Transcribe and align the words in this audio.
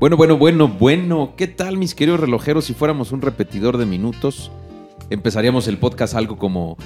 Bueno, 0.00 0.16
bueno, 0.16 0.38
bueno, 0.38 0.66
bueno. 0.66 1.34
¿Qué 1.36 1.46
tal, 1.46 1.76
mis 1.76 1.94
queridos 1.94 2.20
relojeros? 2.20 2.64
Si 2.64 2.72
fuéramos 2.72 3.12
un 3.12 3.20
repetidor 3.20 3.76
de 3.76 3.84
minutos, 3.84 4.50
empezaríamos 5.10 5.68
el 5.68 5.76
podcast 5.76 6.14
algo 6.14 6.38
como 6.38 6.78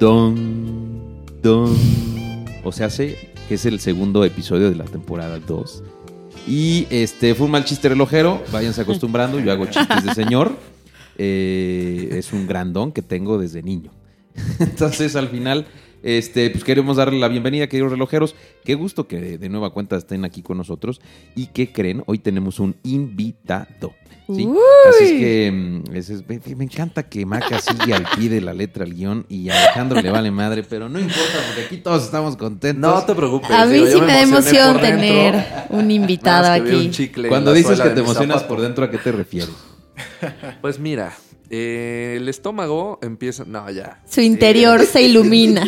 Don, 0.00 1.22
Don. 1.44 1.76
O 2.64 2.72
sea, 2.72 2.90
sé 2.90 3.32
que 3.48 3.54
es 3.54 3.66
el 3.66 3.78
segundo 3.78 4.24
episodio 4.24 4.68
de 4.68 4.74
la 4.74 4.84
temporada 4.84 5.38
2. 5.38 5.84
Y 6.48 6.88
este 6.90 7.36
fue 7.36 7.46
un 7.46 7.52
mal 7.52 7.64
chiste 7.64 7.88
relojero. 7.88 8.42
Váyanse 8.50 8.80
acostumbrando. 8.80 9.38
Yo 9.38 9.52
hago 9.52 9.66
chistes 9.66 10.04
de 10.04 10.12
señor. 10.12 10.50
Eh, 11.18 12.08
es 12.18 12.32
un 12.32 12.48
gran 12.48 12.72
don 12.72 12.90
que 12.90 13.00
tengo 13.00 13.38
desde 13.38 13.62
niño. 13.62 13.92
Entonces, 14.58 15.14
al 15.14 15.28
final, 15.28 15.68
este, 16.06 16.50
pues 16.50 16.62
queremos 16.62 16.96
darle 16.96 17.18
la 17.18 17.26
bienvenida, 17.28 17.66
queridos 17.66 17.90
relojeros. 17.90 18.36
Qué 18.64 18.74
gusto 18.76 19.08
que 19.08 19.38
de 19.38 19.48
nueva 19.48 19.70
cuenta 19.70 19.96
estén 19.96 20.24
aquí 20.24 20.40
con 20.42 20.56
nosotros. 20.56 21.00
¿Y 21.34 21.48
qué 21.48 21.72
creen? 21.72 22.04
Hoy 22.06 22.18
tenemos 22.20 22.60
un 22.60 22.76
invitado. 22.84 23.92
Así 24.28 25.04
es 25.04 25.10
que 25.12 25.52
mm, 25.52 25.94
es- 25.94 26.24
me, 26.28 26.40
me 26.56 26.64
encanta 26.64 27.04
que 27.04 27.24
Maca 27.24 27.60
sigue 27.60 27.94
al 27.94 28.04
pie 28.16 28.28
de 28.28 28.40
la 28.40 28.52
letra 28.54 28.84
al 28.84 28.92
guion 28.94 29.24
y 29.28 29.48
a 29.50 29.56
Alejandro 29.56 30.00
le 30.00 30.10
vale 30.10 30.30
madre, 30.32 30.64
pero 30.64 30.88
no 30.88 30.98
importa 30.98 31.38
porque 31.46 31.62
aquí 31.66 31.76
todos 31.78 32.04
estamos 32.04 32.36
contentos. 32.36 32.80
No 32.92 33.04
te 33.04 33.14
preocupes. 33.14 33.50
A 33.50 33.66
mí 33.66 33.74
digo, 33.74 33.86
sí 33.86 34.00
me 34.00 34.06
da 34.08 34.22
emoción 34.22 34.80
dentro. 34.80 34.98
tener 34.98 35.44
un 35.70 35.90
invitado 35.90 36.50
aquí. 36.52 36.90
un 37.18 37.28
Cuando 37.28 37.52
dices 37.52 37.80
que 37.80 37.90
te 37.90 38.00
emocionas 38.00 38.38
zapato. 38.42 38.48
por 38.48 38.60
dentro, 38.62 38.84
¿a 38.84 38.90
qué 38.90 38.98
te 38.98 39.12
refieres? 39.12 39.54
Pues 40.60 40.78
mira, 40.78 41.12
eh, 41.50 42.14
el 42.16 42.28
estómago 42.28 42.98
empieza. 43.02 43.44
No, 43.44 43.70
ya. 43.70 44.02
Su 44.08 44.20
interior 44.20 44.84
se 44.84 45.02
ilumina. 45.02 45.64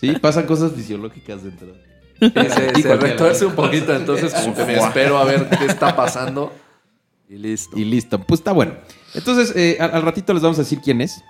Sí, 0.00 0.12
pasan 0.20 0.46
cosas 0.46 0.72
fisiológicas 0.72 1.42
dentro. 1.42 1.74
Se, 2.20 2.82
se 2.82 2.96
retuerce 2.96 3.46
un 3.46 3.54
poquito, 3.54 3.94
entonces 3.94 4.32
como 4.34 4.54
que 4.54 4.64
me 4.64 4.76
espero 4.76 5.18
a 5.18 5.24
ver 5.24 5.48
qué 5.48 5.66
está 5.66 5.94
pasando. 5.94 6.52
Y 7.28 7.36
listo. 7.36 7.78
Y 7.78 7.84
listo, 7.84 8.18
pues 8.20 8.40
está 8.40 8.52
bueno. 8.52 8.74
Entonces, 9.14 9.54
eh, 9.54 9.76
al, 9.80 9.90
al 9.92 10.02
ratito 10.02 10.32
les 10.32 10.42
vamos 10.42 10.58
a 10.58 10.62
decir 10.62 10.80
quién 10.82 11.00
es. 11.00 11.22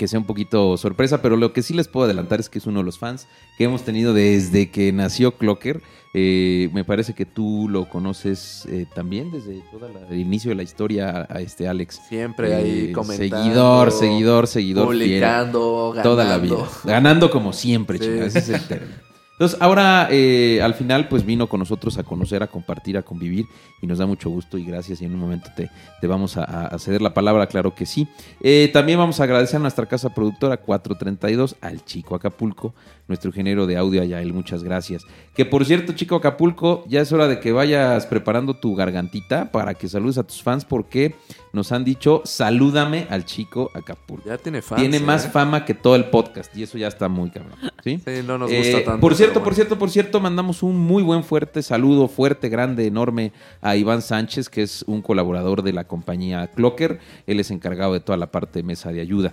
Que 0.00 0.08
sea 0.08 0.18
un 0.18 0.24
poquito 0.24 0.78
sorpresa, 0.78 1.20
pero 1.20 1.36
lo 1.36 1.52
que 1.52 1.60
sí 1.60 1.74
les 1.74 1.86
puedo 1.86 2.06
adelantar 2.06 2.40
es 2.40 2.48
que 2.48 2.58
es 2.58 2.64
uno 2.66 2.78
de 2.80 2.86
los 2.86 2.98
fans 2.98 3.26
que 3.58 3.64
hemos 3.64 3.82
tenido 3.82 4.14
desde 4.14 4.70
que 4.70 4.92
nació 4.94 5.32
Clocker. 5.32 5.82
Eh, 6.14 6.70
me 6.72 6.84
parece 6.84 7.12
que 7.14 7.26
tú 7.26 7.68
lo 7.68 7.86
conoces 7.86 8.64
eh, 8.70 8.86
también 8.94 9.30
desde 9.30 9.60
todo 9.70 9.90
el 10.10 10.18
inicio 10.18 10.48
de 10.48 10.54
la 10.54 10.62
historia, 10.62 11.10
a, 11.28 11.36
a 11.36 11.40
este 11.42 11.68
Alex. 11.68 12.00
Siempre 12.08 12.54
ahí 12.54 12.86
Eh, 12.88 12.92
comentando. 12.92 13.36
Seguidor, 13.36 13.92
seguidor, 13.92 14.46
seguidor. 14.46 14.88
fiel. 14.88 14.98
Publicando, 15.02 15.90
ganando. 15.94 16.10
Toda 16.10 16.24
la 16.24 16.38
vida. 16.38 16.56
Ganando 16.84 17.30
como 17.30 17.52
siempre, 17.52 17.98
Sí. 17.98 18.04
chingada, 18.04 18.26
ese 18.26 18.38
es 18.38 18.48
el 18.48 18.66
término. 18.68 19.09
Entonces, 19.40 19.58
ahora 19.62 20.06
eh, 20.10 20.60
al 20.62 20.74
final, 20.74 21.08
pues 21.08 21.24
vino 21.24 21.46
con 21.46 21.60
nosotros 21.60 21.96
a 21.96 22.02
conocer, 22.02 22.42
a 22.42 22.46
compartir, 22.48 22.98
a 22.98 23.02
convivir 23.02 23.46
y 23.80 23.86
nos 23.86 23.96
da 23.96 24.04
mucho 24.04 24.28
gusto 24.28 24.58
y 24.58 24.66
gracias. 24.66 25.00
Y 25.00 25.06
en 25.06 25.14
un 25.14 25.18
momento 25.20 25.48
te, 25.56 25.70
te 25.98 26.06
vamos 26.06 26.36
a, 26.36 26.66
a 26.66 26.78
ceder 26.78 27.00
la 27.00 27.14
palabra, 27.14 27.46
claro 27.46 27.74
que 27.74 27.86
sí. 27.86 28.06
Eh, 28.42 28.68
también 28.70 28.98
vamos 28.98 29.18
a 29.18 29.24
agradecer 29.24 29.56
a 29.56 29.60
nuestra 29.60 29.86
casa 29.86 30.12
productora 30.12 30.58
432, 30.58 31.56
al 31.62 31.82
Chico 31.86 32.14
Acapulco, 32.14 32.74
nuestro 33.08 33.30
ingeniero 33.30 33.66
de 33.66 33.78
audio 33.78 34.02
allá, 34.02 34.20
él, 34.20 34.34
muchas 34.34 34.62
gracias. 34.62 35.04
Que 35.34 35.46
por 35.46 35.64
cierto, 35.64 35.94
Chico 35.94 36.16
Acapulco, 36.16 36.84
ya 36.86 37.00
es 37.00 37.10
hora 37.10 37.26
de 37.26 37.40
que 37.40 37.52
vayas 37.52 38.04
preparando 38.04 38.54
tu 38.58 38.74
gargantita 38.74 39.50
para 39.50 39.72
que 39.72 39.88
saludes 39.88 40.18
a 40.18 40.22
tus 40.24 40.42
fans 40.42 40.66
porque 40.66 41.14
nos 41.54 41.72
han 41.72 41.82
dicho, 41.84 42.20
salúdame 42.26 43.06
al 43.08 43.24
Chico 43.24 43.70
Acapulco. 43.74 44.28
Ya 44.28 44.36
tiene 44.36 44.60
fans. 44.60 44.82
Tiene 44.82 44.98
¿eh? 44.98 45.00
más 45.00 45.28
fama 45.28 45.64
que 45.64 45.72
todo 45.72 45.96
el 45.96 46.04
podcast 46.04 46.54
y 46.54 46.62
eso 46.62 46.76
ya 46.76 46.88
está 46.88 47.08
muy 47.08 47.30
cabrón. 47.30 47.54
¿sí? 47.82 47.98
Sí, 48.04 48.22
no 48.26 48.36
nos 48.36 48.50
Eh, 48.50 48.58
gusta 48.58 48.84
tanto. 48.84 49.00
por 49.00 49.14
cierto, 49.14 49.29
pero 49.32 49.44
por 49.44 49.54
cierto, 49.54 49.78
por 49.78 49.90
cierto, 49.90 50.20
mandamos 50.20 50.64
un 50.64 50.76
muy 50.76 51.04
buen 51.04 51.22
fuerte 51.22 51.62
saludo, 51.62 52.08
fuerte, 52.08 52.48
grande, 52.48 52.86
enorme 52.86 53.32
a 53.60 53.76
Iván 53.76 54.02
Sánchez, 54.02 54.48
que 54.48 54.62
es 54.62 54.84
un 54.88 55.02
colaborador 55.02 55.62
de 55.62 55.72
la 55.72 55.84
compañía 55.84 56.48
Clocker. 56.48 56.98
Él 57.28 57.38
es 57.38 57.52
encargado 57.52 57.92
de 57.92 58.00
toda 58.00 58.18
la 58.18 58.32
parte 58.32 58.58
de 58.58 58.62
mesa 58.64 58.90
de 58.90 59.00
ayuda. 59.00 59.32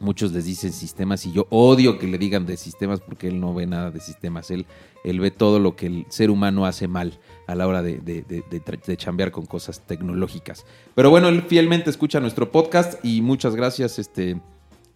Muchos 0.00 0.32
les 0.32 0.44
dicen 0.44 0.72
sistemas 0.72 1.24
y 1.24 1.32
yo 1.32 1.46
odio 1.48 1.98
que 1.98 2.08
le 2.08 2.18
digan 2.18 2.44
de 2.44 2.58
sistemas 2.58 3.00
porque 3.00 3.28
él 3.28 3.40
no 3.40 3.54
ve 3.54 3.66
nada 3.66 3.90
de 3.90 4.00
sistemas. 4.00 4.50
Él, 4.50 4.66
él 5.04 5.18
ve 5.18 5.30
todo 5.30 5.58
lo 5.60 5.76
que 5.76 5.86
el 5.86 6.06
ser 6.10 6.30
humano 6.30 6.66
hace 6.66 6.86
mal 6.86 7.18
a 7.46 7.54
la 7.54 7.66
hora 7.66 7.82
de, 7.82 8.00
de, 8.00 8.24
de 8.24 8.96
chambear 8.96 9.30
con 9.30 9.46
cosas 9.46 9.80
tecnológicas. 9.86 10.66
Pero 10.94 11.08
bueno, 11.08 11.28
él 11.28 11.42
fielmente 11.42 11.88
escucha 11.88 12.20
nuestro 12.20 12.52
podcast 12.52 13.02
y 13.02 13.22
muchas 13.22 13.54
gracias, 13.54 13.98
este, 13.98 14.40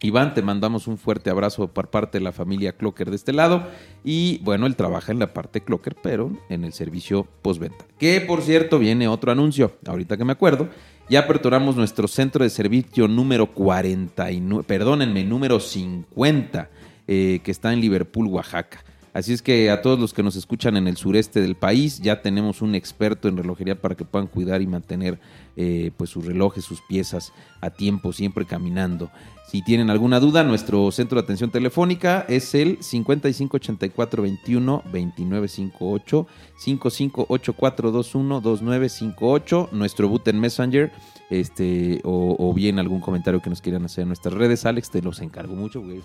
Iván, 0.00 0.34
te 0.34 0.42
mandamos 0.42 0.86
un 0.88 0.98
fuerte 0.98 1.30
abrazo 1.30 1.68
por 1.68 1.88
parte 1.88 2.18
de 2.18 2.24
la 2.24 2.32
familia 2.32 2.72
Clocker 2.72 3.08
de 3.08 3.16
este 3.16 3.32
lado. 3.32 3.66
Y 4.04 4.38
bueno, 4.44 4.66
él 4.66 4.76
trabaja 4.76 5.10
en 5.10 5.18
la 5.18 5.32
parte 5.32 5.62
Clocker, 5.62 5.96
pero 6.02 6.32
en 6.50 6.64
el 6.64 6.72
servicio 6.72 7.26
postventa. 7.42 7.86
Que 7.98 8.20
por 8.20 8.42
cierto, 8.42 8.78
viene 8.78 9.08
otro 9.08 9.32
anuncio, 9.32 9.76
ahorita 9.86 10.16
que 10.16 10.24
me 10.24 10.32
acuerdo. 10.32 10.68
Ya 11.08 11.20
aperturamos 11.20 11.76
nuestro 11.76 12.08
centro 12.08 12.42
de 12.42 12.50
servicio 12.50 13.08
número 13.08 13.52
49, 13.54 14.64
perdónenme, 14.64 15.24
número 15.24 15.60
50, 15.60 16.68
eh, 17.06 17.40
que 17.42 17.50
está 17.50 17.72
en 17.72 17.80
Liverpool, 17.80 18.26
Oaxaca. 18.26 18.84
Así 19.16 19.32
es 19.32 19.40
que 19.40 19.70
a 19.70 19.80
todos 19.80 19.98
los 19.98 20.12
que 20.12 20.22
nos 20.22 20.36
escuchan 20.36 20.76
en 20.76 20.86
el 20.86 20.98
sureste 20.98 21.40
del 21.40 21.54
país, 21.54 22.02
ya 22.02 22.20
tenemos 22.20 22.60
un 22.60 22.74
experto 22.74 23.28
en 23.28 23.38
relojería 23.38 23.80
para 23.80 23.94
que 23.94 24.04
puedan 24.04 24.28
cuidar 24.28 24.60
y 24.60 24.66
mantener 24.66 25.18
eh, 25.56 25.90
pues 25.96 26.10
sus 26.10 26.26
relojes, 26.26 26.66
sus 26.66 26.82
piezas 26.82 27.32
a 27.62 27.70
tiempo, 27.70 28.12
siempre 28.12 28.44
caminando. 28.44 29.10
Si 29.50 29.62
tienen 29.62 29.88
alguna 29.88 30.20
duda, 30.20 30.44
nuestro 30.44 30.92
centro 30.92 31.18
de 31.18 31.24
atención 31.24 31.50
telefónica 31.50 32.26
es 32.28 32.54
el 32.54 32.76
558421 32.82 34.82
2958 34.84 36.26
558421 36.58 38.40
2958, 38.42 39.70
nuestro 39.72 40.10
boot 40.10 40.28
en 40.28 40.40
Messenger, 40.40 40.92
este, 41.30 42.02
o, 42.04 42.36
o 42.38 42.52
bien 42.52 42.78
algún 42.78 43.00
comentario 43.00 43.40
que 43.40 43.48
nos 43.48 43.62
quieran 43.62 43.86
hacer 43.86 44.02
en 44.02 44.08
nuestras 44.08 44.34
redes. 44.34 44.66
Alex, 44.66 44.90
te 44.90 45.00
los 45.00 45.22
encargo 45.22 45.54
mucho, 45.54 45.80
también 45.80 46.02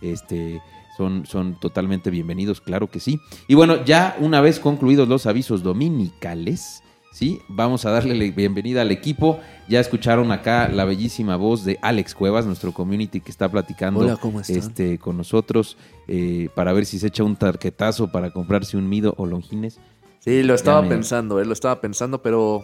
este, 0.00 0.62
son, 1.00 1.24
son 1.24 1.58
totalmente 1.58 2.10
bienvenidos, 2.10 2.60
claro 2.60 2.88
que 2.90 3.00
sí. 3.00 3.18
Y 3.48 3.54
bueno, 3.54 3.82
ya 3.86 4.16
una 4.20 4.42
vez 4.42 4.60
concluidos 4.60 5.08
los 5.08 5.24
avisos 5.24 5.62
dominicales, 5.62 6.82
¿sí? 7.10 7.40
Vamos 7.48 7.86
a 7.86 7.90
darle 7.90 8.14
la 8.14 8.34
bienvenida 8.34 8.82
al 8.82 8.90
equipo. 8.90 9.40
Ya 9.66 9.80
escucharon 9.80 10.30
acá 10.30 10.68
la 10.68 10.84
bellísima 10.84 11.36
voz 11.36 11.64
de 11.64 11.78
Alex 11.80 12.14
Cuevas, 12.14 12.44
nuestro 12.44 12.72
community 12.72 13.20
que 13.22 13.30
está 13.30 13.48
platicando 13.48 14.00
este, 14.48 14.98
con 14.98 15.16
nosotros 15.16 15.78
eh, 16.06 16.50
para 16.54 16.74
ver 16.74 16.84
si 16.84 16.98
se 16.98 17.06
echa 17.06 17.24
un 17.24 17.36
tarquetazo 17.36 18.12
para 18.12 18.30
comprarse 18.30 18.76
un 18.76 18.86
Mido 18.88 19.14
o 19.16 19.24
Longines. 19.24 19.80
Sí, 20.18 20.42
lo 20.42 20.54
estaba 20.54 20.82
me- 20.82 20.88
pensando, 20.88 21.40
él 21.40 21.46
lo 21.46 21.54
estaba 21.54 21.80
pensando, 21.80 22.20
pero 22.20 22.62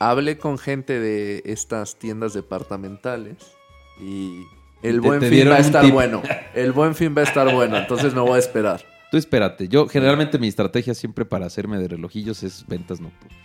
hablé 0.00 0.38
con 0.38 0.56
gente 0.56 0.98
de 0.98 1.42
estas 1.44 1.96
tiendas 1.96 2.32
departamentales 2.32 3.36
y 4.00 4.44
el 4.82 5.00
buen 5.00 5.20
te 5.20 5.30
fin 5.30 5.48
va 5.48 5.56
a 5.56 5.60
estar 5.60 5.84
tip. 5.84 5.92
bueno. 5.92 6.22
El 6.54 6.72
buen 6.72 6.94
fin 6.94 7.14
va 7.16 7.20
a 7.22 7.24
estar 7.24 7.52
bueno, 7.52 7.76
entonces 7.76 8.14
me 8.14 8.20
voy 8.20 8.36
a 8.36 8.38
esperar. 8.38 8.80
Tú 9.10 9.16
espérate, 9.16 9.68
yo 9.68 9.86
generalmente 9.86 10.38
mi 10.38 10.48
estrategia 10.48 10.94
siempre 10.94 11.24
para 11.24 11.46
hacerme 11.46 11.78
de 11.78 11.88
relojillos 11.88 12.42
es 12.42 12.64
ventas 12.66 13.00
nocturnas. 13.00 13.38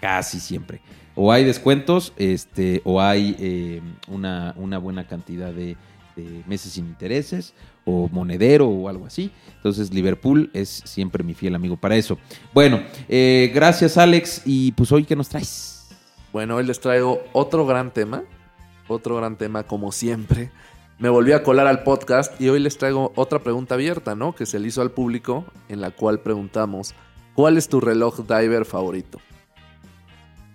Casi 0.00 0.40
siempre. 0.40 0.80
O 1.14 1.32
hay 1.32 1.44
descuentos, 1.44 2.12
este, 2.16 2.82
o 2.84 3.00
hay 3.00 3.36
eh, 3.38 3.80
una, 4.08 4.52
una 4.56 4.78
buena 4.78 5.06
cantidad 5.06 5.52
de, 5.52 5.76
de 6.16 6.42
meses 6.46 6.72
sin 6.72 6.86
intereses, 6.86 7.54
o 7.84 8.08
monedero, 8.10 8.68
o 8.68 8.88
algo 8.88 9.06
así. 9.06 9.30
Entonces, 9.56 9.94
Liverpool 9.94 10.50
es 10.52 10.82
siempre 10.84 11.22
mi 11.22 11.34
fiel 11.34 11.54
amigo 11.54 11.76
para 11.76 11.96
eso. 11.96 12.18
Bueno, 12.52 12.80
eh, 13.08 13.50
gracias, 13.54 13.96
Alex. 13.96 14.42
Y 14.44 14.72
pues 14.72 14.90
hoy, 14.90 15.04
¿qué 15.04 15.14
nos 15.14 15.28
traes? 15.28 15.88
Bueno, 16.32 16.56
hoy 16.56 16.66
les 16.66 16.80
traigo 16.80 17.22
otro 17.32 17.64
gran 17.64 17.92
tema, 17.92 18.24
otro 18.88 19.16
gran 19.16 19.36
tema 19.36 19.64
como 19.64 19.92
siempre. 19.92 20.50
Me 20.98 21.08
volví 21.08 21.32
a 21.32 21.42
colar 21.42 21.66
al 21.66 21.82
podcast 21.82 22.40
y 22.40 22.48
hoy 22.48 22.58
les 22.58 22.78
traigo 22.78 23.12
otra 23.16 23.40
pregunta 23.40 23.74
abierta, 23.74 24.14
¿no? 24.14 24.34
Que 24.34 24.46
se 24.46 24.58
le 24.58 24.68
hizo 24.68 24.80
al 24.80 24.90
público, 24.90 25.44
en 25.68 25.80
la 25.80 25.90
cual 25.90 26.20
preguntamos, 26.20 26.94
¿cuál 27.34 27.58
es 27.58 27.68
tu 27.68 27.80
reloj 27.80 28.20
diver 28.26 28.64
favorito? 28.64 29.20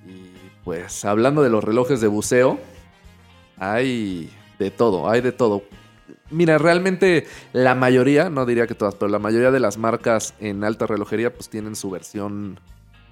Y 0.08 0.32
pues 0.64 1.06
hablando 1.06 1.44
de 1.44 1.50
los 1.50 1.64
relojes 1.64 2.02
de 2.02 2.08
buceo, 2.08 2.60
hay 3.58 4.32
de 4.58 4.72
todo, 4.72 5.10
hay 5.10 5.22
de 5.22 5.32
todo. 5.32 5.64
Mira, 6.32 6.58
realmente 6.58 7.28
la 7.54 7.76
mayoría, 7.76 8.30
no 8.30 8.46
diría 8.46 8.66
que 8.66 8.74
todas, 8.74 8.96
pero 8.96 9.12
la 9.12 9.20
mayoría 9.20 9.52
de 9.52 9.60
las 9.60 9.78
marcas 9.78 10.34
en 10.40 10.64
alta 10.64 10.88
relojería 10.88 11.34
pues 11.34 11.50
tienen 11.50 11.76
su 11.76 11.92
versión 11.92 12.60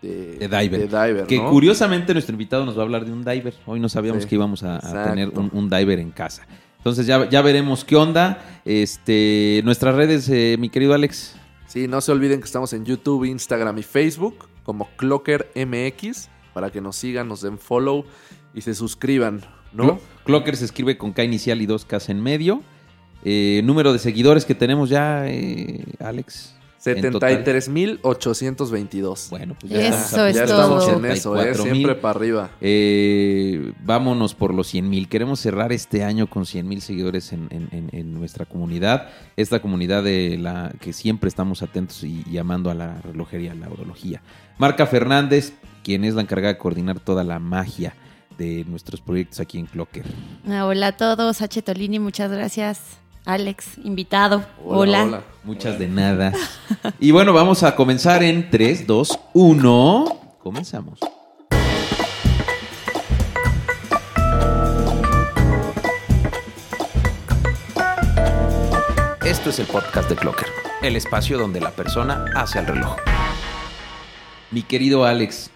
de, 0.02 0.38
De 0.38 0.48
diver. 0.48 0.90
de 0.90 1.08
diver, 1.08 1.26
Que 1.28 1.40
curiosamente 1.40 2.14
nuestro 2.14 2.34
invitado 2.34 2.66
nos 2.66 2.76
va 2.78 2.82
a 2.82 2.86
hablar 2.86 3.06
de 3.06 3.12
un 3.12 3.24
diver. 3.24 3.54
Hoy 3.66 3.80
no 3.80 3.90
sabíamos 3.90 4.24
Sí, 4.24 4.30
que 4.30 4.36
íbamos 4.36 4.64
a, 4.64 4.80
tener 5.10 5.30
un, 5.30 5.50
un 5.54 5.70
diver 5.70 6.00
en 6.00 6.12
casa. 6.12 6.48
Entonces 6.78 7.06
ya, 7.06 7.30
ya 7.30 7.42
veremos 7.42 7.84
qué 7.84 7.96
onda. 7.98 8.40
Este, 8.64 9.62
nuestras 9.66 9.96
redes, 9.96 10.30
eh, 10.30 10.56
mi 10.60 10.70
querido 10.70 10.94
Alex. 10.94 11.36
Sí, 11.68 11.88
no 11.88 12.00
se 12.02 12.12
olviden 12.12 12.40
que 12.40 12.46
estamos 12.46 12.72
en 12.74 12.86
YouTube, 12.86 13.26
Instagram 13.26 13.78
y 13.78 13.84
Facebook 13.84 14.48
como 14.64 14.88
Clocker 14.96 15.52
MX 15.56 16.30
para 16.54 16.72
que 16.72 16.80
nos 16.82 16.96
sigan, 16.96 17.28
nos 17.28 17.42
den 17.42 17.58
follow 17.60 18.06
y 18.54 18.62
se 18.62 18.74
suscriban, 18.74 19.42
¿no? 19.74 19.84
Clo- 19.84 20.00
Clocker 20.26 20.56
se 20.56 20.66
escribe 20.66 20.98
con 20.98 21.12
K 21.14 21.24
inicial 21.24 21.62
y 21.62 21.66
dos 21.66 21.86
Ks 21.86 22.10
en 22.10 22.22
medio. 22.24 22.62
Eh, 23.26 23.62
número 23.66 23.92
de 23.92 24.00
seguidores 24.00 24.46
que 24.46 24.56
tenemos 24.56 24.90
ya, 24.90 25.28
eh, 25.28 25.84
Alex. 26.00 26.56
En 26.86 27.12
total. 27.12 27.44
73.822. 27.44 29.30
Bueno, 29.30 29.56
pues 29.60 29.72
Eso 29.74 29.96
estamos 29.98 30.30
es 30.30 30.36
ya 30.36 30.46
todo. 30.46 30.80
estamos 30.80 30.88
en 31.06 31.06
eso, 31.12 31.36
¿eh? 31.36 31.52
84,000. 31.52 31.74
Siempre 31.74 31.96
para 31.96 32.18
arriba. 32.20 32.50
Eh, 32.62 33.74
vámonos 33.84 34.34
por 34.36 34.54
los 34.54 34.68
100 34.68 34.90
mil. 34.90 35.10
Queremos 35.10 35.40
cerrar 35.40 35.72
este 35.74 36.04
año 36.04 36.28
con 36.28 36.46
100 36.46 36.68
mil 36.68 36.82
seguidores 36.82 37.34
en, 37.34 37.48
en- 37.52 37.70
en- 37.72 37.90
en 37.92 38.14
nuestra 38.14 38.46
comunidad. 38.46 39.10
Esta 39.36 39.62
comunidad 39.62 40.04
de 40.04 40.38
la 40.40 40.72
que 40.80 40.94
siempre 40.94 41.28
estamos 41.28 41.62
atentos 41.64 42.04
y, 42.04 42.24
y 42.30 42.38
amando 42.38 42.70
a 42.70 42.74
la 42.76 43.02
relojería, 43.02 43.52
a 43.52 43.56
la 43.56 43.70
urología. 43.70 44.22
Marca 44.58 44.86
Fernández, 44.88 45.54
quien 45.84 46.04
es 46.04 46.14
la 46.16 46.22
encargada 46.22 46.54
de 46.54 46.60
coordinar 46.60 47.00
toda 47.00 47.24
la 47.24 47.40
magia 47.40 47.94
de 48.38 48.64
nuestros 48.66 49.02
proyectos 49.02 49.40
aquí 49.42 49.58
en 49.60 49.66
Clocker. 49.66 50.06
Ah, 50.48 50.66
Hola 50.66 50.88
a 50.88 50.92
todos, 50.98 51.42
H. 51.42 51.62
Tolini, 51.62 52.00
muchas 52.00 52.32
gracias. 52.32 52.80
Alex, 53.30 53.78
invitado. 53.84 54.44
Hola, 54.66 54.80
Hola. 54.80 55.04
hola. 55.04 55.24
Muchas 55.44 55.78
de 55.78 55.88
nada. 55.88 56.34
Y 57.00 57.12
bueno, 57.12 57.32
vamos 57.32 57.62
a 57.62 57.76
comenzar 57.76 58.24
en 58.24 58.50
3, 58.50 58.88
2, 58.88 59.20
1. 59.34 60.38
Comenzamos. 60.42 60.98
Esto 69.24 69.52
es 69.52 69.60
el 69.60 69.68
podcast 69.68 70.10
de 70.10 70.16
Clocker, 70.16 70.48
el 70.82 70.96
espacio 70.96 71.38
donde 71.38 71.62
la 71.62 71.70
persona 71.70 72.26
hace 72.36 72.58
el 72.58 72.66
reloj. 72.66 72.96
Mi 74.50 74.64
querido 74.64 75.06
Alex, 75.06 75.52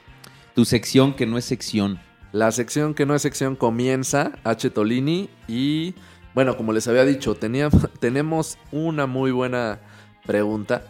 tu 0.53 0.65
sección 0.65 1.15
que 1.15 1.25
no 1.25 1.39
es 1.39 1.45
sección. 1.45 1.99
La 2.33 2.51
sección 2.51 2.93
que 2.93 3.07
no 3.07 3.15
es 3.15 3.23
sección 3.23 3.55
comienza, 3.55 4.33
H. 4.43 4.69
Tolini, 4.69 5.29
y 5.47 5.95
bueno, 6.33 6.57
como 6.57 6.73
les 6.73 6.87
había 6.87 7.05
dicho, 7.05 7.35
teníamos, 7.35 7.89
tenemos 7.99 8.57
una 8.71 9.05
muy 9.05 9.31
buena 9.31 9.79
pregunta 10.25 10.83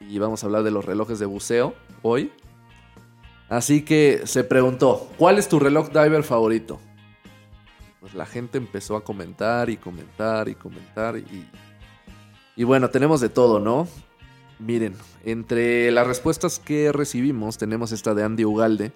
y 0.00 0.18
vamos 0.18 0.42
a 0.42 0.46
hablar 0.46 0.62
de 0.62 0.70
los 0.70 0.84
relojes 0.84 1.18
de 1.18 1.26
buceo 1.26 1.74
hoy. 2.02 2.32
Así 3.48 3.82
que 3.82 4.22
se 4.24 4.44
preguntó, 4.44 5.08
¿cuál 5.18 5.38
es 5.38 5.48
tu 5.48 5.58
reloj 5.58 5.90
diver 5.90 6.24
favorito? 6.24 6.80
Pues 8.00 8.14
la 8.14 8.26
gente 8.26 8.58
empezó 8.58 8.96
a 8.96 9.04
comentar 9.04 9.70
y 9.70 9.76
comentar 9.76 10.48
y 10.48 10.54
comentar 10.54 11.16
y... 11.16 11.48
Y 12.58 12.64
bueno, 12.64 12.88
tenemos 12.88 13.20
de 13.20 13.28
todo, 13.28 13.60
¿no? 13.60 13.86
Miren, 14.58 14.96
entre 15.24 15.90
las 15.90 16.06
respuestas 16.06 16.58
que 16.58 16.90
recibimos 16.90 17.58
tenemos 17.58 17.92
esta 17.92 18.14
de 18.14 18.24
Andy 18.24 18.46
Ugalde, 18.46 18.92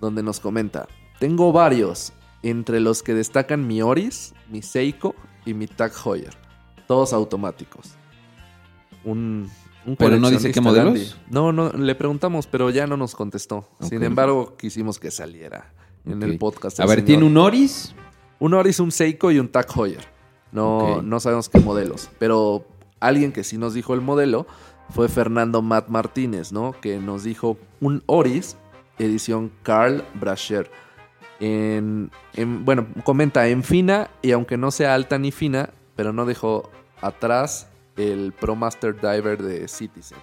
donde 0.00 0.22
nos 0.22 0.40
comenta, 0.40 0.88
tengo 1.18 1.52
varios, 1.52 2.14
entre 2.42 2.80
los 2.80 3.02
que 3.02 3.14
destacan 3.14 3.66
mi 3.66 3.82
Oris, 3.82 4.34
mi 4.48 4.62
Seiko 4.62 5.14
y 5.44 5.54
mi 5.54 5.66
Tag 5.66 5.92
Heuer, 6.04 6.36
todos 6.86 7.12
automáticos. 7.12 7.94
Un, 9.04 9.50
un 9.86 9.96
Pero 9.96 10.18
no 10.18 10.30
dice 10.30 10.52
qué 10.52 10.60
modelos. 10.60 11.18
No, 11.30 11.52
no, 11.52 11.70
le 11.72 11.94
preguntamos, 11.94 12.46
pero 12.46 12.70
ya 12.70 12.86
no 12.86 12.96
nos 12.96 13.14
contestó. 13.14 13.68
Sin 13.80 14.02
embargo, 14.02 14.56
quisimos 14.56 14.98
que 14.98 15.10
saliera 15.10 15.72
en 16.04 16.22
el 16.22 16.38
podcast. 16.38 16.80
A 16.80 16.86
ver, 16.86 16.96
señor. 16.96 17.06
tiene 17.06 17.24
un 17.24 17.36
Oris. 17.36 17.94
Un 18.38 18.54
Oris, 18.54 18.80
un 18.80 18.90
Seiko 18.90 19.30
y 19.30 19.38
un 19.38 19.48
Tag 19.48 19.66
Heuer. 19.74 20.06
No, 20.52 21.02
no 21.02 21.20
sabemos 21.20 21.48
qué 21.48 21.60
modelos. 21.60 22.10
Pero 22.18 22.66
alguien 22.98 23.32
que 23.32 23.44
sí 23.44 23.58
nos 23.58 23.74
dijo 23.74 23.94
el 23.94 24.00
modelo 24.00 24.46
fue 24.90 25.08
Fernando 25.08 25.62
Matt 25.62 25.88
Martínez, 25.88 26.52
¿no? 26.52 26.74
Que 26.80 26.98
nos 26.98 27.22
dijo 27.22 27.58
un 27.80 28.02
Oris, 28.06 28.56
edición 28.98 29.52
Carl 29.62 30.04
Brasher. 30.14 30.70
En, 31.40 32.10
en- 32.34 32.64
bueno, 32.64 32.86
comenta 33.04 33.48
en 33.48 33.62
fina 33.64 34.10
y 34.22 34.30
aunque 34.32 34.56
no 34.56 34.70
sea 34.70 34.94
alta 34.94 35.18
ni 35.18 35.32
fina, 35.32 35.70
pero 35.96 36.12
no 36.12 36.26
dejó 36.26 36.70
atrás 37.00 37.68
el 37.96 38.32
Pro 38.38 38.54
Master 38.56 38.94
Diver 39.00 39.42
de 39.42 39.66
Citizen. 39.68 40.18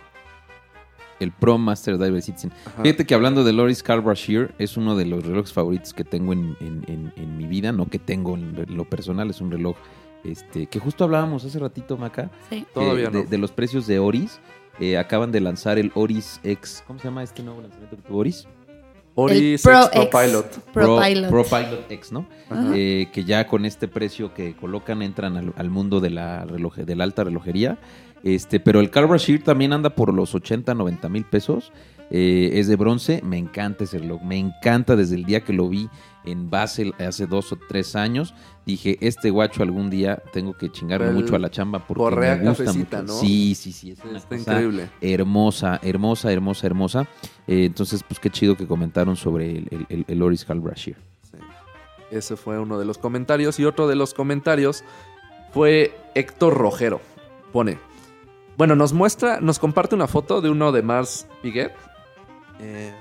El 1.19 1.31
Pro 1.31 1.57
Master 1.57 1.97
Diver 1.97 2.21
Citizen. 2.21 2.51
Ajá. 2.65 2.83
Fíjate 2.83 3.05
que 3.07 3.15
hablando 3.15 3.43
de 3.43 3.51
Loris 3.51 3.81
Carbrashear, 3.81 4.53
es 4.59 4.77
uno 4.77 4.95
de 4.95 5.05
los 5.05 5.25
relojes 5.25 5.51
favoritos 5.51 5.93
que 5.93 6.03
tengo 6.03 6.33
en, 6.33 6.55
en- 6.59 6.83
en- 6.87 7.13
en 7.15 7.37
mi 7.37 7.47
vida, 7.47 7.71
no 7.71 7.87
que 7.89 7.97
tengo 7.97 8.35
en 8.35 8.65
lo 8.75 8.85
personal, 8.87 9.29
es 9.31 9.41
un 9.41 9.49
reloj 9.51 9.75
este, 10.23 10.67
que 10.67 10.79
justo 10.79 11.03
hablábamos 11.03 11.43
hace 11.45 11.57
ratito, 11.57 11.97
Maca, 11.97 12.29
Sí. 12.49 12.65
Todavía 12.73 13.07
eh, 13.07 13.11
de, 13.11 13.23
de 13.25 13.37
los 13.39 13.51
precios 13.51 13.87
de 13.87 13.97
Oris. 13.99 14.39
Eh, 14.79 14.95
acaban 14.99 15.31
de 15.31 15.39
lanzar 15.39 15.79
el 15.79 15.91
Oris 15.95 16.39
X, 16.43 16.83
¿cómo 16.85 16.99
se 16.99 17.05
llama 17.05 17.23
este 17.23 17.41
nuevo 17.41 17.61
lanzamiento 17.61 17.95
que 17.95 18.03
tuvo 18.03 18.19
Oris? 18.19 18.47
Oris 19.19 19.65
El 19.65 19.71
Pro. 19.71 20.09
Pilot. 20.11 20.59
Pro, 20.71 21.01
Pilot. 21.01 21.29
Pro 21.29 21.43
Pilot 21.43 21.91
X, 21.91 22.11
¿no? 22.11 22.27
Eh, 22.75 23.07
que 23.11 23.23
ya 23.23 23.47
con 23.47 23.65
este 23.65 23.87
precio 23.87 24.31
que 24.31 24.55
colocan 24.55 25.01
entran 25.01 25.37
al, 25.37 25.53
al 25.57 25.69
mundo 25.71 25.99
de 25.99 26.11
la, 26.11 26.45
reloje, 26.45 26.85
de 26.85 26.95
la 26.95 27.03
alta 27.03 27.23
relojería. 27.23 27.79
Este, 28.23 28.59
pero 28.59 28.79
el 28.79 28.91
Carbrashear 28.91 29.39
también 29.39 29.73
anda 29.73 29.89
por 29.89 30.13
los 30.13 30.35
80, 30.35 30.75
90 30.75 31.09
mil 31.09 31.25
pesos. 31.25 31.71
Eh, 32.11 32.51
es 32.53 32.67
de 32.67 32.75
bronce. 32.75 33.21
Me 33.23 33.39
encanta 33.39 33.85
ese 33.85 33.97
reloj. 33.97 34.21
Me 34.21 34.37
encanta 34.37 34.95
desde 34.95 35.15
el 35.15 35.25
día 35.25 35.41
que 35.41 35.53
lo 35.53 35.67
vi 35.67 35.89
en 36.31 36.49
Basel 36.49 36.93
hace 36.99 37.25
dos 37.27 37.51
o 37.51 37.57
tres 37.67 37.95
años. 37.95 38.33
Dije, 38.65 38.97
este 39.01 39.29
guacho 39.29 39.63
algún 39.63 39.89
día 39.89 40.21
tengo 40.33 40.53
que 40.57 40.69
chingarme 40.71 41.07
El 41.07 41.13
mucho 41.13 41.35
a 41.35 41.39
la 41.39 41.49
chamba 41.49 41.79
porque 41.87 42.03
correa 42.03 42.35
me 42.35 42.49
gusta 42.49 42.65
cafecita, 42.65 43.01
mucho. 43.01 43.13
¿no? 43.13 43.19
Sí, 43.19 43.55
sí, 43.55 43.71
sí. 43.71 43.91
Es 43.91 43.99
una 44.03 44.17
Está 44.17 44.29
cosa 44.37 44.51
increíble. 44.51 44.89
hermosa, 45.01 45.79
hermosa, 45.81 46.31
hermosa, 46.31 46.67
hermosa. 46.67 47.07
Eh, 47.47 47.65
entonces, 47.65 48.03
pues 48.03 48.19
qué 48.19 48.29
chido 48.29 48.55
que 48.57 48.67
comentaron 48.67 49.15
sobre 49.15 49.51
el, 49.57 49.67
el, 49.71 49.85
el- 49.89 50.05
el 50.07 50.21
Oris 50.21 50.43
Carbrashear. 50.45 50.97
Sí. 51.23 51.37
Ese 52.11 52.35
fue 52.35 52.59
uno 52.59 52.77
de 52.77 52.85
los 52.85 52.97
comentarios. 52.97 53.59
Y 53.59 53.65
otro 53.65 53.87
de 53.87 53.95
los 53.95 54.13
comentarios 54.13 54.83
fue 55.53 55.95
Héctor 56.15 56.53
Rojero. 56.55 56.99
Pone. 57.53 57.79
Bueno, 58.57 58.75
nos 58.75 58.91
muestra, 58.91 59.39
nos 59.39 59.59
comparte 59.59 59.95
una 59.95 60.07
foto 60.07 60.41
de 60.41 60.49
uno 60.49 60.71
de 60.71 60.81
Mars 60.81 61.27
Piguet. 61.41 61.71
eh, 62.59 62.91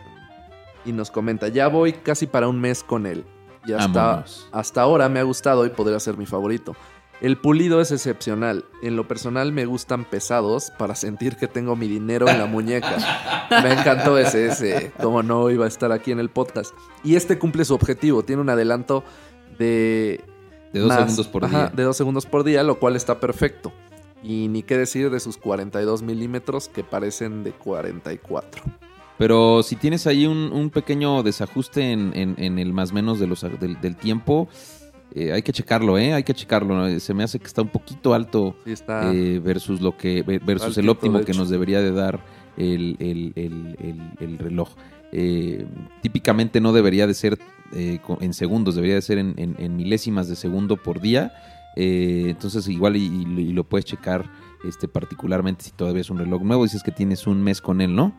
y 0.86 0.92
nos 0.92 1.10
comenta, 1.10 1.48
ya 1.48 1.68
voy 1.68 1.92
casi 1.92 2.26
para 2.26 2.48
un 2.48 2.60
mes 2.60 2.82
con 2.82 3.06
él. 3.06 3.24
Y 3.66 3.72
hasta, 3.72 4.24
hasta 4.52 4.80
ahora 4.80 5.08
me 5.08 5.18
ha 5.18 5.24
gustado 5.24 5.66
y 5.66 5.70
podría 5.70 5.98
ser 5.98 6.16
mi 6.16 6.24
favorito. 6.24 6.76
El 7.20 7.36
pulido 7.38 7.80
es 7.80 7.90
excepcional. 7.90 8.64
En 8.82 8.94
lo 8.94 9.08
personal 9.08 9.50
me 9.50 9.64
gustan 9.64 10.04
pesados 10.04 10.70
para 10.78 10.94
sentir 10.94 11.36
que 11.36 11.48
tengo 11.48 11.74
mi 11.74 11.88
dinero 11.88 12.28
en 12.28 12.38
la 12.38 12.46
muñeca. 12.46 12.96
Me 13.62 13.72
encantó 13.72 14.18
ese, 14.18 14.46
ese. 14.48 14.92
Como 15.02 15.22
no 15.22 15.50
iba 15.50 15.64
a 15.64 15.68
estar 15.68 15.90
aquí 15.92 16.12
en 16.12 16.20
el 16.20 16.28
podcast. 16.28 16.74
Y 17.02 17.16
este 17.16 17.38
cumple 17.38 17.64
su 17.64 17.74
objetivo. 17.74 18.22
Tiene 18.22 18.42
un 18.42 18.50
adelanto 18.50 19.02
de... 19.58 20.20
De 20.72 20.80
dos 20.80 20.88
más- 20.90 20.98
segundos 20.98 21.26
por 21.28 21.44
ajá, 21.46 21.58
día. 21.58 21.72
De 21.74 21.82
dos 21.84 21.96
segundos 21.96 22.26
por 22.26 22.44
día, 22.44 22.62
lo 22.62 22.78
cual 22.78 22.96
está 22.96 23.18
perfecto. 23.18 23.72
Y 24.22 24.48
ni 24.48 24.62
qué 24.62 24.76
decir 24.76 25.10
de 25.10 25.18
sus 25.18 25.38
42 25.38 26.02
milímetros 26.02 26.68
que 26.68 26.84
parecen 26.84 27.42
de 27.44 27.52
44. 27.52 28.62
Pero 29.18 29.62
si 29.62 29.76
tienes 29.76 30.06
ahí 30.06 30.26
un, 30.26 30.52
un 30.52 30.70
pequeño 30.70 31.22
desajuste 31.22 31.92
en, 31.92 32.12
en- 32.14 32.34
en 32.38 32.58
el 32.58 32.72
más 32.72 32.92
menos 32.92 33.18
de 33.18 33.26
los, 33.26 33.42
del, 33.60 33.80
del 33.80 33.96
tiempo, 33.96 34.48
eh, 35.14 35.32
hay 35.32 35.42
que 35.42 35.52
checarlo, 35.52 35.96
¿eh? 35.98 36.12
Hay 36.12 36.22
que 36.22 36.34
checarlo. 36.34 37.00
Se 37.00 37.14
me 37.14 37.24
hace 37.24 37.38
que 37.38 37.46
está 37.46 37.62
un 37.62 37.68
poquito 37.70 38.12
alto 38.12 38.56
Sí, 38.64 38.72
está... 38.72 39.12
eh, 39.14 39.38
versus 39.42 39.80
lo 39.80 39.96
que 39.96 40.22
versus 40.22 40.76
el 40.78 40.88
óptimo 40.90 41.20
que 41.20 41.32
nos 41.32 41.48
debería 41.48 41.80
de 41.80 41.92
dar 41.92 42.20
el, 42.58 42.96
el- 42.98 43.32
el- 43.36 43.76
el- 43.80 44.10
el 44.20 44.38
reloj. 44.38 44.68
Eh, 45.12 45.64
típicamente 46.02 46.60
no 46.60 46.72
debería 46.72 47.06
de 47.06 47.14
ser 47.14 47.38
eh, 47.72 48.00
en 48.20 48.34
segundos, 48.34 48.74
debería 48.74 48.96
de 48.96 49.02
ser 49.02 49.18
en, 49.18 49.34
en- 49.38 49.56
en 49.58 49.76
milésimas 49.76 50.28
de 50.28 50.36
segundo 50.36 50.76
por 50.76 51.00
día. 51.00 51.32
Eh, 51.76 52.24
entonces 52.28 52.68
igual 52.68 52.96
y, 52.96 53.06
y- 53.06 53.40
y 53.40 53.52
lo 53.52 53.64
puedes 53.64 53.84
checar 53.86 54.30
este, 54.64 54.88
particularmente 54.88 55.64
si 55.64 55.70
todavía 55.70 56.00
es 56.02 56.10
un 56.10 56.18
reloj 56.18 56.42
nuevo. 56.42 56.64
Dices 56.64 56.82
que 56.82 56.90
tienes 56.92 57.26
un 57.26 57.42
mes 57.42 57.62
con 57.62 57.80
él, 57.80 57.94
¿no? 57.94 58.12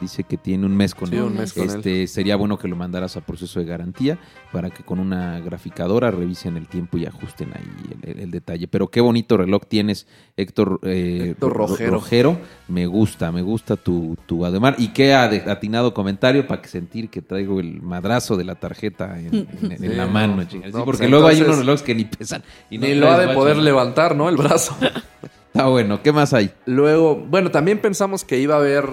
Dice 0.00 0.22
que 0.24 0.36
tiene 0.36 0.64
un 0.64 0.76
mes 0.76 0.94
con 0.94 1.08
Sí, 1.10 1.16
él. 1.16 1.22
un 1.22 1.36
mes 1.36 1.52
con 1.52 1.68
él. 1.68 1.76
Este, 1.76 2.06
sería 2.06 2.36
bueno 2.36 2.56
que 2.58 2.68
lo 2.68 2.76
mandaras 2.76 3.16
a 3.16 3.20
proceso 3.20 3.58
de 3.58 3.66
garantía 3.66 4.18
para 4.52 4.70
que 4.70 4.84
con 4.84 5.00
una 5.00 5.40
graficadora 5.40 6.10
revisen 6.10 6.56
el 6.56 6.68
tiempo 6.68 6.98
y 6.98 7.06
ajusten 7.06 7.50
ahí 7.54 7.96
el, 8.02 8.10
el- 8.10 8.18
el 8.20 8.30
detalle. 8.30 8.68
Pero 8.68 8.88
qué 8.88 9.00
bonito 9.00 9.36
reloj 9.36 9.62
tienes, 9.68 10.06
Héctor, 10.36 10.78
eh, 10.84 11.30
Héctor 11.32 11.52
Ro- 11.52 11.66
Rojero. 11.66 11.90
Rojero. 11.92 12.38
Me 12.68 12.86
gusta, 12.86 13.32
me 13.32 13.42
gusta 13.42 13.76
tu, 13.76 14.16
tu 14.26 14.44
Ademar. 14.44 14.76
Y 14.78 14.88
qué 14.88 15.14
atinado 15.14 15.92
comentario 15.94 16.46
para 16.46 16.62
que 16.62 16.68
sentir 16.68 17.08
que 17.10 17.22
traigo 17.22 17.58
el 17.60 17.82
madrazo 17.82 18.36
de 18.36 18.44
la 18.44 18.54
tarjeta 18.54 19.18
en, 19.18 19.34
en- 19.34 19.72
en 19.72 19.78
Sí, 19.80 19.88
la 19.88 20.06
no. 20.06 20.12
mano. 20.12 20.42
Sí, 20.48 20.58
No, 20.72 20.84
porque 20.84 20.98
pues 20.98 21.10
luego 21.10 21.26
hay 21.26 21.40
unos 21.42 21.58
relojes 21.58 21.82
que 21.82 21.94
ni 21.94 22.04
pesan. 22.04 22.42
Y 22.70 22.78
no 22.78 22.86
Ni 22.86 22.94
lo 22.94 23.10
ha 23.10 23.18
de 23.18 23.34
poder 23.34 23.56
levantar, 23.56 24.14
¿no? 24.14 24.28
El 24.28 24.36
brazo. 24.36 24.76
Está 25.48 25.66
bueno, 25.66 26.02
¿qué 26.02 26.12
más 26.12 26.34
hay? 26.34 26.50
Luego, 26.66 27.16
bueno, 27.16 27.50
también 27.50 27.80
pensamos 27.80 28.22
que 28.22 28.38
iba 28.38 28.54
a 28.54 28.58
haber 28.58 28.84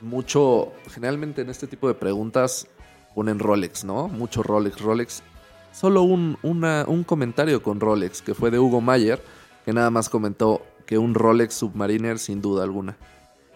mucho, 0.00 0.72
generalmente 0.90 1.42
en 1.42 1.50
este 1.50 1.66
tipo 1.66 1.88
de 1.88 1.94
preguntas 1.94 2.66
ponen 3.14 3.38
Rolex, 3.38 3.84
¿no? 3.84 4.08
Mucho 4.08 4.42
Rolex, 4.42 4.80
Rolex. 4.80 5.22
Solo 5.72 6.02
un, 6.02 6.38
una- 6.42 6.84
un 6.88 7.04
comentario 7.04 7.62
con 7.62 7.80
Rolex, 7.80 8.22
que 8.22 8.34
fue 8.34 8.50
de 8.50 8.58
Hugo 8.58 8.80
Mayer, 8.80 9.22
que 9.64 9.72
nada 9.72 9.90
más 9.90 10.08
comentó 10.08 10.62
que 10.86 10.98
un 10.98 11.14
Rolex 11.14 11.54
Submariner 11.54 12.18
sin 12.18 12.40
duda 12.40 12.64
alguna. 12.64 12.96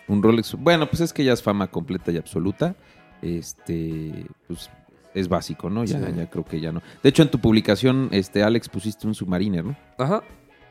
Un 0.09 0.23
Rolex. 0.23 0.55
Bueno, 0.57 0.89
pues 0.89 1.01
es 1.01 1.13
que 1.13 1.25
ya 1.25 1.33
es 1.33 1.43
fama 1.43 1.69
completa 1.69 2.11
y 2.13 2.19
absoluta. 2.19 2.75
Este, 3.23 4.27
pues 4.49 4.69
es 5.15 5.29
básico, 5.29 5.71
¿no? 5.71 5.85
Ya, 5.85 5.99
Sí. 5.99 6.13
ya 6.17 6.29
creo 6.29 6.45
que 6.45 6.61
ya 6.61 6.73
no. 6.73 6.83
De 7.03 7.09
hecho, 7.09 7.23
en 7.23 7.31
tu 7.31 7.39
publicación, 7.39 8.09
este, 8.13 8.43
Alex, 8.43 8.69
pusiste 8.69 9.07
un 9.07 9.15
Submariner, 9.15 9.65
¿no? 9.65 9.77
Ajá. 9.99 10.23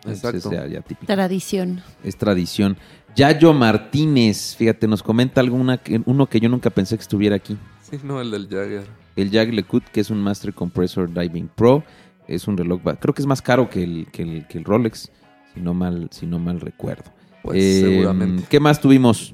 Exacto. 0.08 0.52
ya- 0.52 0.66
ya 0.68 0.82
típico. 0.82 1.06
Tradición. 1.12 1.82
Es 2.04 2.18
tradición. 2.18 2.78
Yayo 3.16 3.54
Martínez, 3.54 4.56
fíjate, 4.56 4.88
nos 4.88 5.04
comenta 5.04 5.42
alguna 5.42 5.80
uno 6.06 6.28
que 6.28 6.40
yo 6.40 6.50
nunca 6.50 6.70
pensé 6.70 6.96
que 6.96 7.02
estuviera 7.02 7.36
aquí. 7.36 7.58
Sí, 7.90 7.98
no, 8.04 8.22
el 8.22 8.32
del 8.32 8.48
Jagger. 8.48 8.86
El 9.16 9.30
Jag 9.32 9.54
LeCoultre, 9.54 9.92
que 9.92 10.00
es 10.00 10.10
un 10.10 10.22
Master 10.22 10.54
Compressor 10.54 11.12
Diving 11.14 11.50
Pro. 11.54 11.84
Es 12.28 12.48
un 12.48 12.58
reloj, 12.58 12.82
creo 13.00 13.14
que 13.14 13.22
es 13.22 13.26
más 13.26 13.42
caro 13.42 13.70
que 13.70 13.84
el, 13.84 14.08
que 14.12 14.22
el, 14.24 14.48
que 14.48 14.58
el 14.58 14.64
Rolex, 14.64 15.12
si 15.54 15.60
no 15.60 15.74
mal, 15.74 16.08
si 16.12 16.26
no 16.26 16.40
mal 16.40 16.62
recuerdo. 16.62 17.04
Pues 17.44 17.58
Eh, 17.58 17.82
seguramente. 17.82 18.44
¿Qué 18.50 18.60
más 18.60 18.80
tuvimos? 18.80 19.34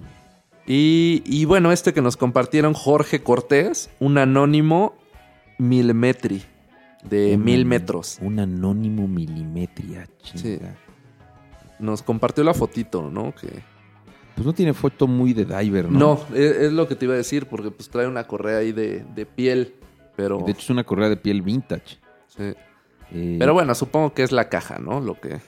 Y, 0.65 1.21
y 1.25 1.45
bueno, 1.45 1.71
este 1.71 1.93
que 1.93 2.01
nos 2.01 2.17
compartieron 2.17 2.73
Jorge 2.73 3.21
Cortés, 3.21 3.89
un 3.99 4.17
anónimo 4.17 4.95
milimetri 5.59 6.41
de 7.07 7.35
Un 7.35 7.43
mil 7.43 7.65
metros. 7.65 8.17
Un 8.21 8.39
anónimo 8.39 9.07
milimetria. 9.07 10.07
Sí. 10.33 10.59
Nos 11.79 12.01
compartió 12.03 12.43
la 12.43 12.53
fotito, 12.53 13.09
¿no? 13.09 13.33
Que 13.35 13.47
Pues 14.35 14.45
no 14.45 14.53
tiene 14.53 14.73
foto 14.73 15.07
muy 15.07 15.33
de 15.33 15.45
diver, 15.45 15.89
¿no? 15.91 15.99
no, 15.99 16.35
es, 16.35 16.55
es 16.57 16.73
lo 16.73 16.87
que 16.87 16.95
te 16.95 17.05
iba 17.05 17.13
a 17.13 17.17
decir, 17.17 17.45
porque 17.47 17.71
pues 17.71 17.89
trae 17.89 18.07
una 18.07 18.25
correa 18.25 18.59
ahí 18.59 18.71
de, 18.71 19.03
de 19.15 19.25
piel, 19.25 19.75
pero... 20.15 20.39
De 20.45 20.51
hecho, 20.51 20.61
es 20.61 20.69
una 20.69 20.83
correa 20.83 21.09
de 21.09 21.17
piel 21.17 21.41
vintage. 21.41 21.97
sí. 22.35 22.53
Eh, 23.13 23.37
Pero 23.39 23.53
bueno, 23.53 23.73
supongo 23.73 24.13
que 24.13 24.21
es 24.23 24.33
la 24.33 24.49
caja, 24.49 24.79
¿no? 24.79 24.99
Lo 24.99 25.17
que... 25.19 25.39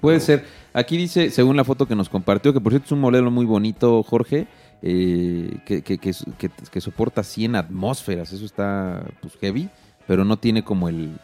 Puede 0.00 0.18
ser. 0.20 0.46
Aquí 0.72 0.96
dice, 0.96 1.28
según 1.30 1.54
la 1.58 1.64
foto 1.64 1.84
que 1.86 1.94
nos 1.94 2.08
compartió, 2.08 2.54
que 2.54 2.60
por 2.60 2.72
cierto 2.72 2.86
es 2.86 2.92
un 2.92 3.00
modelo 3.00 3.30
muy 3.30 3.44
bonito, 3.44 4.02
Jorge, 4.02 4.46
eh, 4.80 5.58
que, 5.66 5.82
que- 5.82 5.98
que- 5.98 6.14
que- 6.38 6.48
que 6.70 6.80
soporta 6.80 7.22
100 7.22 7.56
atmósferas. 7.56 8.32
Eso 8.32 8.46
está 8.46 9.04
pues 9.20 9.34
heavy, 9.42 9.68
pero 10.06 10.24
no 10.24 10.38
tiene 10.38 10.64
como 10.64 10.88
el... 10.88 11.18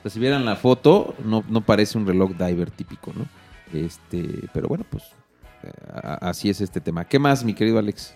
o 0.00 0.02
sea, 0.02 0.10
si 0.10 0.18
vieran 0.18 0.44
la 0.44 0.56
foto, 0.56 1.14
no, 1.24 1.44
no 1.48 1.60
parece 1.60 1.96
un 1.98 2.06
reloj 2.06 2.32
diver 2.32 2.72
típico, 2.72 3.12
¿no? 3.14 3.26
Este, 3.72 4.48
pero 4.52 4.68
bueno, 4.68 4.84
pues 4.88 5.04
eh, 5.62 5.70
así 6.20 6.50
es 6.50 6.60
este 6.60 6.80
tema. 6.80 7.04
¿Qué 7.04 7.18
más, 7.18 7.44
mi 7.44 7.54
querido 7.54 7.78
Alex? 7.78 8.14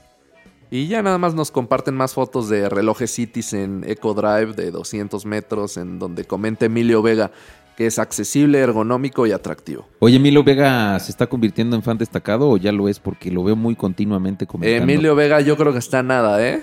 Y 0.71 0.87
ya 0.87 1.02
nada 1.02 1.19
más 1.19 1.35
nos 1.35 1.50
comparten 1.50 1.97
más 1.97 2.14
fotos 2.14 2.49
de 2.49 2.69
relojes 2.69 3.11
Cities 3.12 3.54
en 3.54 3.83
Eco 3.87 4.14
Drive 4.14 4.54
de 4.54 4.71
200 4.71 5.26
metros, 5.26 5.76
en 5.76 5.99
donde 5.99 6.25
comenta 6.25 6.66
Emilio 6.66 7.02
Vega 7.02 7.33
que 7.80 7.87
es 7.87 7.99
accesible, 7.99 8.59
ergonómico 8.59 9.26
y 9.26 9.33
atractivo. 9.33 9.88
Oye, 10.00 10.19
Milo 10.19 10.45
Vega 10.45 10.99
se 11.00 11.11
está 11.11 11.26
convirtiendo 11.26 11.76
en 11.76 11.83
fan 11.83 11.97
destacado 11.97 12.50
o 12.50 12.59
ya 12.59 12.73
lo 12.73 12.90
es 12.90 13.00
porque 13.00 13.30
lo 13.30 13.42
veo 13.42 13.57
muy 13.57 13.75
continuamente 13.75 14.47
comentando. 14.47 14.83
Emilio 14.83 15.14
Vega 15.14 15.40
yo 15.40 15.57
creo 15.57 15.73
que 15.73 15.78
está 15.78 16.02
nada, 16.02 16.47
¿eh? 16.47 16.62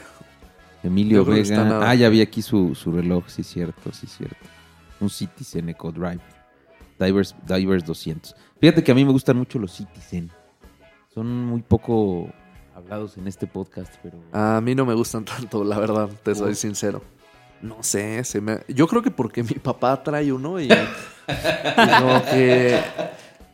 Emilio 0.83 1.25
Yo 1.25 1.31
Vega. 1.31 1.63
nada. 1.63 1.89
Ah, 1.89 1.95
ya 1.95 2.09
vi 2.09 2.21
aquí 2.21 2.43
su, 2.43 2.75
su 2.75 2.91
reloj, 2.91 3.23
sí, 3.29 3.41
cierto, 3.41 3.91
sí, 3.91 4.05
cierto. 4.05 4.45
Un 4.99 5.09
Citizen 5.09 5.69
Eco 5.69 5.91
Drive. 5.91 6.21
Divers, 6.99 7.35
Divers 7.47 7.83
200. 7.83 8.35
Fíjate 8.59 8.83
que 8.83 8.91
a 8.91 8.95
mí 8.95 9.05
me 9.05 9.11
gustan 9.11 9.37
mucho 9.37 9.59
los 9.59 9.71
Citizen. 9.71 10.31
Son 11.13 11.45
muy 11.45 11.61
poco 11.61 12.29
hablados 12.75 13.17
en 13.17 13.27
este 13.27 13.47
podcast, 13.47 13.93
pero. 14.01 14.17
A 14.31 14.61
mí 14.61 14.75
no 14.75 14.85
me 14.85 14.93
gustan 14.93 15.25
tanto, 15.25 15.63
la 15.63 15.79
verdad, 15.79 16.09
te 16.23 16.35
soy 16.35 16.55
sincero. 16.55 17.01
No 17.61 17.81
sé, 17.81 18.23
se 18.23 18.39
me... 18.39 18.59
yo 18.67 18.87
creo 18.87 19.01
que 19.01 19.09
porque 19.09 19.41
mi 19.41 19.55
papá 19.55 20.03
trae 20.03 20.31
uno 20.31 20.59
y, 20.59 20.65
y 20.67 20.69
como 21.99 22.23
que 22.25 22.79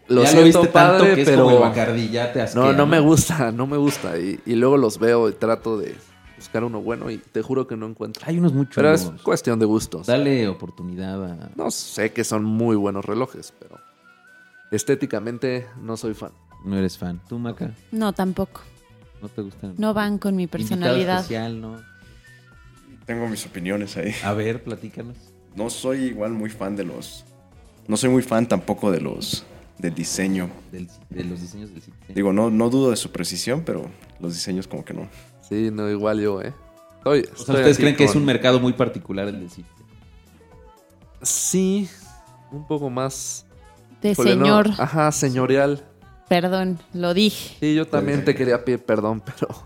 lo 0.09 0.23
ya 0.23 0.27
siento 0.27 0.41
lo 0.41 0.61
viste 0.61 0.67
padre, 0.67 0.97
tanto 0.97 1.15
que 1.15 1.21
es 1.21 1.29
pero 1.29 1.43
como 1.43 1.55
el 1.55 1.61
Bacardí, 1.61 2.09
ya 2.09 2.33
te 2.33 2.41
asquea, 2.41 2.61
no, 2.61 2.73
no 2.73 2.85
me 2.85 2.99
gusta, 2.99 3.53
no 3.53 3.65
me 3.65 3.77
gusta 3.77 4.19
y, 4.19 4.41
y 4.45 4.55
luego 4.55 4.75
los 4.75 4.99
veo 4.99 5.29
y 5.29 5.31
trato 5.31 5.77
de 5.77 5.95
buscar 6.35 6.65
uno 6.65 6.81
bueno 6.81 7.09
y 7.09 7.17
te 7.17 7.41
juro 7.41 7.65
que 7.65 7.77
no 7.77 7.87
encuentro. 7.87 8.25
Hay 8.27 8.37
unos 8.39 8.51
muy 8.51 8.65
Pero 8.65 8.93
es 8.93 9.09
cuestión 9.23 9.57
de 9.59 9.65
gustos. 9.65 10.05
Dale 10.05 10.49
oportunidad 10.49 11.23
a. 11.23 11.49
No 11.55 11.71
sé 11.71 12.11
que 12.11 12.25
son 12.25 12.43
muy 12.43 12.75
buenos 12.75 13.05
relojes, 13.05 13.53
pero 13.57 13.79
estéticamente 14.75 15.67
no 15.81 15.97
soy 15.97 16.13
fan. 16.13 16.31
No 16.65 16.77
eres 16.77 16.97
fan. 16.97 17.21
¿Tú, 17.27 17.37
Maca? 17.39 17.73
No, 17.91 18.13
tampoco. 18.13 18.61
¿No 19.21 19.29
te 19.29 19.41
gustan? 19.41 19.75
No 19.77 19.93
van 19.93 20.17
con 20.17 20.35
mi 20.35 20.47
personalidad. 20.47 21.17
especial, 21.21 21.59
¿no? 21.61 21.81
Tengo 23.05 23.27
mis 23.27 23.45
opiniones 23.45 23.97
ahí. 23.97 24.13
A 24.23 24.33
ver, 24.33 24.63
platícanos. 24.63 25.17
No 25.55 25.69
soy 25.69 26.05
igual 26.05 26.31
muy 26.31 26.49
fan 26.49 26.75
de 26.75 26.85
los. 26.85 27.25
No 27.87 27.97
soy 27.97 28.09
muy 28.09 28.21
fan 28.23 28.47
tampoco 28.47 28.91
de 28.91 29.01
los. 29.01 29.45
del 29.77 29.93
diseño. 29.93 30.49
Del- 30.71 30.87
de 31.09 31.23
los 31.25 31.41
diseños 31.41 31.69
del 31.71 31.81
Citizen. 31.81 32.15
Digo, 32.15 32.31
no, 32.31 32.49
no 32.49 32.69
dudo 32.69 32.89
de 32.91 32.95
su 32.95 33.11
precisión, 33.11 33.63
pero 33.65 33.89
los 34.19 34.33
diseños 34.33 34.67
como 34.67 34.85
que 34.85 34.93
no. 34.93 35.09
Sí, 35.47 35.69
no, 35.71 35.89
igual 35.89 36.21
yo, 36.21 36.41
¿eh? 36.41 36.53
Estoy, 36.99 37.19
O 37.19 37.23
sea, 37.23 37.33
estoy 37.33 37.55
¿ustedes 37.55 37.77
creen 37.77 37.95
que 37.97 38.05
es 38.05 38.15
un 38.15 38.23
mercado 38.23 38.59
muy 38.61 38.71
particular 38.73 39.27
el 39.27 39.39
del 39.41 39.49
Citizen? 39.49 39.85
Sí, 41.21 41.89
un 42.51 42.65
poco 42.67 42.89
más... 42.89 43.45
De 44.03 44.09
no, 44.09 44.23
señor. 44.23 44.69
Ajá, 44.77 45.11
señorial. 45.13 45.83
Perdón, 46.27 46.77
lo 46.93 47.13
dije. 47.13 47.55
Sí, 47.59 47.73
yo 47.73 47.87
también 47.87 48.25
te 48.25 48.35
quería 48.35 48.63
pedir 48.63 48.79
perdón, 48.79 49.23
pero... 49.23 49.47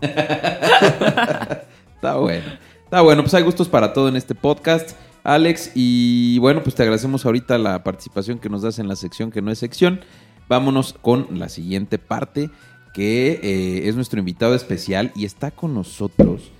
Está 1.94 2.14
bueno. 2.14 2.46
Está 2.84 3.00
bueno, 3.00 3.22
pues 3.22 3.34
hay 3.34 3.42
gustos 3.42 3.68
para 3.68 3.92
todo 3.92 4.08
en 4.08 4.14
este 4.14 4.36
podcast, 4.36 4.92
Alex. 5.24 5.72
Y 5.74 6.38
bueno, 6.38 6.62
pues 6.62 6.76
te 6.76 6.82
agradecemos 6.84 7.26
ahorita 7.26 7.58
la 7.58 7.82
participación 7.82 8.38
que 8.38 8.48
nos 8.48 8.62
das 8.62 8.78
en 8.78 8.86
la 8.86 8.94
sección 8.94 9.32
que 9.32 9.42
no 9.42 9.50
es 9.50 9.58
sección. 9.58 10.00
Vámonos 10.48 10.92
con 10.92 11.26
la 11.32 11.48
siguiente 11.48 11.98
parte, 11.98 12.48
que 12.94 13.40
eh, 13.42 13.88
es 13.88 13.96
nuestro 13.96 14.20
invitado 14.20 14.54
especial 14.54 15.10
y 15.16 15.24
está 15.24 15.50
con 15.50 15.74
nosotros 15.74 16.52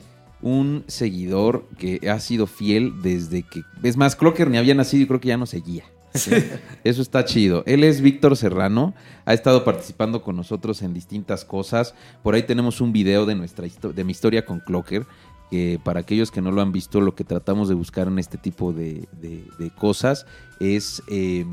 un 0.43 0.85
seguidor 0.89 1.69
que 1.79 2.01
ha 2.11 2.19
sido 2.19 2.49
fiel 2.49 3.03
desde 3.03 3.45
que... 3.45 3.63
Es 3.85 3.97
más, 3.97 4.17
Clocker 4.17 4.51
ni 4.51 4.59
había 4.59 4.75
nacido 4.75 5.05
y 5.05 5.07
creo 5.07 5.21
que 5.21 5.29
ya 5.29 5.37
no 5.37 5.47
seguía. 5.47 5.85
Eso 6.85 7.03
está 7.03 7.25
chido. 7.25 7.63
Él 7.67 7.85
es 7.85 8.01
Víctor 8.01 8.37
Serrano, 8.37 8.95
ha 9.25 9.35
estado 9.35 9.65
participando 9.65 10.23
con 10.23 10.37
nosotros 10.37 10.83
en 10.83 10.95
distintas 10.95 11.45
cosas. 11.45 11.95
Por 12.23 12.35
ahí 12.35 12.43
tenemos 12.43 12.81
un 12.81 12.93
video 12.93 13.27
de 13.27 13.35
nuestra 13.35 13.67
de 13.67 14.05
mi 14.05 14.13
historia 14.13 14.45
con 14.45 14.61
Clocker, 14.61 15.07
que 15.51 15.81
para 15.83 16.01
aquellos 16.01 16.31
que 16.31 16.43
no 16.43 16.51
lo 16.51 16.61
han 16.61 16.73
visto, 16.73 17.01
lo 17.01 17.15
que 17.15 17.25
tratamos 17.25 17.69
de 17.69 17.75
buscar 17.75 18.09
en 18.09 18.19
este 18.19 18.37
tipo 18.39 18.73
de, 18.73 19.09
de- 19.21 19.71
cosas 19.79 20.27
es 20.61 21.03
eh, 21.09 21.47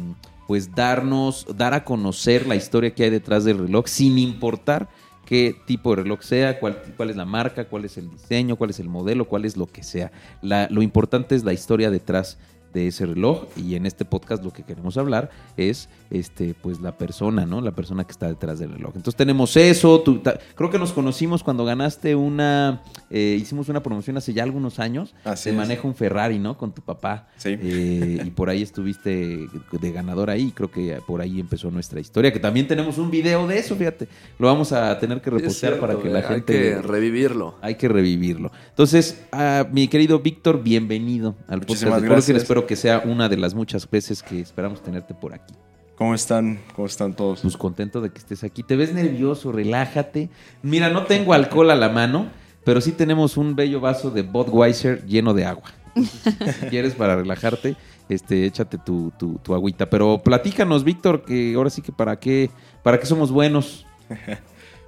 pues 0.48 0.74
darnos, 0.76 1.46
dar 1.56 1.74
a 1.74 1.84
conocer 1.84 2.46
la 2.48 2.56
historia 2.56 2.94
que 2.94 3.04
hay 3.04 3.10
detrás 3.10 3.44
del 3.46 3.58
reloj, 3.60 3.88
sin 3.88 4.18
importar 4.18 4.90
qué 5.26 5.56
tipo 5.66 5.90
de 5.96 6.04
reloj 6.04 6.22
sea, 6.22 6.60
cuál, 6.60 6.82
cuál 6.98 7.10
es 7.10 7.16
la 7.16 7.26
marca, 7.26 7.66
cuál 7.68 7.86
es 7.86 7.98
el 7.98 8.10
diseño, 8.12 8.56
cuál 8.58 8.70
es 8.70 8.80
el 8.80 8.90
modelo, 8.90 9.28
cuál 9.28 9.46
es 9.46 9.58
lo 9.58 9.66
que 9.66 9.82
sea. 9.84 10.12
Lo 10.42 10.82
importante 10.82 11.36
es 11.36 11.44
la 11.44 11.54
historia 11.54 11.90
detrás 11.90 12.38
de 12.76 12.88
ese 12.88 13.06
reloj 13.06 13.46
y 13.56 13.76
en 13.76 13.86
este 13.86 14.04
podcast 14.04 14.44
lo 14.44 14.52
que 14.52 14.62
queremos 14.64 14.98
hablar 14.98 15.30
es 15.56 15.88
este 16.12 16.54
pues 16.62 16.82
la 16.82 16.98
persona, 16.98 17.46
¿no? 17.46 17.62
La 17.62 17.72
persona 17.72 18.04
que 18.04 18.12
está 18.12 18.28
detrás 18.28 18.60
del 18.60 18.74
reloj. 18.74 18.92
Entonces 18.96 19.16
tenemos 19.16 19.56
eso, 19.56 20.02
ta- 20.22 20.38
creo 20.56 20.70
que 20.70 20.78
nos 20.78 20.92
conocimos 20.92 21.42
cuando 21.42 21.64
ganaste 21.64 22.16
una 22.16 22.84
eh, 23.10 23.38
hicimos 23.42 23.70
una 23.70 23.82
promoción 23.82 24.18
hace 24.18 24.34
ya 24.34 24.44
algunos 24.44 24.80
años 24.80 25.16
Así 25.24 25.52
de 25.52 25.56
maneja 25.56 25.88
un 25.88 25.96
Ferrari, 25.96 26.38
¿no? 26.38 26.58
Con 26.58 26.74
tu 26.74 26.82
papá. 26.82 27.30
Sí. 27.38 27.58
Eh, 27.62 28.22
y 28.26 28.30
por 28.32 28.50
ahí 28.50 28.62
estuviste 28.62 29.48
de 29.72 29.92
ganador 29.94 30.30
ahí, 30.30 30.52
creo 30.54 30.70
que 30.70 31.00
por 31.08 31.22
ahí 31.22 31.40
empezó 31.40 31.72
nuestra 31.72 32.02
historia, 32.02 32.34
que 32.34 32.40
también 32.42 32.68
tenemos 32.68 32.98
un 32.98 33.10
video 33.10 33.48
de 33.48 33.58
eso, 33.58 33.76
fíjate. 33.78 34.10
Lo 34.38 34.48
vamos 34.48 34.74
a 34.74 35.00
tener 35.00 35.22
que 35.22 35.30
repostear 35.30 35.80
para 35.80 35.96
que 35.98 36.10
la 36.10 36.20
Hay 36.20 36.26
gente 36.26 36.54
que 36.54 36.82
revivirlo. 36.82 37.56
hay 37.62 37.76
que 37.76 37.88
revivirlo. 37.88 38.52
Entonces, 38.70 39.24
ah, 39.32 39.66
mi 39.72 39.88
querido 39.88 40.20
Víctor, 40.20 40.62
bienvenido 40.62 41.36
al 41.48 41.60
Muchísimas 41.60 41.94
podcast 42.02 42.12
gracias. 42.12 42.38
Espero 42.44 42.65
que 42.66 42.76
sea 42.76 43.02
una 43.06 43.30
de 43.30 43.38
las 43.38 43.54
muchas 43.54 43.90
veces 43.90 44.22
que 44.22 44.40
esperamos 44.40 44.82
tenerte 44.82 45.14
por 45.14 45.34
aquí. 45.34 45.54
¿Cómo 45.96 46.14
están? 46.14 46.60
¿Cómo 46.76 46.88
están 46.88 47.14
todos? 47.14 47.42
Pues 47.42 47.56
contento 47.56 48.02
de 48.02 48.10
que 48.10 48.18
estés 48.18 48.44
aquí. 48.44 48.64
Te 48.64 48.76
ves 48.76 48.94
nervioso, 48.94 49.52
relájate. 49.52 50.30
Mira, 50.62 50.90
no 50.90 51.06
tengo 51.06 51.34
alcohol 51.34 51.72
a 51.72 51.76
la 51.76 51.90
mano, 51.90 52.28
pero 52.66 52.82
sí 52.82 52.92
tenemos 52.92 53.38
un 53.38 53.56
bello 53.56 53.80
vaso 53.80 54.12
de 54.12 54.24
Budweiser 54.24 55.06
lleno 55.06 55.34
de 55.34 55.46
agua. 55.46 55.72
Entonces, 55.96 56.58
si 56.60 56.66
quieres 56.68 56.94
para 56.96 57.16
relajarte, 57.16 57.78
este, 58.10 58.46
échate 58.46 58.78
tu, 58.78 59.14
tu, 59.18 59.38
tu 59.38 59.54
agüita. 59.54 59.90
Pero 59.90 60.22
platícanos, 60.22 60.84
Víctor, 60.84 61.24
que 61.24 61.54
ahora 61.56 61.70
sí 61.70 61.82
que 61.82 61.94
para 61.94 62.20
qué, 62.20 62.50
para 62.84 63.00
qué 63.00 63.06
somos 63.06 63.32
buenos. 63.32 63.86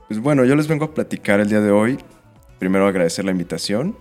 Pues 0.08 0.22
bueno, 0.22 0.46
yo 0.46 0.56
les 0.56 0.70
vengo 0.70 0.86
a 0.86 0.94
platicar 0.94 1.42
el 1.42 1.50
día 1.50 1.60
de 1.60 1.70
hoy. 1.70 1.98
Primero 2.60 2.88
agradecer 2.88 3.26
la 3.26 3.32
invitación 3.32 3.94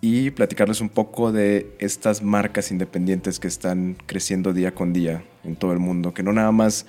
y 0.00 0.30
platicarles 0.30 0.80
un 0.80 0.88
poco 0.88 1.30
de 1.30 1.74
estas 1.78 2.22
marcas 2.22 2.70
independientes 2.70 3.38
que 3.38 3.48
están 3.48 3.96
creciendo 4.06 4.52
día 4.52 4.74
con 4.74 4.92
día 4.92 5.22
en 5.44 5.56
todo 5.56 5.72
el 5.72 5.78
mundo, 5.78 6.14
que 6.14 6.22
no 6.22 6.32
nada 6.32 6.52
más 6.52 6.86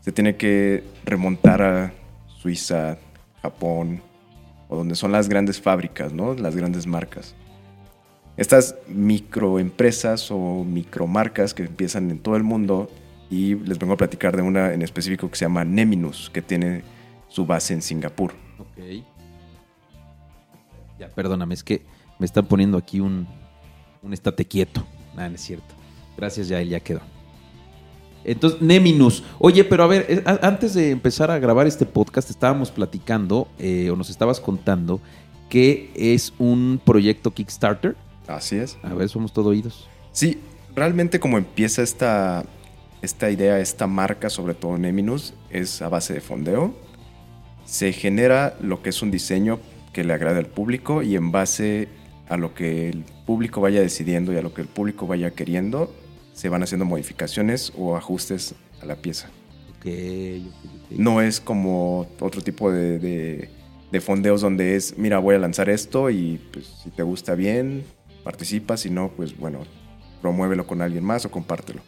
se 0.00 0.12
tiene 0.12 0.36
que 0.36 0.84
remontar 1.04 1.62
a 1.62 1.92
Suiza, 2.38 2.98
Japón, 3.42 4.02
o 4.68 4.76
donde 4.76 4.94
son 4.94 5.12
las 5.12 5.28
grandes 5.28 5.60
fábricas, 5.60 6.12
¿no? 6.12 6.34
Las 6.34 6.54
grandes 6.54 6.86
marcas. 6.86 7.34
Estas 8.36 8.76
microempresas 8.88 10.30
o 10.30 10.64
micromarcas 10.64 11.54
que 11.54 11.64
empiezan 11.64 12.10
en 12.10 12.18
todo 12.18 12.36
el 12.36 12.42
mundo 12.42 12.90
y 13.30 13.54
les 13.54 13.78
vengo 13.78 13.94
a 13.94 13.96
platicar 13.96 14.36
de 14.36 14.42
una 14.42 14.72
en 14.72 14.82
específico 14.82 15.30
que 15.30 15.36
se 15.36 15.44
llama 15.44 15.64
Neminus, 15.64 16.30
que 16.30 16.42
tiene 16.42 16.82
su 17.28 17.46
base 17.46 17.74
en 17.74 17.82
Singapur. 17.82 18.32
Ok. 18.58 19.04
Ya, 20.98 21.08
perdóname, 21.08 21.54
es 21.54 21.64
que 21.64 21.82
me 22.20 22.26
están 22.26 22.46
poniendo 22.46 22.78
aquí 22.78 23.00
un, 23.00 23.26
un 24.02 24.12
estate 24.12 24.44
quieto. 24.44 24.86
Nada, 25.16 25.30
no 25.30 25.34
es 25.34 25.40
cierto. 25.40 25.74
Gracias, 26.16 26.46
ya 26.46 26.60
él 26.60 26.68
ya 26.68 26.78
quedó. 26.78 27.00
Entonces, 28.24 28.60
Neminus. 28.60 29.24
Oye, 29.38 29.64
pero 29.64 29.82
a 29.82 29.86
ver, 29.86 30.06
eh, 30.08 30.22
antes 30.42 30.74
de 30.74 30.90
empezar 30.90 31.30
a 31.30 31.38
grabar 31.38 31.66
este 31.66 31.86
podcast, 31.86 32.28
estábamos 32.30 32.70
platicando, 32.70 33.48
eh, 33.58 33.90
o 33.90 33.96
nos 33.96 34.10
estabas 34.10 34.38
contando, 34.38 35.00
que 35.48 35.90
es 35.94 36.34
un 36.38 36.80
proyecto 36.84 37.32
Kickstarter. 37.32 37.96
Así 38.28 38.56
es. 38.56 38.78
A 38.82 38.94
ver, 38.94 39.08
somos 39.08 39.32
todo 39.32 39.48
oídos. 39.48 39.88
Sí, 40.12 40.38
realmente 40.76 41.18
como 41.18 41.38
empieza 41.38 41.82
esta, 41.82 42.44
esta 43.00 43.30
idea, 43.30 43.58
esta 43.58 43.86
marca, 43.86 44.28
sobre 44.28 44.54
todo 44.54 44.76
Neminus, 44.76 45.32
es 45.48 45.80
a 45.80 45.88
base 45.88 46.12
de 46.12 46.20
fondeo. 46.20 46.74
Se 47.64 47.92
genera 47.92 48.56
lo 48.60 48.82
que 48.82 48.90
es 48.90 49.00
un 49.00 49.10
diseño 49.10 49.58
que 49.92 50.04
le 50.04 50.12
agrade 50.12 50.38
al 50.38 50.46
público 50.46 51.02
y 51.02 51.16
en 51.16 51.32
base 51.32 51.88
a 52.30 52.36
lo 52.38 52.54
que 52.54 52.88
el 52.88 53.04
público 53.26 53.60
vaya 53.60 53.80
decidiendo 53.80 54.32
y 54.32 54.36
a 54.38 54.42
lo 54.42 54.54
que 54.54 54.62
el 54.62 54.68
público 54.68 55.06
vaya 55.06 55.32
queriendo, 55.32 55.92
se 56.32 56.48
van 56.48 56.62
haciendo 56.62 56.84
modificaciones 56.86 57.72
o 57.76 57.96
ajustes 57.96 58.54
a 58.80 58.86
la 58.86 58.96
pieza. 58.96 59.28
Ok, 59.76 59.86
ok, 59.86 60.64
ok. 60.92 60.98
No 60.98 61.20
es 61.20 61.40
como 61.40 62.06
otro 62.20 62.40
tipo 62.40 62.70
de, 62.72 62.98
de- 62.98 63.48
de 63.90 64.00
fondeos 64.00 64.40
donde 64.40 64.76
es, 64.76 64.96
mira, 64.96 65.18
voy 65.18 65.34
a 65.34 65.38
lanzar 65.38 65.68
esto 65.68 66.10
y 66.10 66.40
pues, 66.52 66.66
si 66.84 66.90
te 66.90 67.02
gusta 67.02 67.34
bien, 67.34 67.82
participa, 68.22 68.76
si 68.76 68.88
no, 68.88 69.10
pues 69.16 69.36
bueno, 69.36 69.58
promuévelo 70.22 70.64
con 70.66 70.80
alguien 70.80 71.02
más 71.02 71.24
o 71.24 71.30
compártelo. 71.30 71.80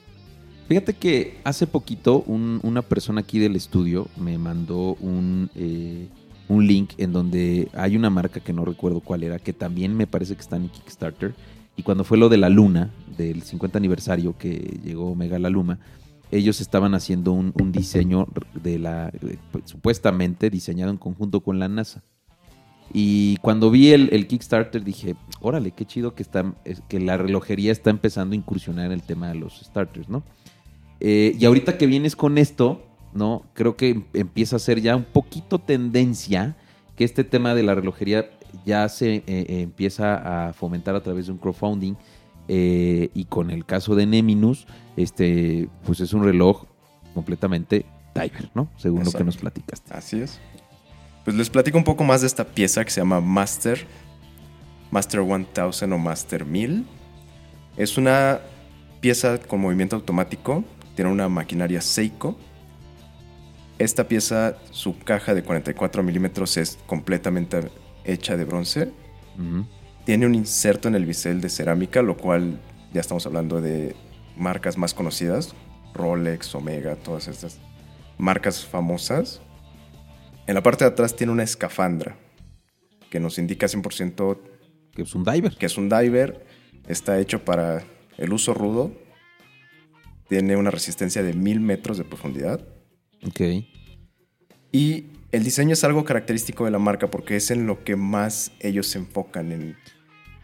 Fíjate 0.68 0.94
que 0.94 1.38
hace 1.44 1.66
poquito 1.68 2.24
un- 2.26 2.58
una 2.64 2.82
persona 2.82 3.20
aquí 3.20 3.38
del 3.38 3.54
estudio 3.54 4.08
me 4.16 4.36
mandó 4.38 4.94
un, 5.00 5.50
eh, 5.54 6.08
un 6.48 6.66
link 6.66 6.90
en 6.98 7.12
donde 7.12 7.68
hay 7.74 7.96
una 7.96 8.10
marca 8.10 8.40
que 8.40 8.52
no 8.52 8.64
recuerdo 8.64 9.00
cuál 9.00 9.22
era, 9.22 9.38
que 9.38 9.52
también 9.52 9.96
me 9.96 10.06
parece 10.06 10.34
que 10.34 10.40
está 10.40 10.56
en 10.56 10.68
Kickstarter. 10.68 11.34
Y 11.76 11.82
cuando 11.82 12.04
fue 12.04 12.18
lo 12.18 12.28
de 12.28 12.36
la 12.36 12.48
luna, 12.48 12.90
del 13.16 13.42
50 13.42 13.78
aniversario 13.78 14.36
que 14.36 14.78
llegó 14.84 15.12
Omega 15.12 15.38
la 15.38 15.48
Luna, 15.50 15.78
ellos 16.30 16.60
estaban 16.60 16.94
haciendo 16.94 17.32
un, 17.32 17.52
diseño 17.72 18.26
de 18.54 18.78
la, 18.78 19.10
de- 19.10 19.38
pues, 19.50 19.64
supuestamente 19.66 20.50
diseñado 20.50 20.90
en 20.90 20.96
conjunto 20.96 21.40
con 21.40 21.58
la 21.58 21.68
NASA. 21.68 22.02
Y 22.92 23.36
cuando 23.38 23.70
vi 23.70 23.92
el, 23.92 24.26
Kickstarter 24.26 24.84
dije, 24.84 25.14
órale, 25.40 25.70
qué 25.70 25.86
chido 25.86 26.14
que, 26.14 26.22
está, 26.22 26.54
es- 26.64 26.82
que 26.88 27.00
la 27.00 27.16
relojería 27.16 27.72
está 27.72 27.90
empezando 27.90 28.32
a 28.34 28.36
incursionar 28.36 28.86
en 28.86 28.92
el 28.92 29.02
tema 29.02 29.28
de 29.28 29.34
los 29.36 29.60
starters, 29.60 30.08
¿no? 30.08 30.22
Eh, 31.00 31.34
y 31.38 31.44
ahorita 31.44 31.78
que 31.78 31.86
vienes 31.86 32.16
con 32.16 32.38
esto, 32.38 32.82
¿no? 33.14 33.42
Creo 33.54 33.76
que 33.76 33.90
em- 33.90 34.04
empieza 34.14 34.56
a 34.56 34.58
ser 34.58 34.80
ya 34.80 34.96
un 34.96 35.04
poquito 35.04 35.58
tendencia 35.58 36.56
que 36.96 37.04
este 37.04 37.24
tema 37.24 37.54
de 37.54 37.62
la 37.62 37.74
relojería 37.74 38.30
ya 38.66 38.88
se 38.88 39.16
eh, 39.16 39.22
eh, 39.26 39.60
empieza 39.62 40.48
a 40.48 40.52
fomentar 40.52 40.94
a 40.94 41.02
través 41.02 41.26
de 41.26 41.32
un 41.32 41.38
crowdfunding. 41.38 41.94
eh, 42.48 43.08
y 43.14 43.24
con 43.26 43.50
el 43.50 43.64
caso 43.64 43.94
de 43.94 44.04
Neminus, 44.04 44.66
este, 44.96 45.68
pues 45.86 46.00
es 46.00 46.12
un 46.12 46.24
reloj 46.24 46.64
completamente 47.14 47.86
diver, 48.14 48.50
¿no? 48.54 48.68
Según 48.76 49.04
lo 49.04 49.12
que 49.12 49.22
nos 49.24 49.36
platicaste. 49.36 49.94
Así 49.94 50.20
es. 50.20 50.40
Pues 51.24 51.36
les 51.36 51.48
platico 51.48 51.78
un 51.78 51.84
poco 51.84 52.02
más 52.02 52.20
de 52.22 52.26
esta 52.26 52.44
pieza 52.44 52.84
que 52.84 52.90
se 52.90 53.00
llama 53.00 53.20
Master, 53.20 53.86
Master 54.90 55.22
1000 55.22 55.92
o 55.92 55.98
Master 55.98 56.44
1000. 56.44 56.84
Es 57.76 57.96
una 57.96 58.40
pieza 59.00 59.38
con 59.38 59.60
movimiento 59.60 59.96
automático, 59.96 60.64
tiene 60.96 61.10
una 61.10 61.28
maquinaria 61.28 61.80
Seiko. 61.80 62.36
Esta 63.82 64.06
pieza, 64.06 64.58
su 64.70 64.96
caja 65.00 65.34
de 65.34 65.42
44 65.42 66.04
milímetros 66.04 66.56
es 66.56 66.78
completamente 66.86 67.68
hecha 68.04 68.36
de 68.36 68.44
bronce. 68.44 68.92
Tiene 70.04 70.24
un 70.24 70.36
inserto 70.36 70.86
en 70.86 70.94
el 70.94 71.04
bisel 71.04 71.40
de 71.40 71.48
cerámica, 71.48 72.00
lo 72.00 72.16
cual 72.16 72.60
ya 72.92 73.00
estamos 73.00 73.26
hablando 73.26 73.60
de 73.60 73.96
marcas 74.36 74.78
más 74.78 74.94
conocidas, 74.94 75.56
Rolex, 75.94 76.54
Omega, 76.54 76.94
todas 76.94 77.26
estas 77.26 77.58
marcas 78.18 78.64
famosas. 78.64 79.40
En 80.46 80.54
la 80.54 80.62
parte 80.62 80.84
de 80.84 80.90
atrás 80.92 81.16
tiene 81.16 81.32
una 81.32 81.42
escafandra 81.42 82.16
que 83.10 83.18
nos 83.18 83.36
indica 83.36 83.66
100% 83.66 84.38
Que 84.94 85.02
es 85.02 85.12
un 85.16 85.24
diver. 85.24 85.56
que 85.56 85.66
es 85.66 85.76
un 85.76 85.88
diver, 85.88 86.46
está 86.86 87.18
hecho 87.18 87.44
para 87.44 87.82
el 88.16 88.32
uso 88.32 88.54
rudo, 88.54 88.92
tiene 90.28 90.54
una 90.54 90.70
resistencia 90.70 91.24
de 91.24 91.32
1000 91.32 91.58
metros 91.58 91.98
de 91.98 92.04
profundidad 92.04 92.64
Ok. 93.26 93.40
Y 94.72 95.04
el 95.30 95.44
diseño 95.44 95.72
es 95.74 95.84
algo 95.84 96.04
característico 96.04 96.64
de 96.64 96.70
la 96.70 96.78
marca 96.78 97.10
porque 97.10 97.36
es 97.36 97.50
en 97.50 97.66
lo 97.66 97.84
que 97.84 97.94
más 97.96 98.52
ellos 98.60 98.86
se 98.86 98.98
enfocan 98.98 99.52
en, 99.52 99.76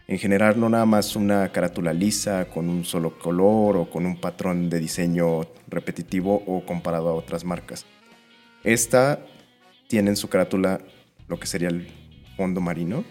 en 0.07 0.17
generar 0.17 0.55
no 0.57 0.69
nada 0.69 0.85
más 0.85 1.15
una 1.15 1.51
carátula 1.51 1.93
lisa 1.93 2.45
con 2.49 2.69
un 2.69 2.85
solo 2.85 3.17
color 3.19 3.77
o 3.77 3.89
con 3.89 4.05
un 4.05 4.19
patrón 4.19 4.69
de 4.69 4.79
diseño 4.79 5.41
repetitivo 5.67 6.43
o 6.47 6.65
comparado 6.65 7.09
a 7.09 7.13
otras 7.13 7.43
marcas. 7.43 7.85
Esta 8.63 9.19
tiene 9.87 10.09
en 10.11 10.15
su 10.15 10.27
carátula 10.27 10.79
lo 11.27 11.39
que 11.39 11.47
sería 11.47 11.69
el 11.69 11.87
fondo 12.35 12.59
marino, 12.61 13.03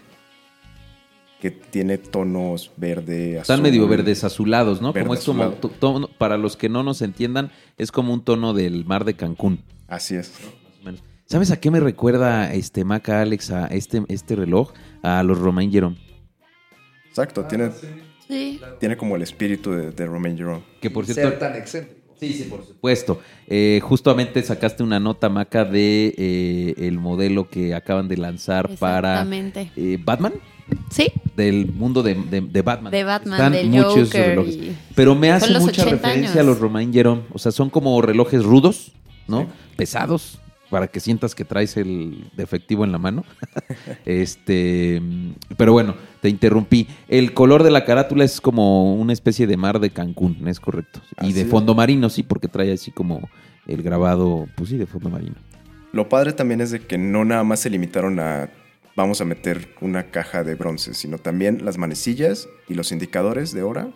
que 1.41 1.51
tiene 1.51 1.97
tonos 1.97 2.71
verde, 2.75 3.39
azul. 3.39 3.53
Están 3.53 3.61
medio 3.61 3.87
verdes 3.87 4.25
azulados, 4.25 4.81
¿no? 4.81 4.91
Verde 4.91 5.05
como 5.07 5.13
es 5.13 5.23
como, 5.23 5.51
tono- 5.79 6.09
para 6.17 6.37
los 6.37 6.57
que 6.57 6.67
no 6.67 6.83
nos 6.83 7.01
entiendan, 7.01 7.51
es 7.77 7.91
como 7.93 8.13
un 8.13 8.21
tono 8.23 8.53
del 8.53 8.83
mar 8.85 9.05
de 9.05 9.13
Cancún. 9.15 9.61
Así 9.87 10.15
es. 10.15 10.33
Menos. 10.83 11.03
¿Sabes 11.25 11.51
a 11.51 11.59
qué 11.59 11.69
me 11.71 11.79
recuerda 11.79 12.53
este 12.53 12.83
Maca 12.83 13.21
Alex 13.21 13.51
a 13.51 13.67
este, 13.67 14.03
este 14.07 14.35
reloj? 14.35 14.71
A 15.03 15.21
los 15.23 15.37
Romain 15.37 15.71
Jerome. 15.71 15.95
Exacto, 17.07 17.45
tiene, 17.45 17.69
Sí. 18.27 18.59
tiene 18.79 18.95
como 18.97 19.15
el 19.15 19.21
espíritu 19.21 19.71
de, 19.71 19.91
de 19.91 20.05
Romain 20.05 20.37
Jerome. 20.37 20.61
Que 20.81 20.89
por 20.89 21.05
cierto. 21.05 21.21
Ser 21.29 21.39
tan 21.39 21.55
excéntrico. 21.55 21.99
Sí, 22.19 22.33
sí, 22.33 22.43
por 22.43 22.65
supuesto. 22.65 23.21
Eh, 23.47 23.79
justamente 23.81 24.43
sacaste 24.43 24.83
una 24.83 24.99
nota, 24.99 25.29
Maca, 25.29 25.63
de 25.63 26.13
eh, 26.17 26.73
el 26.77 26.99
modelo 26.99 27.49
que 27.49 27.73
acaban 27.73 28.07
de 28.09 28.17
lanzar 28.17 28.69
para 28.77 29.25
eh, 29.31 29.97
Batman. 30.03 30.33
Sí, 30.91 31.07
Del 31.37 31.71
mundo 31.71 32.03
de, 32.03 32.13
de- 32.15 32.41
de 32.41 32.61
Batman. 32.61 32.91
de 32.91 33.03
Batman, 33.03 33.33
Están 33.39 33.53
del 33.53 33.69
muchos 33.69 34.09
Joker. 34.09 34.27
relojes. 34.27 34.55
y- 34.55 34.77
Pero 34.95 35.15
me 35.15 35.31
hace 35.31 35.51
mucha 35.59 35.81
80 35.83 35.89
referencia 35.91 36.31
años. 36.31 36.35
a 36.37 36.43
los 36.43 36.59
Romain 36.59 36.91
Jerome. 36.93 37.21
O 37.31 37.39
sea, 37.39 37.51
son 37.53 37.69
como 37.69 37.99
relojes 38.01 38.43
rudos, 38.43 38.91
¿no? 39.27 39.41
Sí. 39.43 39.47
Pesados, 39.77 40.39
para 40.69 40.87
que 40.87 40.99
sientas 40.99 41.35
que 41.35 41.45
traes 41.45 41.77
el 41.77 42.29
defectivo 42.35 42.83
en 42.83 42.91
la 42.91 42.97
mano. 42.97 43.23
este, 44.05 45.01
pero 45.57 45.73
bueno, 45.73 45.95
te 46.21 46.29
interrumpí. 46.29 46.87
El 47.07 47.33
color 47.33 47.63
de 47.63 47.71
la 47.71 47.85
carátula 47.85 48.23
es 48.23 48.41
como 48.41 48.95
una 48.95 49.13
especie 49.13 49.47
de 49.47 49.57
mar 49.57 49.79
de 49.79 49.89
Cancún, 49.89 50.47
es 50.47 50.59
correcto. 50.59 51.01
Y 51.21 51.33
de 51.33 51.45
fondo 51.45 51.75
marino, 51.75 52.09
sí, 52.09 52.23
porque 52.23 52.47
trae 52.47 52.71
así 52.71 52.91
como 52.91 53.29
el 53.67 53.83
grabado, 53.83 54.47
pues 54.55 54.69
sí, 54.69 54.77
de 54.77 54.85
fondo 54.85 55.09
marino. 55.09 55.35
Lo 55.91 56.07
padre 56.07 56.33
también 56.33 56.61
es 56.61 56.71
de 56.71 56.81
que 56.81 56.97
no 56.97 57.25
nada 57.25 57.43
más 57.43 57.61
se 57.61 57.69
limitaron 57.69 58.19
a 58.19 58.49
vamos 58.95 59.21
a 59.21 59.25
meter 59.25 59.69
una 59.79 60.11
caja 60.11 60.43
de 60.43 60.55
bronce, 60.55 60.93
sino 60.93 61.19
también 61.19 61.63
las 61.63 61.77
manecillas 61.77 62.49
y 62.67 62.73
los 62.73 62.91
indicadores 62.91 63.53
de 63.53 63.63
hora 63.63 63.91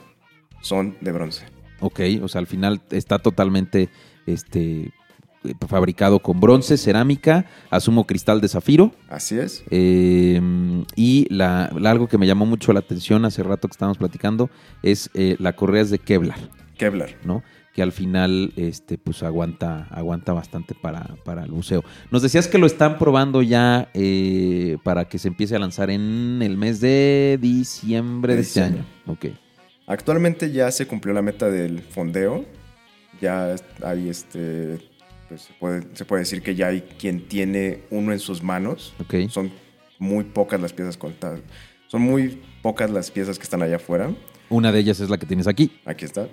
son 0.61 0.95
de 1.01 1.11
bronce. 1.11 1.45
Ok, 1.81 1.99
o 2.21 2.29
sea, 2.29 2.39
al 2.39 2.47
final 2.47 2.81
está 2.89 3.19
totalmente 3.19 3.89
este, 4.25 4.93
fabricado 5.67 6.19
con 6.19 6.39
bronce, 6.39 6.77
cerámica, 6.77 7.45
asumo 7.69 8.05
cristal 8.05 8.41
de 8.41 8.47
zafiro. 8.47 8.91
Así 9.09 9.37
es. 9.37 9.63
Eh, 9.69 10.41
y 10.95 11.27
la, 11.33 11.71
la- 11.77 11.91
algo 11.91 12.07
que 12.07 12.17
me 12.17 12.27
llamó 12.27 12.45
mucho 12.45 12.73
la 12.73 12.79
atención 12.79 13.25
hace 13.25 13.43
rato 13.43 13.67
que 13.67 13.73
estábamos 13.73 13.97
platicando 13.97 14.49
es 14.81 15.09
eh, 15.13 15.35
la 15.39 15.53
correa 15.55 15.81
es 15.81 15.89
de 15.89 15.99
Kevlar, 15.99 16.37
Kevlar. 16.77 17.09
¿no? 17.25 17.43
Que 17.73 17.81
al 17.81 17.91
final 17.91 18.53
este, 18.55 18.99
pues 18.99 19.23
aguanta, 19.23 19.87
aguanta 19.89 20.31
bastante 20.31 20.75
para, 20.79 21.15
para 21.25 21.43
el 21.43 21.51
buceo. 21.51 21.83
Nos 22.11 22.21
decías 22.21 22.47
que 22.47 22.59
lo 22.59 22.67
están 22.67 22.99
probando 22.99 23.41
ya 23.41 23.89
eh, 23.95 24.77
para 24.83 25.05
que 25.05 25.17
se 25.17 25.27
empiece 25.29 25.55
a 25.55 25.59
lanzar 25.59 25.89
en 25.89 26.41
el 26.43 26.55
mes 26.55 26.79
de 26.81 27.39
diciembre 27.41 28.33
de, 28.33 28.37
De 28.37 28.43
este 28.43 28.61
año. 28.61 28.85
Ok. 29.07 29.25
Actualmente 29.87 30.51
ya 30.51 30.69
se 30.71 30.85
cumplió 30.87 31.13
la 31.15 31.23
meta 31.23 31.49
del 31.49 31.81
fondeo. 31.81 32.45
Ya 33.21 33.55
hay 33.83 34.09
este. 34.09 34.77
Pues, 35.29 35.41
se, 35.41 35.53
puede, 35.53 35.83
se 35.93 36.05
puede 36.05 36.21
decir 36.21 36.41
que 36.41 36.55
ya 36.55 36.67
hay 36.67 36.81
quien 36.81 37.27
tiene 37.27 37.81
uno 37.89 38.11
en 38.13 38.19
sus 38.19 38.41
manos. 38.43 38.93
Son 39.29 39.51
muy 39.99 40.23
pocas 40.23 40.59
las 40.61 40.73
piezas 40.73 40.97
contadas. 40.97 41.39
Son 41.87 42.01
muy 42.01 42.41
pocas 42.61 42.89
las 42.89 43.11
piezas 43.11 43.37
que 43.37 43.43
están 43.43 43.61
allá 43.61 43.75
afuera. 43.77 44.11
Una 44.49 44.71
de 44.71 44.79
ellas 44.79 44.99
es 44.99 45.09
la 45.09 45.17
que 45.17 45.25
tienes 45.25 45.47
aquí, 45.47 45.79
Aquí 45.85 46.05
está. 46.05 46.27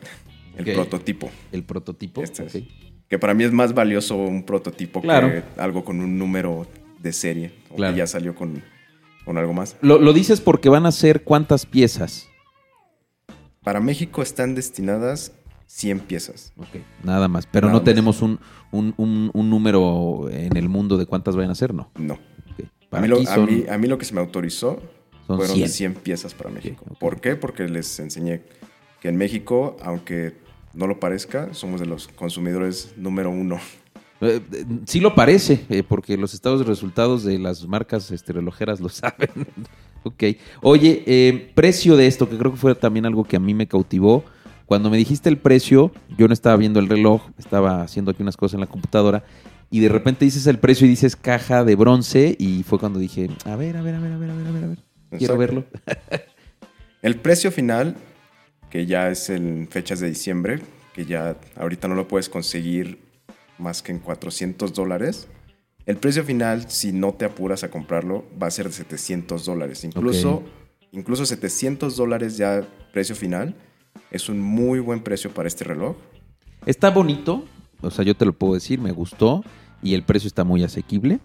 El 0.57 0.75
prototipo. 0.75 1.31
el 1.53 1.63
prototipo. 1.65 2.23
Este 2.23 2.45
es. 2.45 2.59
Que 3.09 3.19
para 3.19 3.35
mí 3.35 3.45
es 3.45 3.53
más 3.53 3.73
valioso 3.75 4.17
un 4.17 4.45
prototipo 4.45 5.01
Claro. 5.01 5.29
que 5.29 5.43
algo 5.61 5.85
con 5.85 6.01
un 6.01 6.19
número 6.19 6.67
de 6.99 7.13
serie. 7.13 7.53
O 7.71 7.77
Claro. 7.77 7.95
que 7.95 7.99
ya 7.99 8.07
salió 8.07 8.35
con, 8.35 8.63
con 9.25 9.39
algo 9.39 9.53
más. 9.53 9.77
Lo, 9.81 9.99
lo 9.99 10.13
dices 10.13 10.41
porque 10.41 10.69
van 10.69 10.87
a 10.87 10.93
ser 10.93 11.23
cuántas 11.25 11.67
piezas. 11.67 12.29
Para 13.63 13.81
México 13.81 14.23
están 14.23 14.55
destinadas 14.55 15.33
100 15.73 16.01
piezas. 16.01 16.53
Ok, 16.57 16.81
nada 17.05 17.29
más. 17.29 17.47
Pero 17.47 17.69
Nada 17.69 17.75
no 17.79 17.79
más. 17.81 17.85
tenemos 17.85 18.23
un, 18.23 18.41
un- 18.73 18.93
un- 18.97 19.31
un 19.33 19.51
número 19.51 20.29
en 20.31 20.57
el 20.57 20.69
mundo 20.69 20.99
de 20.99 21.07
cuántas 21.07 21.37
vayan 21.37 21.53
a 21.53 21.55
ser, 21.55 21.73
no. 21.73 21.91
No. 21.97 22.15
Ok. 22.15 22.67
A 22.91 23.01
mí, 23.01 23.07
lo, 23.07 23.19
a, 23.19 23.37
mí, 23.39 23.65
a 23.71 23.79
mí 23.79 23.87
lo 23.87 23.97
que 23.97 24.05
se 24.05 24.13
me 24.13 24.21
autorizó 24.21 24.83
son 25.29 25.37
fueron 25.37 25.55
100. 25.57 25.69
100, 25.69 25.95
piezas 25.95 26.35
para 26.35 26.51
México. 26.51 26.85
¿Por 26.99 27.21
qué? 27.21 27.37
Porque 27.37 27.69
les 27.69 28.01
enseñé 28.01 28.43
que 29.01 29.09
en 29.11 29.17
México, 29.17 29.77
aunque 29.85 30.35
no 30.75 30.89
lo 30.89 30.99
parezca, 30.99 31.55
somos 31.55 31.79
de 31.81 31.87
los 31.87 32.09
consumidores 32.09 32.93
número 32.97 33.31
uno. 33.31 33.61
Eh, 34.23 34.41
eh, 34.53 34.65
sí 34.87 34.99
lo 34.99 35.15
parece, 35.15 35.65
eh, 35.71 35.85
porque 35.85 36.17
los 36.17 36.35
estados 36.35 36.59
de 36.59 36.67
resultados 36.67 37.23
de 37.23 37.39
las 37.39 37.65
marcas 37.69 38.11
este, 38.11 38.33
relojeras 38.33 38.81
lo 38.81 38.89
saben. 38.91 39.31
ok. 40.03 40.25
Oye, 40.63 41.05
eh, 41.07 41.53
precio 41.55 41.97
de 41.97 42.09
esto, 42.09 42.29
que 42.29 42.37
creo 42.37 42.51
que 42.51 42.59
fue 42.59 42.75
también 42.75 43.07
algo 43.07 43.23
que 43.23 43.37
a 43.37 43.41
mí 43.41 43.55
me 43.55 43.69
cautivó. 43.69 44.25
Cuando 44.71 44.89
me 44.89 44.99
dijiste 44.99 45.29
el 45.29 45.37
precio, 45.37 45.91
yo 46.17 46.29
no 46.29 46.33
estaba 46.33 46.57
viendo 46.57 46.79
el 46.79 46.89
reloj, 46.89 47.23
estaba 47.39 47.83
haciendo 47.83 48.13
aquí 48.13 48.23
unas 48.23 48.37
cosas 48.37 48.55
en 48.55 48.61
la 48.61 48.69
computadora, 48.69 49.25
y 49.69 49.81
de 49.81 49.89
repente 49.89 50.25
dices 50.25 50.47
el 50.47 50.61
precio 50.61 50.87
y 50.87 50.91
dices 50.91 51.17
caja 51.17 51.65
de 51.65 51.75
bronce, 51.75 52.37
y 52.39 52.63
fue 52.63 52.79
cuando 52.79 53.01
dije, 53.01 53.29
a 53.47 53.57
ver, 53.57 53.77
a 53.77 53.83
ver, 53.83 53.97
a 53.97 53.99
ver, 53.99 54.13
a 54.13 54.17
ver, 54.17 54.31
a 54.31 54.35
ver, 54.37 54.47
a 54.47 54.51
ver, 54.53 54.65
a 54.65 54.67
ver. 54.69 54.79
Quiero 55.19 55.35
Exacto. 55.35 55.39
verlo. 55.39 55.65
El 57.03 57.17
precio 57.17 57.51
final, 57.51 57.97
que 58.71 58.87
ya 58.87 59.11
es 59.11 59.29
en 59.29 59.67
fechas 59.69 59.99
de 59.99 60.09
diciembre, 60.09 60.61
que 60.95 61.05
ya 61.05 61.37
ahorita 61.57 61.89
no 61.89 61.97
lo 61.97 62.07
puedes 62.07 62.29
conseguir 62.29 63.01
más 63.59 63.83
que 63.83 63.91
en 63.91 63.99
400 63.99 64.73
dólares. 64.73 65.27
El 65.85 65.97
precio 65.97 66.23
final, 66.23 66.71
si 66.71 66.93
no 66.93 67.13
te 67.15 67.25
apuras 67.25 67.65
a 67.65 67.73
comprarlo, 67.73 68.25
va 68.41 68.47
a 68.47 68.53
ser 68.53 68.67
de 68.67 68.73
700 68.75 69.45
dólares. 69.45 69.83
Incluso, 69.83 70.45
incluso 70.93 71.27
700 71.27 71.97
dólares 71.97 72.37
ya 72.37 72.65
precio 72.93 73.17
final 73.17 73.57
es 74.11 74.29
un 74.29 74.41
muy 74.41 74.81
buen 74.81 75.01
precio 75.03 75.31
para 75.31 75.49
este 75.49 75.65
reloj. 75.65 75.97
Está 76.67 76.91
bonito, 76.91 77.45
o 77.81 77.91
sea, 77.91 78.05
yo 78.05 78.15
te 78.15 78.25
lo 78.27 78.33
puedo 78.33 78.55
decir, 78.55 78.81
me 78.81 78.93
gustó 78.93 79.43
y 79.83 79.95
el 79.95 80.03
precio 80.03 80.29
está 80.29 80.45
muy 80.45 80.63
asequible. 80.63 81.21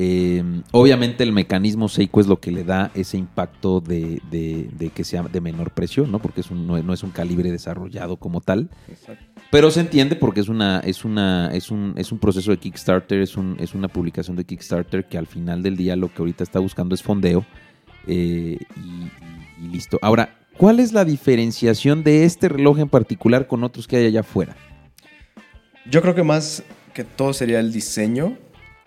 Eh, 0.00 0.44
obviamente 0.70 1.24
el 1.24 1.32
mecanismo 1.32 1.88
Seiko 1.88 2.20
es 2.20 2.28
lo 2.28 2.38
que 2.38 2.52
le 2.52 2.62
da 2.62 2.92
ese 2.94 3.16
impacto 3.18 3.80
de, 3.80 4.22
de- 4.30 4.68
de 4.78 4.90
que 4.90 5.02
sea 5.02 5.22
de 5.24 5.40
menor 5.40 5.72
precio, 5.72 6.06
¿no? 6.06 6.20
Porque 6.20 6.42
es 6.42 6.50
un- 6.52 6.66
no, 6.68 6.80
no 6.80 6.92
es 6.92 7.02
un 7.02 7.10
calibre 7.10 7.50
desarrollado 7.50 8.16
como 8.16 8.40
tal. 8.40 8.68
Pero 9.50 9.70
se 9.72 9.80
entiende 9.80 10.14
porque 10.14 10.40
es 10.40 10.48
una, 10.48 10.78
es 10.80 11.04
una, 11.04 11.50
es 11.52 11.70
un, 11.72 11.94
es 11.96 12.12
un 12.12 12.18
proceso 12.18 12.50
de 12.52 12.58
Kickstarter, 12.58 13.20
es 13.22 13.36
un, 13.36 13.56
es 13.58 13.74
una 13.74 13.88
publicación 13.88 14.36
de 14.36 14.44
Kickstarter 14.44 15.08
que 15.08 15.18
al 15.18 15.26
final 15.26 15.62
del 15.64 15.76
día 15.76 15.96
lo 15.96 16.12
que 16.12 16.22
ahorita 16.22 16.44
está 16.44 16.60
buscando 16.60 16.94
es 16.94 17.02
fondeo. 17.02 17.44
eh, 18.06 18.58
y, 18.76 19.64
y 19.64 19.68
listo. 19.68 19.98
Ahora, 20.00 20.38
¿cuál 20.58 20.80
es 20.80 20.92
la 20.92 21.06
diferenciación 21.06 22.04
de 22.04 22.24
este 22.24 22.48
reloj 22.48 22.80
en 22.80 22.88
particular 22.88 23.46
con 23.46 23.64
otros 23.64 23.86
que 23.86 23.96
hay 23.96 24.06
allá 24.06 24.20
afuera? 24.20 24.56
Yo 25.90 26.02
creo 26.02 26.14
que 26.14 26.24
más 26.24 26.62
que 26.92 27.04
todo 27.04 27.32
sería 27.32 27.60
el 27.60 27.72
diseño 27.72 28.36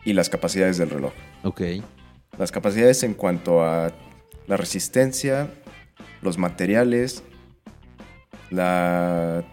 y 0.05 0.13
las 0.13 0.29
capacidades 0.29 0.77
del 0.77 0.91
reloj. 0.91 1.13
Ok. 1.43 1.62
Las 2.38 2.51
capacidades 2.51 3.01
en 3.03 3.15
cuanto 3.15 3.63
a 3.63 3.91
la 4.47 4.57
resistencia, 4.57 5.49
los 6.21 6.38
materiales, 6.38 7.23
la, 8.51 9.43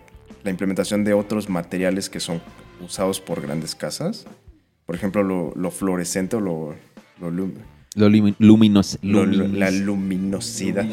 la 0.43 0.51
implementación 0.51 1.05
de 1.05 1.15
otros 1.15 1.49
materiales 1.49 2.11
que 2.11 2.21
son 2.21 2.43
usados 2.81 3.21
por 3.21 3.41
grandes 3.41 3.75
casas. 3.75 4.27
Por 4.85 4.97
ejemplo, 4.97 5.23
lo, 5.23 5.53
lo 5.55 5.71
fluorescente 5.71 6.37
o 6.37 6.41
lo, 6.41 6.75
lo 7.21 7.31
Lo 7.95 8.09
lumi- 8.09 8.35
luminos, 8.39 8.99
lo- 9.03 9.25
lo- 9.27 9.45
luminis- 9.47 9.59
la 9.59 9.71
luminosidad. 9.71 10.85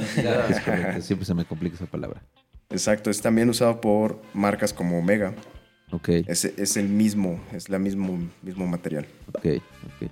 Es 0.49 0.59
correcto, 0.61 1.01
siempre 1.01 1.25
se 1.25 1.33
me 1.33 1.45
complica 1.45 1.75
esa 1.75 1.85
palabra. 1.85 2.21
Exacto, 2.69 3.09
es 3.09 3.21
también 3.21 3.49
usado 3.49 3.79
por 3.81 4.21
marcas 4.33 4.73
como 4.73 4.97
Omega. 4.99 5.33
Ok, 5.91 6.09
Es, 6.27 6.45
es 6.45 6.77
el 6.77 6.89
mismo, 6.89 7.39
es 7.53 7.69
la 7.69 7.77
mismo, 7.79 8.17
mismo 8.41 8.65
material. 8.67 9.05
ok, 9.29 9.45
ok. 9.45 10.09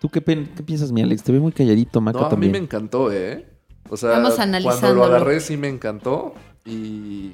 ¿Tú 0.00 0.08
qué, 0.08 0.20
pen- 0.20 0.48
qué 0.56 0.62
piensas, 0.62 0.92
mi 0.92 1.02
Alex? 1.02 1.22
Te 1.22 1.32
ve 1.32 1.40
muy 1.40 1.52
calladito, 1.52 2.00
Maca 2.00 2.20
No, 2.20 2.26
a 2.26 2.36
mí 2.36 2.48
me 2.48 2.58
encantó, 2.58 3.12
¿eh? 3.12 3.46
O 3.88 3.96
sea, 3.96 4.10
Vamos 4.10 4.34
cuando 4.62 4.94
lo 4.94 5.04
agarré 5.04 5.40
sí 5.40 5.56
me 5.56 5.68
encantó. 5.68 6.34
Y 6.64 7.32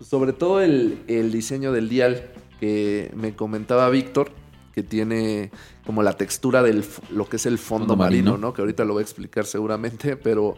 sobre 0.00 0.32
todo 0.32 0.60
el, 0.60 0.98
el 1.08 1.32
diseño 1.32 1.72
del 1.72 1.88
dial 1.88 2.30
que 2.60 3.10
me 3.16 3.34
comentaba 3.34 3.88
Víctor, 3.90 4.30
que 4.72 4.82
tiene 4.82 5.50
como 5.86 6.02
la 6.02 6.16
textura 6.16 6.62
de 6.62 6.82
lo 7.10 7.28
que 7.28 7.36
es 7.36 7.46
el 7.46 7.58
fondo, 7.58 7.88
Fondo 7.88 7.96
marino, 7.96 8.32
marino. 8.32 8.46
¿no? 8.48 8.54
Que 8.54 8.62
ahorita 8.62 8.84
lo 8.84 8.94
voy 8.94 9.00
a 9.00 9.04
explicar 9.04 9.44
seguramente, 9.46 10.16
pero 10.16 10.56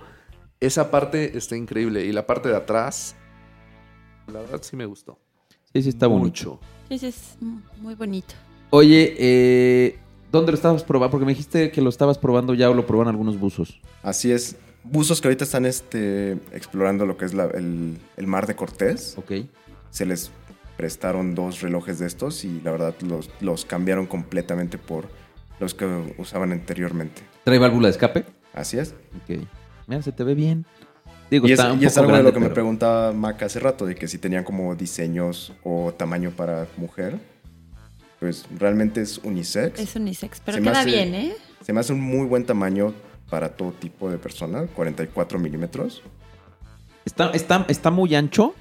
esa 0.60 0.90
parte 0.90 1.36
está 1.36 1.56
increíble. 1.56 2.04
Y 2.04 2.12
la 2.12 2.26
parte 2.26 2.48
de 2.48 2.56
atrás, 2.56 3.16
la 4.32 4.40
verdad 4.40 4.60
sí 4.62 4.76
me 4.76 4.86
gustó. 4.86 5.18
Sí, 5.72 5.82
sí, 5.82 5.88
está 5.90 6.06
bonito. 6.06 6.26
Mucho. 6.26 6.60
Sí, 6.88 6.98
sí, 6.98 7.06
es 7.06 7.36
muy 7.80 7.94
bonito. 7.94 8.34
Oye, 8.70 9.14
eh, 9.18 9.98
¿dónde 10.32 10.52
lo 10.52 10.56
estabas 10.56 10.82
probando? 10.84 11.10
Porque 11.10 11.26
me 11.26 11.32
dijiste 11.32 11.70
que 11.70 11.80
lo 11.82 11.90
estabas 11.90 12.18
probando 12.18 12.54
ya 12.54 12.70
o 12.70 12.74
lo 12.74 12.86
probaron 12.86 13.10
algunos 13.10 13.38
buzos. 13.38 13.80
Así 14.02 14.30
es. 14.32 14.56
Buzos 14.84 15.20
que 15.20 15.26
ahorita 15.28 15.44
están 15.44 15.66
este, 15.66 16.32
explorando 16.52 17.04
lo 17.06 17.16
que 17.16 17.24
es 17.24 17.34
la- 17.34 17.46
el, 17.46 17.98
el 18.16 18.26
mar 18.28 18.46
de 18.46 18.54
Cortés. 18.54 19.14
Ok. 19.18 19.32
Se 19.90 20.06
les 20.06 20.30
prestaron 20.76 21.34
dos 21.34 21.60
relojes 21.60 21.98
de 21.98 22.06
estos 22.06 22.44
y 22.44 22.60
la 22.62 22.70
verdad 22.72 22.94
los, 23.00 23.30
los 23.40 23.64
cambiaron 23.64 24.06
completamente 24.06 24.78
por 24.78 25.08
los 25.60 25.74
que 25.74 26.14
usaban 26.18 26.52
anteriormente. 26.52 27.22
¿Trae 27.44 27.58
válvula 27.58 27.88
de 27.88 27.92
escape? 27.92 28.24
Así 28.52 28.78
es. 28.78 28.94
Ok. 29.22 29.38
Mira, 29.86 30.02
se 30.02 30.12
te 30.12 30.24
ve 30.24 30.34
bien. 30.34 30.66
Digo, 31.30 31.48
Y 31.48 31.52
es, 31.52 31.58
está 31.58 31.72
un 31.72 31.82
y 31.82 31.86
es 31.86 31.96
algo 31.98 32.16
de 32.16 32.22
lo 32.22 32.32
que 32.32 32.40
me 32.40 32.50
preguntaba 32.50 33.12
Mac 33.12 33.42
hace 33.42 33.58
rato, 33.58 33.84
de 33.86 33.94
que 33.94 34.06
si 34.06 34.18
tenían 34.18 34.44
como 34.44 34.74
diseños 34.76 35.52
o 35.64 35.92
tamaño 35.96 36.30
para 36.30 36.66
mujer. 36.76 37.18
Pues 38.20 38.46
realmente 38.58 39.00
es 39.02 39.18
unisex. 39.18 39.78
Es 39.78 39.94
unisex, 39.96 40.40
pero 40.44 40.58
Se 40.58 40.62
queda 40.64 40.80
hace- 40.80 40.90
bien, 40.90 41.14
¿eh? 41.14 41.32
Se 41.62 41.72
me 41.72 41.80
hace 41.80 41.92
un 41.92 42.00
muy 42.00 42.26
buen 42.26 42.44
tamaño 42.46 42.94
para 43.28 43.50
todo 43.56 43.72
tipo 43.72 44.08
de 44.10 44.18
persona, 44.18 44.66
44 44.68 45.38
milímetros. 45.38 46.02
Está, 47.04 47.30
está, 47.30 47.64
está 47.68 47.90
muy 47.90 48.14
ancho. 48.14 48.54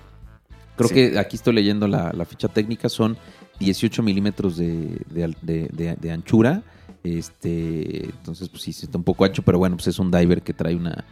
Creo 0.76 0.90
Sí. 0.90 0.96
que 0.96 1.20
aquí 1.20 1.36
estoy 1.38 1.54
leyendo 1.54 1.88
la, 1.88 2.12
la 2.14 2.26
ficha 2.26 2.48
técnica. 2.48 2.90
Son 2.90 3.18
18 3.60 4.04
milímetros 4.04 4.58
de, 4.58 5.00
de 5.12 6.12
anchura. 6.12 6.64
Este, 7.04 8.06
entonces, 8.06 8.50
pues 8.50 8.64
sí, 8.64 8.72
está 8.72 8.98
un 8.98 9.04
poco 9.04 9.26
ancho, 9.26 9.42
pero 9.44 9.58
bueno, 9.60 9.76
pues 9.78 9.88
es 9.88 10.00
un 10.00 10.12
diver 10.12 10.42
que 10.42 10.54
trae 10.54 10.76
una, 10.76 11.06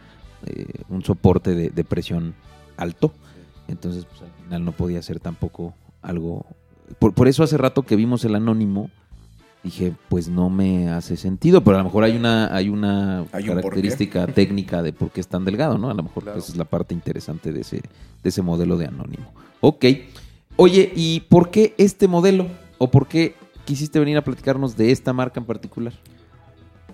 eh, 0.44 0.66
un 0.88 1.02
soporte 1.04 1.54
de, 1.54 1.70
de 1.70 1.84
presión 1.84 2.34
alto. 2.76 3.12
Entonces, 3.68 4.04
pues 4.04 4.20
al 4.22 4.44
final 4.44 4.64
no 4.64 4.72
podía 4.72 5.00
ser 5.02 5.20
tampoco 5.20 5.74
algo. 6.02 6.44
Por, 6.98 7.14
por 7.14 7.28
eso 7.28 7.42
hace 7.42 7.56
rato 7.56 7.82
que 7.82 7.96
vimos 7.96 8.24
el 8.24 8.34
anónimo, 8.34 8.90
dije, 9.64 9.94
pues 10.08 10.28
no 10.28 10.50
me 10.50 10.90
hace 10.90 11.16
sentido, 11.16 11.64
pero 11.64 11.76
a 11.76 11.78
lo 11.78 11.84
mejor 11.84 12.04
hay 12.04 12.16
una, 12.16 12.54
hay 12.54 12.68
una 12.68 13.20
Hay 13.32 13.48
un 13.48 13.54
porqué. 13.54 13.62
característica 13.62 14.26
técnica 14.34 14.82
de 14.82 14.92
por 14.92 15.10
qué 15.10 15.20
es 15.20 15.26
tan 15.26 15.44
delgado, 15.44 15.78
¿no? 15.78 15.90
A 15.90 15.94
lo 15.94 16.02
mejor 16.04 16.22
Claro. 16.24 16.38
esa 16.38 16.52
es 16.52 16.58
la 16.58 16.66
parte 16.66 16.94
interesante 16.94 17.52
de 17.52 17.62
ese, 17.62 17.78
de 17.78 18.28
ese 18.28 18.42
modelo 18.42 18.76
de 18.76 18.86
anónimo. 18.86 19.32
Ok. 19.60 19.84
Oye, 20.56 20.92
¿y 20.94 21.20
por 21.28 21.50
qué 21.50 21.74
este 21.78 22.06
modelo? 22.06 22.46
¿O 22.78 22.90
por 22.90 23.08
qué 23.08 23.34
quisiste 23.64 23.98
venir 23.98 24.16
a 24.18 24.22
platicarnos 24.22 24.76
de 24.76 24.92
esta 24.92 25.12
marca 25.12 25.40
en 25.40 25.46
particular? 25.46 25.94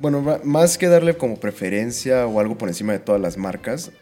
Bueno, 0.00 0.24
más 0.44 0.78
que 0.78 0.87
darle 0.87 1.16
como 1.16 1.37
preferencia 1.38 2.26
o 2.26 2.40
algo 2.40 2.56
por 2.56 2.68
encima 2.68 2.92
de 2.92 3.00
todas 3.00 3.20
las 3.20 3.37
marcas, 3.37 3.92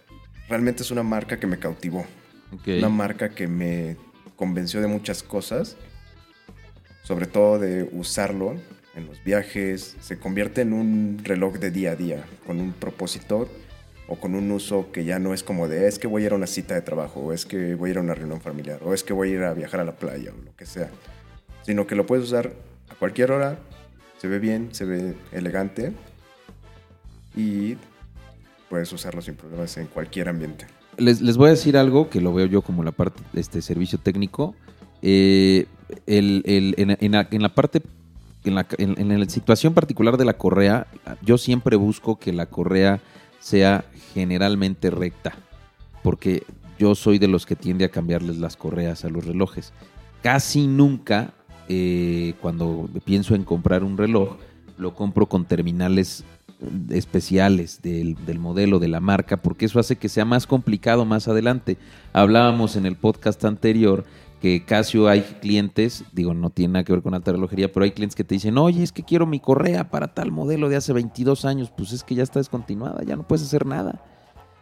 realmente 0.48 0.82
es 0.82 0.90
una 0.90 1.02
marca 1.02 1.40
que 1.40 1.46
me 1.48 1.58
cautivó. 1.58 2.04
Ok. 2.52 2.68
Una 2.78 2.88
marca 2.88 3.30
que 3.30 3.48
me 3.48 3.96
convenció 4.36 4.80
de 4.80 4.86
muchas 4.86 5.22
cosas, 5.24 5.76
sobre 7.08 7.24
todo 7.24 7.58
de 7.58 7.88
usarlo 7.92 8.54
en 8.94 9.06
los 9.06 9.24
viajes. 9.24 9.96
Se 9.98 10.18
convierte 10.18 10.60
en 10.60 10.74
un 10.74 11.18
reloj 11.24 11.54
de 11.54 11.70
día 11.70 11.92
a 11.92 11.96
día, 11.96 12.22
con 12.46 12.60
un 12.60 12.72
propósito 12.72 13.48
o 14.08 14.16
con 14.16 14.34
un 14.34 14.50
uso 14.50 14.92
que 14.92 15.06
ya 15.06 15.18
no 15.18 15.32
es 15.32 15.42
como 15.42 15.68
de 15.68 15.88
es 15.88 15.98
que 15.98 16.06
voy 16.06 16.24
a 16.24 16.26
ir 16.26 16.32
a 16.32 16.36
una 16.36 16.46
cita 16.46 16.74
de 16.74 16.82
trabajo, 16.82 17.20
o 17.20 17.32
es 17.32 17.46
que 17.46 17.74
voy 17.76 17.88
a 17.88 17.92
ir 17.92 17.98
a 17.98 18.02
una 18.02 18.12
reunión 18.12 18.42
familiar, 18.42 18.80
o 18.84 18.92
es 18.92 19.04
que 19.04 19.14
voy 19.14 19.30
a 19.30 19.32
ir 19.32 19.42
a 19.42 19.54
viajar 19.54 19.80
a 19.80 19.84
la 19.84 19.96
playa, 19.96 20.32
o 20.38 20.44
lo 20.44 20.54
que 20.54 20.66
sea. 20.66 20.90
Sino 21.62 21.86
que 21.86 21.94
lo 21.94 22.04
puedes 22.04 22.26
usar 22.26 22.52
a 22.90 22.94
cualquier 22.94 23.32
hora, 23.32 23.58
se 24.18 24.28
ve 24.28 24.38
bien, 24.38 24.68
se 24.72 24.84
ve 24.84 25.14
elegante 25.32 25.94
y 27.34 27.78
puedes 28.68 28.92
usarlo 28.92 29.22
sin 29.22 29.34
problemas 29.34 29.78
en 29.78 29.86
cualquier 29.86 30.28
ambiente. 30.28 30.66
Les, 30.98 31.22
les 31.22 31.38
voy 31.38 31.46
a 31.46 31.50
decir 31.52 31.78
algo 31.78 32.10
que 32.10 32.20
lo 32.20 32.34
veo 32.34 32.44
yo 32.44 32.60
como 32.60 32.84
la 32.84 32.92
parte 32.92 33.22
este 33.32 33.62
servicio 33.62 33.98
técnico. 33.98 34.54
Eh, 35.00 35.66
en, 36.06 37.42
la, 37.42 37.54
parte, 37.54 37.82
en 38.44 38.54
la, 39.20 39.28
situación 39.28 39.74
particular 39.74 40.16
de 40.16 40.24
la 40.24 40.36
correa, 40.36 40.86
yo 41.22 41.38
siempre 41.38 41.76
busco 41.76 42.18
que 42.18 42.32
la 42.32 42.46
correa 42.46 43.00
sea 43.40 43.84
generalmente 44.14 44.90
recta, 44.90 45.34
porque 46.02 46.44
yo 46.78 46.94
soy 46.94 47.18
de 47.18 47.28
los 47.28 47.46
que 47.46 47.56
tiende 47.56 47.84
a 47.84 47.90
cambiarles 47.90 48.38
las 48.38 48.56
correas 48.56 49.04
a 49.04 49.08
los 49.08 49.24
relojes. 49.24 49.72
Casi 50.22 50.66
nunca, 50.66 51.32
eh, 51.68 52.34
cuando 52.40 52.88
pienso 53.04 53.34
en 53.34 53.44
comprar 53.44 53.84
un 53.84 53.96
reloj, 53.96 54.36
lo 54.76 54.94
compro 54.94 55.26
con 55.26 55.44
terminales 55.44 56.24
eh, 56.60 56.66
especiales 56.90 57.82
del 57.82 58.38
modelo, 58.38 58.78
de 58.78 58.88
la 58.88 59.00
marca, 59.00 59.36
porque 59.36 59.66
eso 59.66 59.78
hace 59.78 59.96
que 59.96 60.08
sea 60.08 60.24
más 60.24 60.46
complicado 60.46 61.04
más 61.04 61.28
adelante. 61.28 61.76
Hablábamos 62.12 62.76
en 62.76 62.86
el 62.86 62.96
podcast 62.96 63.44
anterior 63.44 64.04
que 64.38 64.64
Casio 64.64 65.08
hay 65.08 65.20
clientes, 65.22 66.04
digo, 66.12 66.34
no 66.34 66.50
tiene 66.50 66.74
nada 66.74 66.84
que 66.84 66.92
ver 66.92 67.02
con 67.02 67.14
alta 67.14 67.32
relojería, 67.32 67.72
pero 67.72 67.84
hay 67.84 67.90
clientes 67.92 68.14
que 68.16 68.24
te 68.24 68.34
dicen, 68.34 68.56
oye, 68.58 68.82
es 68.82 68.92
que 68.92 69.02
quiero 69.02 69.26
mi 69.26 69.40
correa 69.40 69.90
para 69.90 70.08
tal 70.14 70.30
modelo 70.32 70.68
de 70.68 70.76
hace 70.76 70.92
22 70.92 71.44
años, 71.44 71.70
pues 71.76 71.92
es 71.92 72.04
que 72.04 72.14
ya 72.14 72.22
está 72.22 72.38
descontinuada, 72.40 73.02
ya 73.04 73.16
no 73.16 73.26
puedes 73.26 73.44
hacer 73.44 73.66
nada. 73.66 74.02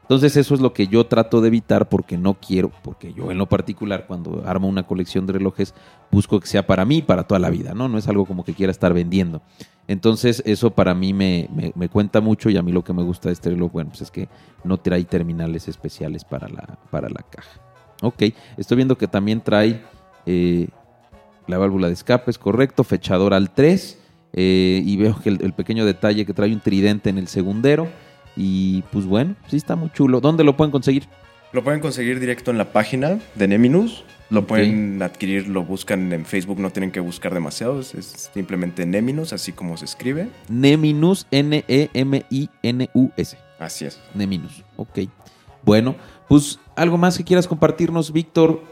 Entonces 0.03 0.37
eso 0.37 0.55
es 0.55 0.61
lo 0.61 0.73
que 0.73 0.87
yo 0.87 1.07
trato 1.07 1.41
de 1.41 1.49
evitar 1.49 1.89
porque 1.89 2.17
no 2.17 2.35
quiero, 2.35 2.71
porque 2.85 3.13
yo 3.13 3.33
en 3.33 3.39
lo 3.39 3.47
particular 3.49 4.07
cuando 4.07 4.45
armo 4.47 4.69
una 4.69 4.85
colección 4.87 5.27
de 5.27 5.33
relojes 5.33 5.75
busco 6.13 6.39
que 6.39 6.47
sea 6.47 6.65
para 6.65 6.85
mí 6.85 7.03
para 7.03 7.25
toda 7.25 7.41
la 7.41 7.51
vida, 7.51 7.75
¿no? 7.75 7.89
No 7.89 7.99
es 7.99 8.07
algo 8.07 8.25
como 8.25 8.45
que 8.45 8.55
quiera 8.55 8.71
estar 8.71 8.95
vendiendo. 8.95 9.43
Entonces 9.89 10.45
eso 10.47 10.71
para 10.71 10.95
mí 10.95 11.13
me, 11.13 11.49
me- 11.75 11.89
cuenta 11.89 12.21
mucho 12.21 12.51
y 12.51 12.57
a 12.57 12.63
mí 12.63 12.71
lo 12.71 12.85
que 12.85 12.93
me 12.93 13.03
gusta 13.03 13.31
de 13.31 13.33
este 13.33 13.51
reloj, 13.51 13.73
bueno, 13.73 13.91
pues 13.91 14.03
es 14.03 14.13
que 14.13 14.29
no 14.63 14.79
trae 14.79 15.03
terminales 15.05 15.67
especiales 15.67 16.25
para 16.25 16.49
la, 16.49 16.79
para 16.93 17.09
la 17.09 17.23
caja. 17.29 17.61
Ok, 18.03 18.25
estoy 18.57 18.77
viendo 18.77 18.99
que 18.99 19.09
también 19.09 19.41
trae 19.41 19.83
eh, 20.27 20.69
la 21.47 21.59
válvula 21.59 21.87
de 21.89 21.95
escape, 21.95 22.31
es 22.31 22.39
correcto, 22.39 22.85
fechador 22.85 23.33
al 23.35 23.51
3 23.51 23.99
eh, 24.33 24.83
y 24.85 24.97
veo 24.97 25.19
que 25.21 25.31
el, 25.31 25.43
el 25.43 25.53
pequeño 25.53 25.85
detalle 25.87 26.27
que 26.27 26.35
trae 26.35 26.53
un 26.53 26.61
tridente 26.61 27.11
en 27.11 27.19
el 27.19 27.29
segundero 27.29 27.89
y 28.37 28.83
pues 28.93 29.07
bueno, 29.07 29.35
sí 29.49 29.57
está 29.57 29.77
muy 29.77 29.91
chulo. 29.93 30.21
¿Dónde 30.21 30.45
lo 30.45 30.57
pueden 30.57 30.71
conseguir? 30.71 31.09
Lo 31.53 31.65
pueden 31.65 31.81
conseguir 31.81 32.21
directo 32.21 32.51
en 32.51 32.59
la 32.59 32.71
página 32.73 33.19
de 33.35 33.49
Neminus. 33.49 34.05
Lo 34.29 34.47
pueden 34.47 35.01
adquirir, 35.03 35.47
lo 35.49 35.63
buscan 35.65 36.13
en 36.13 36.27
Facebook, 36.27 36.59
no 36.59 36.71
tienen 36.71 36.91
que 36.91 36.99
buscar 37.01 37.33
demasiado. 37.33 37.79
Es, 37.81 38.31
simplemente 38.35 38.85
Neminus, 38.85 39.33
así 39.33 39.53
como 39.53 39.77
se 39.77 39.85
escribe. 39.85 40.29
Neminus, 40.49 41.29
N-E-M-I-N-U-S. 41.31 41.79
Así 43.59 43.85
es. 43.85 44.01
Neminus, 44.15 44.65
ok. 44.77 44.99
Bueno, 45.67 45.95
pues 46.29 46.59
algo 46.77 46.97
más 46.97 47.19
que 47.19 47.25
quieras 47.25 47.47
compartirnos, 47.47 48.11
Víctor. 48.13 48.63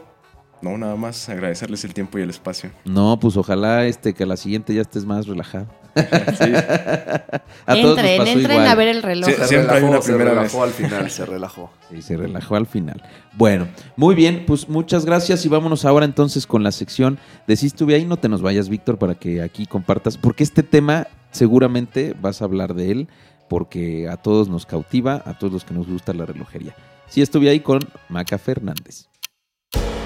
No, 0.61 0.77
nada 0.77 0.95
más 0.95 1.29
agradecerles 1.29 1.83
el 1.83 1.93
tiempo 1.93 2.17
y 2.17 2.21
el 2.23 2.29
espacio. 2.31 2.71
No, 2.85 3.19
pues 3.19 3.37
ojalá 3.37 3.85
este 3.85 4.13
que 4.15 4.23
a 4.23 4.25
la 4.25 4.37
siguiente 4.37 4.73
ya 4.73 4.81
estés 4.81 5.05
más 5.05 5.27
relajado. 5.27 5.67
Sí. 5.95 6.01
A 7.67 7.73
todos 7.75 7.97
nos 7.97 8.05
entren, 8.05 8.17
pasó 8.17 8.31
entren 8.31 8.51
igual. 8.57 8.67
a 8.67 8.75
ver 8.75 8.87
el 8.89 9.03
reloj. 9.03 9.29
Sí, 9.29 9.35
Se 9.35 9.47
Siempre 9.47 9.75
hay 9.75 9.81
relajó, 9.81 9.91
una 9.91 10.01
se 10.01 10.07
primera 10.13 10.29
relajó 10.31 10.61
vez. 10.61 10.67
al 10.67 10.73
final, 10.73 11.09
se 11.11 11.25
relajó. 11.25 11.71
Sí, 11.91 12.01
se 12.01 12.17
relajó 12.17 12.55
al 12.55 12.65
final. 12.65 13.03
Bueno, 13.33 13.67
muy 13.95 14.15
bien, 14.15 14.45
pues 14.47 14.67
muchas 14.67 15.05
gracias 15.05 15.45
y 15.45 15.49
vámonos 15.49 15.85
ahora 15.85 16.05
entonces 16.05 16.47
con 16.47 16.63
la 16.63 16.71
sección 16.71 17.19
de 17.47 17.55
Si 17.57 17.67
estuve 17.67 17.93
ahí, 17.95 18.05
no 18.05 18.17
te 18.17 18.27
nos 18.29 18.41
vayas, 18.41 18.69
Víctor, 18.69 18.97
para 18.97 19.15
que 19.15 19.41
aquí 19.41 19.65
compartas, 19.67 20.17
porque 20.17 20.43
este 20.43 20.63
tema 20.63 21.07
seguramente 21.31 22.15
vas 22.19 22.41
a 22.41 22.45
hablar 22.45 22.73
de 22.73 22.91
él, 22.91 23.07
porque 23.47 24.07
a 24.09 24.17
todos 24.17 24.49
nos 24.49 24.65
cautiva, 24.65 25.21
a 25.25 25.37
todos 25.37 25.53
los 25.53 25.65
que 25.65 25.73
nos 25.73 25.87
gusta 25.87 26.13
la 26.13 26.25
relojería. 26.25 26.75
Sí 27.07 27.21
estuve 27.21 27.49
ahí 27.49 27.59
con 27.59 27.79
Maca 28.09 28.37
Fernández. 28.37 29.07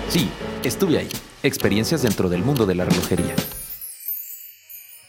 Sí, 0.09 0.29
estuve 0.63 0.97
ahí. 0.97 1.09
Experiencias 1.43 2.01
dentro 2.01 2.29
del 2.29 2.43
mundo 2.43 2.65
de 2.65 2.75
la 2.75 2.85
relojería. 2.85 3.35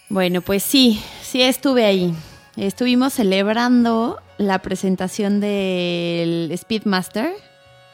Bueno, 0.08 0.40
pues 0.40 0.62
sí, 0.62 1.02
sí 1.22 1.42
estuve 1.42 1.84
ahí. 1.84 2.14
Estuvimos 2.56 3.14
celebrando 3.14 4.20
la 4.38 4.60
presentación 4.60 5.40
del 5.40 6.52
Speedmaster, 6.56 7.32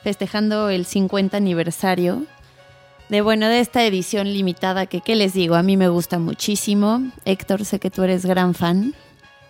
festejando 0.03 0.71
el 0.71 0.87
50 0.87 1.37
aniversario 1.37 2.27
de 3.09 3.21
bueno, 3.21 3.49
de 3.49 3.61
esta 3.61 3.85
edición 3.85 4.33
limitada 4.33 4.87
que 4.87 5.01
qué 5.01 5.15
les 5.15 5.33
digo, 5.33 5.55
a 5.55 5.63
mí 5.63 5.77
me 5.77 5.89
gusta 5.89 6.19
muchísimo. 6.19 7.03
Héctor, 7.25 7.65
sé 7.65 7.79
que 7.79 7.91
tú 7.91 8.03
eres 8.03 8.27
gran 8.27 8.55
fan. 8.55 8.95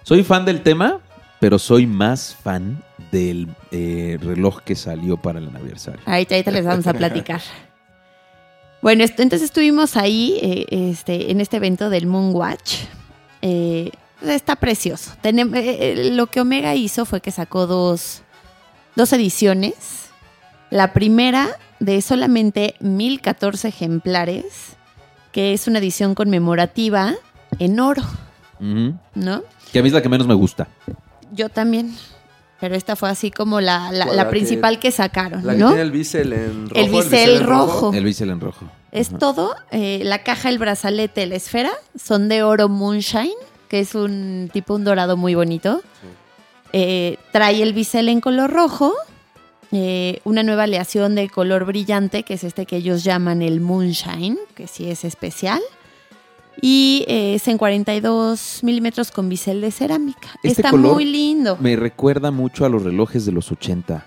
Soy 0.06 0.22
fan 0.22 0.44
del 0.44 0.62
tema, 0.62 1.00
pero 1.40 1.58
soy 1.58 1.84
más 1.88 2.36
fan 2.40 2.80
del 3.10 3.48
eh, 3.72 4.18
reloj 4.20 4.60
que 4.62 4.76
salió 4.76 5.16
para 5.16 5.40
el 5.40 5.48
aniversario. 5.48 6.00
Ahorita, 6.06 6.36
ahorita 6.36 6.50
les 6.52 6.64
vamos 6.64 6.86
a 6.86 6.92
platicar. 6.94 7.40
Bueno, 8.82 9.02
esto- 9.02 9.22
entonces 9.22 9.46
estuvimos 9.46 9.96
ahí 9.96 10.38
eh, 10.42 10.66
este, 10.90 11.32
en 11.32 11.40
este 11.40 11.56
evento 11.56 11.90
del 11.90 12.06
Moonwatch. 12.06 12.82
Eh, 13.42 13.90
está 14.22 14.54
precioso. 14.54 15.12
Tenem- 15.24 15.50
eh, 15.56 16.10
lo 16.12 16.28
que 16.28 16.40
Omega 16.42 16.72
hizo 16.76 17.04
fue 17.04 17.20
que 17.20 17.32
sacó 17.32 17.66
dos, 17.66 18.22
dos 18.94 19.12
ediciones. 19.12 20.10
La 20.70 20.92
primera 20.92 21.48
de 21.80 22.00
solamente 22.00 22.76
1014 22.78 23.66
ejemplares, 23.66 24.76
que 25.32 25.52
es 25.52 25.66
una 25.66 25.80
edición 25.80 26.14
conmemorativa 26.14 27.14
en 27.58 27.80
oro. 27.80 28.02
¿no? 28.60 29.42
Que 29.72 29.78
a 29.78 29.82
mí 29.82 29.88
es 29.88 29.94
la 29.94 30.02
que 30.02 30.08
menos 30.08 30.26
me 30.26 30.34
gusta. 30.34 30.68
Yo 31.32 31.48
tamén. 31.48 31.94
Pero 32.58 32.74
esta 32.74 32.96
fue 32.96 33.10
así 33.10 33.30
como 33.30 33.60
la, 33.60 33.92
la- 33.92 34.30
principal 34.30 34.78
que, 34.78 34.90
sacaron, 34.90 35.46
La 35.46 35.52
que 35.52 35.58
¿no? 35.58 35.68
tiene 35.68 35.82
el 35.82 35.90
bisel 35.90 36.32
en 36.32 36.70
rojo. 36.70 36.80
El 36.80 36.90
bisel 36.90 37.30
en 37.36 37.46
rojo. 37.46 37.92
El 37.92 38.04
bisel 38.04 38.30
en 38.30 38.40
rojo. 38.40 38.64
Es 38.92 39.08
Ajá. 39.10 39.18
todo, 39.18 39.54
eh, 39.72 40.00
la 40.04 40.22
caja, 40.22 40.48
el 40.48 40.58
brazalete, 40.58 41.26
la 41.26 41.34
esfera, 41.34 41.72
son 42.02 42.30
de 42.30 42.42
oro 42.42 42.70
moonshine, 42.70 43.34
que 43.68 43.80
es 43.80 43.94
un 43.94 44.48
tipo 44.54 44.74
un 44.74 44.84
dorado 44.84 45.18
muy 45.18 45.34
bonito. 45.34 45.82
Eh, 46.72 47.18
trae 47.30 47.62
el 47.62 47.74
bisel 47.74 48.08
en 48.08 48.22
color 48.22 48.50
rojo, 48.50 48.94
eh, 49.72 50.20
una 50.24 50.42
nueva 50.42 50.62
aleación 50.62 51.14
de 51.14 51.28
color 51.28 51.66
brillante, 51.66 52.22
que 52.22 52.34
es 52.34 52.44
este 52.44 52.64
que 52.64 52.76
ellos 52.76 53.04
llaman 53.04 53.42
el 53.42 53.60
moonshine, 53.60 54.38
que 54.54 54.66
sí 54.66 54.88
es 54.90 55.04
especial. 55.04 55.60
Y 56.62 57.04
eh, 57.08 57.34
es 57.34 57.46
en 57.48 57.58
42 57.58 58.60
milímetros 58.62 59.10
con 59.10 59.28
bisel 59.28 59.60
de 59.60 59.70
cerámica. 59.70 60.28
Este 60.42 60.62
Está 60.62 60.70
color 60.70 60.94
muy 60.94 61.04
lindo. 61.04 61.56
Me 61.60 61.76
recuerda 61.76 62.30
mucho 62.30 62.64
a 62.64 62.68
los 62.68 62.82
relojes 62.82 63.26
de 63.26 63.32
los 63.32 63.52
80. 63.52 64.04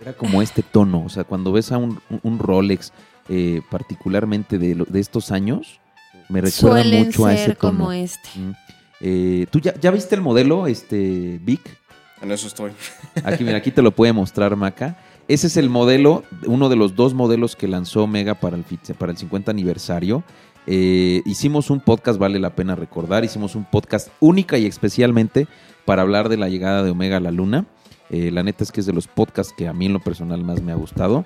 Era 0.00 0.12
como 0.14 0.42
este 0.42 0.62
tono. 0.62 1.04
O 1.04 1.08
sea, 1.08 1.24
cuando 1.24 1.52
ves 1.52 1.70
a 1.72 1.78
un, 1.78 2.00
un 2.22 2.38
Rolex, 2.38 2.92
eh, 3.28 3.62
particularmente 3.70 4.58
de, 4.58 4.74
de 4.74 5.00
estos 5.00 5.30
años, 5.30 5.80
me 6.28 6.40
recuerda 6.40 6.82
Suelen 6.82 7.06
mucho 7.06 7.26
a 7.26 7.34
ese 7.34 7.44
ser 7.46 7.56
tono. 7.56 7.78
como 7.78 7.92
este. 7.92 8.28
Mm. 8.36 8.52
Eh, 9.00 9.46
¿Tú 9.50 9.60
ya, 9.60 9.74
ya 9.80 9.90
viste 9.90 10.14
el 10.14 10.20
modelo, 10.20 10.66
este, 10.66 11.38
Vic? 11.42 11.60
En 12.22 12.30
eso 12.32 12.46
estoy. 12.46 12.72
Aquí, 13.24 13.44
mira, 13.44 13.58
aquí 13.58 13.70
te 13.70 13.82
lo 13.82 13.90
puede 13.90 14.12
mostrar 14.12 14.56
Maca. 14.56 14.96
Ese 15.28 15.46
es 15.46 15.56
el 15.56 15.70
modelo, 15.70 16.22
uno 16.46 16.68
de 16.68 16.76
los 16.76 16.96
dos 16.96 17.14
modelos 17.14 17.56
que 17.56 17.66
lanzó 17.68 18.04
Omega 18.04 18.34
para 18.34 18.56
el, 18.56 18.64
para 18.98 19.12
el 19.12 19.18
50 19.18 19.50
aniversario. 19.50 20.22
Eh, 20.66 21.22
hicimos 21.26 21.70
un 21.70 21.80
podcast, 21.80 22.18
vale 22.18 22.38
la 22.38 22.54
pena 22.54 22.74
recordar, 22.74 23.24
hicimos 23.24 23.54
un 23.54 23.64
podcast 23.64 24.08
única 24.20 24.56
y 24.56 24.66
especialmente 24.66 25.46
para 25.84 26.02
hablar 26.02 26.28
de 26.28 26.36
la 26.36 26.48
llegada 26.48 26.82
de 26.82 26.90
Omega 26.90 27.18
a 27.18 27.20
la 27.20 27.30
Luna. 27.30 27.66
Eh, 28.10 28.30
la 28.30 28.42
neta 28.42 28.64
es 28.64 28.72
que 28.72 28.80
es 28.80 28.86
de 28.86 28.92
los 28.92 29.06
podcasts 29.06 29.54
que 29.56 29.68
a 29.68 29.72
mí 29.72 29.86
en 29.86 29.92
lo 29.92 30.00
personal 30.00 30.42
más 30.44 30.62
me 30.62 30.72
ha 30.72 30.76
gustado. 30.76 31.24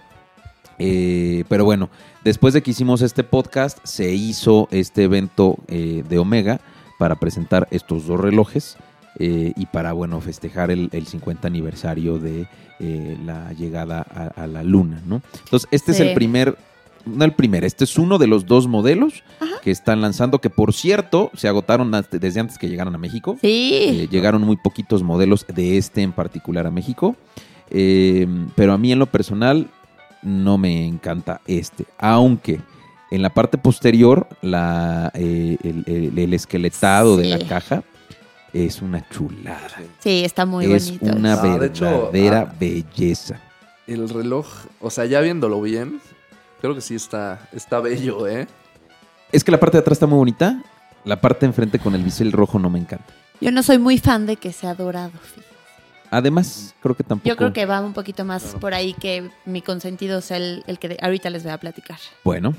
Eh, 0.80 1.44
pero 1.48 1.64
bueno, 1.64 1.90
después 2.24 2.54
de 2.54 2.62
que 2.62 2.70
hicimos 2.70 3.02
este 3.02 3.24
podcast, 3.24 3.78
se 3.84 4.12
hizo 4.12 4.68
este 4.70 5.04
evento 5.04 5.56
de 5.68 6.18
Omega 6.18 6.60
para 6.98 7.16
presentar 7.16 7.66
estos 7.70 8.06
dos 8.06 8.20
relojes 8.20 8.76
y 9.18 9.66
para, 9.66 9.92
bueno, 9.92 10.20
festejar 10.20 10.70
el, 10.70 10.88
el 10.92 11.06
50 11.06 11.48
aniversario 11.48 12.18
de 12.18 12.46
la 13.24 13.52
llegada 13.54 14.06
a, 14.08 14.42
a 14.42 14.46
la 14.46 14.62
luna, 14.62 15.02
¿no? 15.04 15.20
Entonces, 15.44 15.68
este 15.72 15.90
es 15.90 15.98
el 16.00 16.14
primer, 16.14 16.56
no 17.08 17.24
el 17.24 17.32
primer, 17.32 17.64
este 17.64 17.84
es 17.84 17.98
uno 17.98 18.18
de 18.18 18.26
los 18.26 18.46
dos 18.46 18.66
modelos 18.68 19.22
que 19.62 19.70
están 19.70 20.00
lanzando, 20.00 20.40
que 20.40 20.50
por 20.50 20.72
cierto, 20.72 21.30
se 21.34 21.48
agotaron 21.48 21.90
desde 22.10 22.40
antes 22.40 22.58
que 22.58 22.68
llegaran 22.68 22.94
a 22.94 22.98
México. 22.98 23.36
Sí. 23.40 23.72
Eh, 24.02 24.08
llegaron 24.10 24.42
muy 24.42 24.56
poquitos 24.56 25.02
modelos 25.02 25.44
de 25.52 25.78
este 25.78 26.02
en 26.02 26.12
particular 26.12 26.66
a 26.66 26.70
México. 26.70 27.16
Eh, 27.70 28.26
pero 28.54 28.72
a 28.72 28.78
mí 28.78 28.92
en 28.92 28.98
lo 28.98 29.06
personal 29.06 29.68
no 30.22 30.56
me 30.58 30.86
encanta 30.86 31.40
este. 31.46 31.84
Aunque 31.98 32.60
en 33.10 33.22
la 33.22 33.30
parte 33.30 33.58
posterior, 33.58 34.26
la, 34.42 35.10
eh, 35.14 35.56
el, 35.62 35.84
el- 35.86 36.18
el 36.18 36.34
esqueletado 36.34 37.16
de 37.16 37.26
la 37.28 37.38
caja 37.46 37.82
es 38.52 38.80
una 38.80 39.06
chulada. 39.10 39.68
Sí, 39.98 40.24
está 40.24 40.46
muy 40.46 40.64
es 40.72 40.98
bonito. 40.98 41.16
una 41.18 41.34
Ah, 41.34 41.58
hecho, 41.64 41.84
verdadera 41.84 42.48
ah. 42.50 42.54
belleza. 42.58 43.40
El 43.86 44.08
reloj, 44.08 44.46
o 44.80 44.90
sea, 44.90 45.04
ya 45.06 45.20
viéndolo 45.20 45.60
bien, 45.62 46.00
creo 46.60 46.74
que 46.74 46.80
sí 46.80 46.94
está, 46.94 47.48
está 47.52 47.80
bello, 47.80 48.26
¿eh? 48.26 48.46
Es 49.32 49.44
que 49.44 49.50
la 49.52 49.60
parte 49.60 49.76
de 49.76 49.80
atrás 49.82 49.96
está 49.96 50.06
muy 50.06 50.16
bonita. 50.18 50.62
La 51.04 51.20
parte 51.20 51.40
de 51.40 51.46
enfrente 51.46 51.78
con 51.78 51.94
el 51.94 52.02
bisel 52.02 52.32
rojo 52.32 52.58
no 52.58 52.70
me 52.70 52.78
encanta. 52.78 53.06
Yo 53.40 53.50
no 53.52 53.62
soy 53.62 53.78
muy 53.78 53.98
fan 53.98 54.26
de 54.26 54.36
que 54.36 54.52
sea 54.52 54.74
dorado. 54.74 55.12
fíjate. 55.22 55.46
Además, 56.10 56.74
creo 56.80 56.96
que 56.96 57.04
tampoco. 57.04 57.28
Yo 57.28 57.36
creo 57.36 57.52
que 57.52 57.66
va 57.66 57.80
un 57.80 57.92
poquito 57.92 58.24
más 58.24 58.42
Claro. 58.42 58.60
por 58.60 58.74
ahí 58.74 58.94
que 58.94 59.30
mi 59.44 59.60
consentido 59.62 60.20
sea 60.22 60.38
el, 60.38 60.64
el 60.66 60.78
que 60.78 60.96
ahorita 61.00 61.28
les 61.30 61.42
voy 61.42 61.52
a 61.52 61.58
platicar. 61.58 61.98
Bueno, 62.24 62.54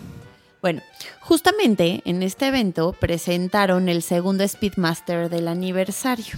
Bueno, 0.61 0.81
justamente 1.21 2.01
en 2.05 2.21
este 2.21 2.47
evento 2.47 2.93
presentaron 2.99 3.89
el 3.89 4.03
segundo 4.03 4.47
Speedmaster 4.47 5.29
del 5.29 5.47
aniversario. 5.47 6.35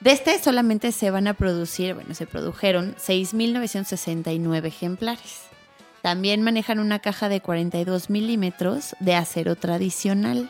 De 0.00 0.10
este 0.12 0.38
solamente 0.42 0.92
se 0.92 1.10
van 1.10 1.26
a 1.26 1.32
producir, 1.34 1.94
bueno, 1.94 2.14
se 2.14 2.26
produjeron 2.26 2.94
6.969 2.96 4.66
ejemplares. 4.66 5.42
También 6.06 6.42
manejan 6.42 6.78
una 6.78 7.00
caja 7.00 7.28
de 7.28 7.40
42 7.40 8.10
milímetros 8.10 8.94
de 9.00 9.16
acero 9.16 9.56
tradicional. 9.56 10.48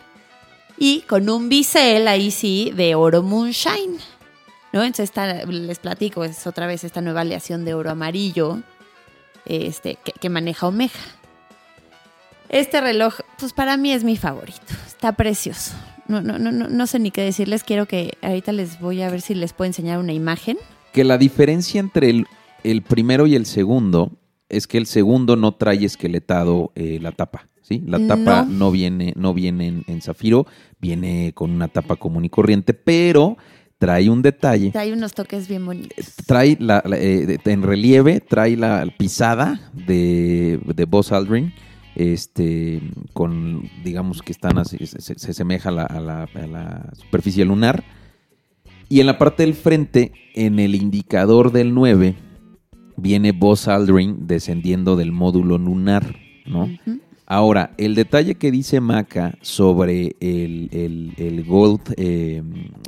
Y 0.77 1.01
con 1.09 1.31
un 1.31 1.49
bisel, 1.49 2.09
ahí 2.09 2.31
sí, 2.31 2.75
de 2.77 2.95
oro 2.95 3.23
moonshine. 3.23 3.97
¿No? 4.75 4.85
Entonces 4.85 5.11
les 5.49 5.79
platico, 5.79 6.25
es 6.25 6.47
otra 6.47 6.67
vez 6.67 6.85
esta 6.85 7.01
nueva 7.01 7.23
aleación 7.23 7.65
de 7.65 7.73
oro 7.73 7.91
amarillo 7.91 8.61
este, 9.47 9.97
que, 10.21 10.29
maneja 10.29 10.67
Omega. 10.67 10.93
Este 12.51 12.83
reloj, 12.83 13.15
pues 13.39 13.55
para 13.55 13.79
mí 13.79 13.93
es 13.93 14.05
mi 14.05 14.19
favorito. 14.19 14.75
Está 14.87 15.13
precioso. 15.13 15.73
No, 16.07 16.21
no, 16.21 16.39
no, 16.39 16.53
no, 16.53 16.87
sé 16.87 16.99
ni 16.99 17.11
qué 17.11 17.23
decirles. 17.23 17.65
Quiero 17.65 17.87
que 17.87 18.19
ahorita 18.21 18.53
les 18.53 18.79
voy 18.79 19.01
a 19.01 19.09
ver 19.09 19.23
si 19.23 19.35
les 19.35 19.55
puedo 19.55 19.69
enseñar 19.69 20.01
una 20.01 20.13
imagen. 20.13 20.59
Que 20.93 21.03
la 21.03 21.17
diferencia 21.17 21.81
entre 21.81 22.27
el 22.63 22.83
primero 22.83 23.27
y 23.27 23.37
el 23.37 23.47
segundo 23.47 24.13
es 24.49 24.67
que 24.67 24.79
el 24.79 24.87
segundo 24.87 25.37
no 25.37 25.53
trae 25.53 25.85
esqueletado 25.85 26.73
eh, 26.75 26.99
la 27.01 27.13
tapa. 27.13 27.49
¿sí? 27.63 27.83
La 27.87 27.99
tapa 28.07 28.45
No. 28.45 28.53
no, 28.67 28.71
viene, 28.71 29.13
no 29.17 29.35
viene 29.35 29.67
en, 29.67 29.85
en 29.89 30.01
zafiro, 30.01 30.47
viene 30.81 31.33
con 31.35 31.51
una 31.51 31.69
tapa 31.69 31.97
común 31.97 32.25
y 32.25 32.29
corriente, 32.29 32.75
pero 32.75 33.37
trae 33.79 34.09
un 34.09 34.23
detalle. 34.23 34.73
Hay 34.75 34.93
unos 34.93 35.13
toques 35.15 35.49
bien 35.49 35.67
bonitos. 35.67 36.15
Trae 36.27 36.57
la, 36.61 36.83
la- 36.87 36.97
eh, 36.99 37.39
en 37.45 37.63
relieve, 37.63 38.21
trae 38.21 38.57
la 38.57 38.87
pisada 38.97 39.71
de, 39.75 40.61
de 40.75 40.85
Buzz 40.85 41.13
Aldrin. 41.13 41.53
Este, 41.97 42.83
con, 43.15 43.71
digamos 43.83 44.21
que 44.23 44.31
están 44.31 44.59
así, 44.59 44.77
se, 44.87 45.01
se- 45.01 45.19
se 45.19 45.31
asemeja 45.31 45.71
a 45.71 45.73
la, 45.73 45.83
a 45.85 46.01
la- 46.01 46.23
a 46.35 46.47
la 46.47 46.91
superficie 46.95 47.45
lunar. 47.45 47.85
Y 48.89 49.01
en 49.01 49.07
la 49.07 49.19
parte 49.19 49.43
del 49.43 49.55
frente, 49.55 50.13
en 50.35 50.59
el 50.61 50.75
indicador 50.75 51.51
del 51.53 51.75
9, 51.75 52.15
viene 52.97 53.33
Buzz 53.33 53.69
Aldrin 53.69 54.27
descendiendo 54.27 54.97
del 54.97 55.13
módulo 55.13 55.59
lunar, 55.59 56.17
¿no? 56.47 56.69
Ahora, 57.29 57.73
el 57.77 57.97
detalle 57.97 58.37
que 58.37 58.53
dice 58.53 58.81
Maca 58.81 59.37
sobre 59.43 60.15
el, 60.21 60.69
el- 60.71 61.13
el 61.17 61.45
gold, 61.45 61.81
eh, 61.97 62.41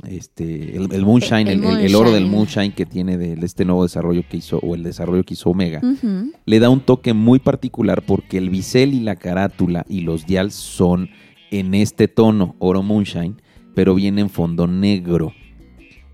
este, 0.07 0.77
el, 0.77 0.93
el 0.93 1.05
moonshine, 1.05 1.49
El- 1.51 1.95
oro 1.95 2.11
del 2.11 2.25
moonshine. 2.27 2.73
que 2.73 2.85
tiene 2.85 3.17
de, 3.17 3.35
de 3.35 3.45
este 3.45 3.65
nuevo 3.65 3.83
desarrollo 3.83 4.23
que 4.29 4.37
hizo, 4.37 4.59
o 4.59 4.75
el 4.75 4.83
desarrollo 4.83 5.23
que 5.23 5.33
hizo 5.33 5.49
Omega, 5.49 5.81
le 6.45 6.59
da 6.59 6.69
un 6.69 6.79
toque 6.79 7.13
muy 7.13 7.39
particular 7.39 8.01
porque 8.01 8.37
el 8.37 8.49
bisel 8.49 8.93
y 8.93 9.01
la 9.01 9.17
carátula 9.17 9.85
y 9.89 10.01
los 10.01 10.25
dials 10.25 10.53
son 10.53 11.09
en 11.51 11.73
este 11.73 12.07
tono, 12.07 12.55
oro 12.59 12.81
moonshine, 12.81 13.35
pero 13.75 13.93
viene 13.93 14.21
en 14.21 14.29
fondo 14.29 14.67
negro. 14.67 15.33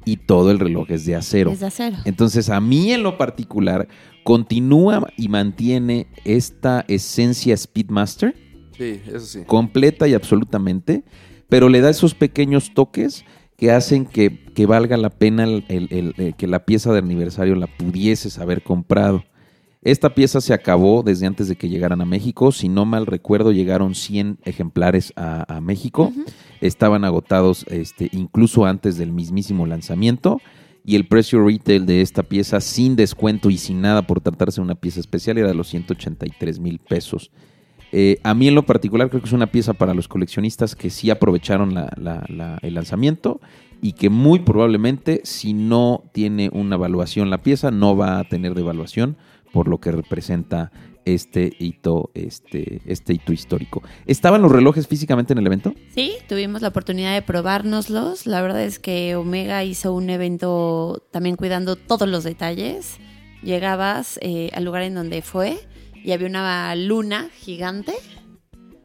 Y 0.05 0.17
todo 0.17 0.51
el 0.51 0.59
reloj 0.59 0.89
es 0.91 1.05
de 1.05 1.15
acero. 1.15 1.51
Es 1.51 1.59
de 1.61 1.65
acero. 1.67 1.97
Entonces, 2.05 2.49
a 2.49 2.61
mí 2.61 2.91
en 2.93 3.01
lo 3.03 3.17
particular, 3.17 3.87
continúa 4.23 5.07
y 5.17 5.29
mantiene 5.29 6.07
esta 6.23 6.85
esencia 6.87 7.55
Speedmaster 7.57 8.35
Sí, 8.77 8.99
eso 9.07 9.19
sí. 9.19 9.39
completa 9.45 10.07
y 10.07 10.13
absolutamente, 10.13 11.03
pero 11.49 11.69
le 11.69 11.79
da 11.81 11.89
esos 11.89 12.13
pequeños 12.13 12.73
toques 12.73 13.23
que 13.57 13.71
hacen 13.71 14.05
que, 14.05 14.43
que 14.53 14.65
valga 14.65 14.97
la 14.97 15.09
pena 15.09 15.45
el- 15.45 15.63
el- 15.69 15.87
el- 15.91 16.13
el- 16.17 16.35
que 16.35 16.45
la 16.47 16.65
pieza 16.65 16.91
de 16.91 16.99
aniversario 16.99 17.55
la 17.55 17.67
pudieses 17.67 18.37
haber 18.39 18.61
comprado. 18.63 19.23
Esta 19.86 20.13
pieza 20.15 20.41
se 20.41 20.54
acabó 20.54 21.04
desde 21.04 21.28
antes 21.28 21.48
de 21.48 21.56
que 21.56 21.69
llegaran 21.69 22.02
a 22.02 22.06
México. 22.06 22.52
Si 22.52 22.67
no 22.69 22.86
mal 22.86 23.06
recuerdo, 23.06 23.52
llegaron 23.52 23.93
100 23.95 24.39
ejemplares 24.43 25.13
a, 25.15 25.45
a 25.58 25.62
México. 25.62 26.12
Estaban 26.60 27.06
agotados 27.06 27.65
este, 27.69 28.10
incluso 28.12 28.65
antes 28.65 28.98
del 28.98 29.12
mismísimo 29.13 29.65
lanzamiento. 29.67 30.41
Y 30.84 30.95
el 30.95 31.08
precio 31.08 31.45
retail 31.45 31.86
de 31.86 32.02
esta 32.02 32.24
pieza, 32.24 32.62
sin 32.62 32.95
descuento 32.95 33.50
y 33.52 33.58
sin 33.58 33.80
nada 33.82 34.06
por 34.08 34.21
tratarse 34.21 34.60
de 34.60 34.65
una 34.65 34.76
pieza 34.76 35.00
especial, 35.00 35.38
era 35.38 35.48
de 35.50 35.54
los 35.56 35.67
183 35.67 36.60
mil 36.60 36.80
pesos. 36.80 37.30
Eh, 37.91 38.17
a 38.24 38.34
mí 38.34 38.48
en 38.48 38.56
lo 38.56 38.65
particular 38.65 39.10
creo 39.10 39.21
que 39.21 39.28
es 39.28 39.34
una 39.34 39.52
pieza 39.52 39.74
para 39.74 39.93
los 39.93 40.08
coleccionistas 40.08 40.76
que 40.76 40.89
sí 40.89 41.12
aprovecharon 41.12 41.74
la- 41.76 41.91
la- 41.98 42.26
la- 42.28 42.58
el 42.63 42.74
lanzamiento 42.74 43.39
y 43.82 43.93
que 43.93 44.10
muy 44.10 44.39
probablemente 44.39 45.21
si 45.24 45.54
no 45.54 46.04
tiene 46.12 46.50
una 46.52 46.76
evaluación 46.76 47.30
la 47.30 47.41
pieza 47.43 47.71
no 47.71 47.95
va 47.95 48.19
a 48.19 48.24
tener 48.28 48.54
devaluación 48.56 49.15
por 49.55 49.69
lo 49.69 49.79
que 49.79 49.89
representa 49.93 50.69
este 51.05 51.49
hito, 51.59 52.11
este, 52.13 52.81
este 52.85 53.13
hito 53.13 53.31
histórico. 53.31 53.81
¿Estaban 54.05 54.41
los 54.41 54.51
relojes 54.51 54.85
físicamente 54.85 55.31
en 55.31 55.39
el 55.39 55.47
evento? 55.47 55.73
Sí, 55.93 56.15
tuvimos 56.27 56.61
la 56.61 56.67
oportunidad 56.67 57.13
de 57.13 57.21
probárnoslos. 57.21 58.27
La 58.27 58.41
verdad 58.41 58.61
es 58.63 58.79
que 58.79 59.15
Omega 59.15 59.63
hizo 59.63 59.93
un 59.93 60.09
evento 60.09 61.07
también 61.11 61.37
cuidando 61.37 61.77
todos 61.77 62.09
los 62.09 62.25
detalles. 62.25 62.97
Llegabas 63.43 64.19
eh, 64.21 64.49
al 64.53 64.65
lugar 64.65 64.81
en 64.81 64.95
donde 64.95 65.21
fue 65.21 65.57
y 66.03 66.11
había 66.11 66.27
una 66.27 66.75
luna 66.75 67.29
gigante. 67.33 67.93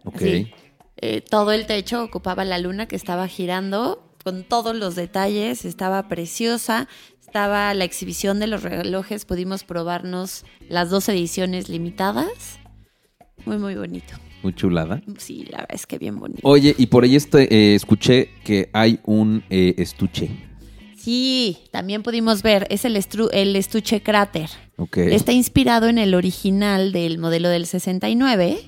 Ok. 0.04 0.14
Así, 0.14 0.52
eh, 0.98 1.20
todo 1.20 1.50
el 1.50 1.66
techo 1.66 2.04
ocupaba 2.04 2.44
la 2.44 2.58
luna 2.58 2.86
que 2.86 2.94
estaba 2.94 3.26
girando 3.26 4.14
con 4.22 4.44
todos 4.44 4.76
los 4.76 4.94
detalles. 4.94 5.64
Estaba 5.64 6.06
preciosa. 6.06 6.86
Estaba 7.30 7.72
la 7.74 7.84
exhibición 7.84 8.40
de 8.40 8.48
los 8.48 8.64
relojes. 8.64 9.24
Pudimos 9.24 9.62
probarnos 9.62 10.44
las 10.68 10.90
dos 10.90 11.08
ediciones 11.08 11.68
limitadas. 11.68 12.58
Muy, 13.46 13.56
muy 13.56 13.76
bonito. 13.76 14.14
Muy 14.42 14.52
chulada. 14.52 15.00
Sí, 15.16 15.46
la 15.48 15.58
verdad 15.58 15.76
es 15.76 15.86
que 15.86 15.98
bien 15.98 16.18
bonito. 16.18 16.40
Oye, 16.42 16.74
y 16.76 16.86
por 16.86 17.04
ahí 17.04 17.14
este, 17.14 17.44
eh, 17.54 17.76
escuché 17.76 18.30
que 18.42 18.68
hay 18.72 18.98
un 19.04 19.44
eh, 19.48 19.76
estuche. 19.78 20.28
Sí, 20.96 21.58
también 21.70 22.02
pudimos 22.02 22.42
ver, 22.42 22.66
es 22.68 22.84
el, 22.84 23.00
el 23.30 23.54
estuche 23.54 24.02
cráter. 24.02 24.50
Ok. 24.76 24.96
Está 24.96 25.30
inspirado 25.30 25.86
en 25.86 25.98
el 25.98 26.16
original 26.16 26.90
del 26.90 27.18
modelo 27.18 27.48
del 27.48 27.66
69. 27.66 28.58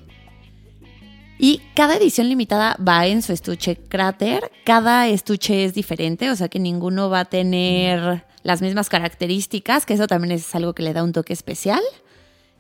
Y 1.41 1.63
cada 1.75 1.97
edición 1.97 2.29
limitada 2.29 2.77
va 2.77 3.09
en 3.09 3.23
su 3.23 3.33
estuche 3.33 3.75
cráter. 3.75 4.53
Cada 4.65 5.09
estuche 5.09 5.65
es 5.65 5.75
diferente, 5.75 6.31
o 6.31 6.37
sea 6.37 6.47
que 6.47 6.61
ninguno 6.61 7.11
va 7.11 7.21
a 7.21 7.25
tener 7.25 8.25
las 8.43 8.63
mismas 8.63 8.89
características, 8.89 9.87
que 9.87 9.95
eso 9.95 10.07
también 10.07 10.33
es 10.33 10.55
algo 10.55 10.75
que 10.75 10.83
le 10.83 10.93
da 10.93 11.03
un 11.05 11.13
toque 11.13 11.33
especial. 11.33 11.81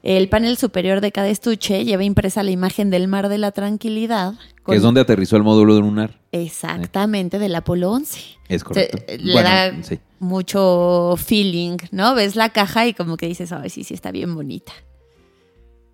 El 0.03 0.29
panel 0.29 0.57
superior 0.57 1.01
de 1.01 1.13
cada 1.13 1.29
estuche 1.29 1.85
lleva 1.85 2.03
impresa 2.03 2.43
la 2.43 2.51
imagen 2.51 2.91
del 2.91 3.07
mar 3.07 3.29
de 3.29 3.39
la 3.39 3.53
tranquilidad. 3.53 4.35
Que 4.67 4.75
es 4.77 4.83
donde 4.83 5.01
aterrizó 5.01 5.37
el 5.37 5.45
módulo 5.45 5.81
lunar. 5.81 6.19
Exactamente, 6.33 7.39
del 7.39 7.55
Apolo 7.55 7.93
11. 7.93 8.21
Es 8.49 8.65
correcto. 8.65 8.99
Se- 9.07 9.19
le 9.19 9.33
Bueno, 9.33 9.49
da 9.49 9.83
sí. 9.85 10.01
mucho 10.19 11.15
feeling, 11.17 11.77
¿no? 11.93 12.15
Ves 12.17 12.35
la 12.35 12.49
caja 12.49 12.87
y 12.89 12.95
como 12.95 13.17
que 13.17 13.27
dices, 13.29 13.53
ay, 13.53 13.71
sí, 13.71 13.85
sí, 13.85 13.95
está 13.95 14.11
bien 14.11 14.35
bonita. 14.35 14.73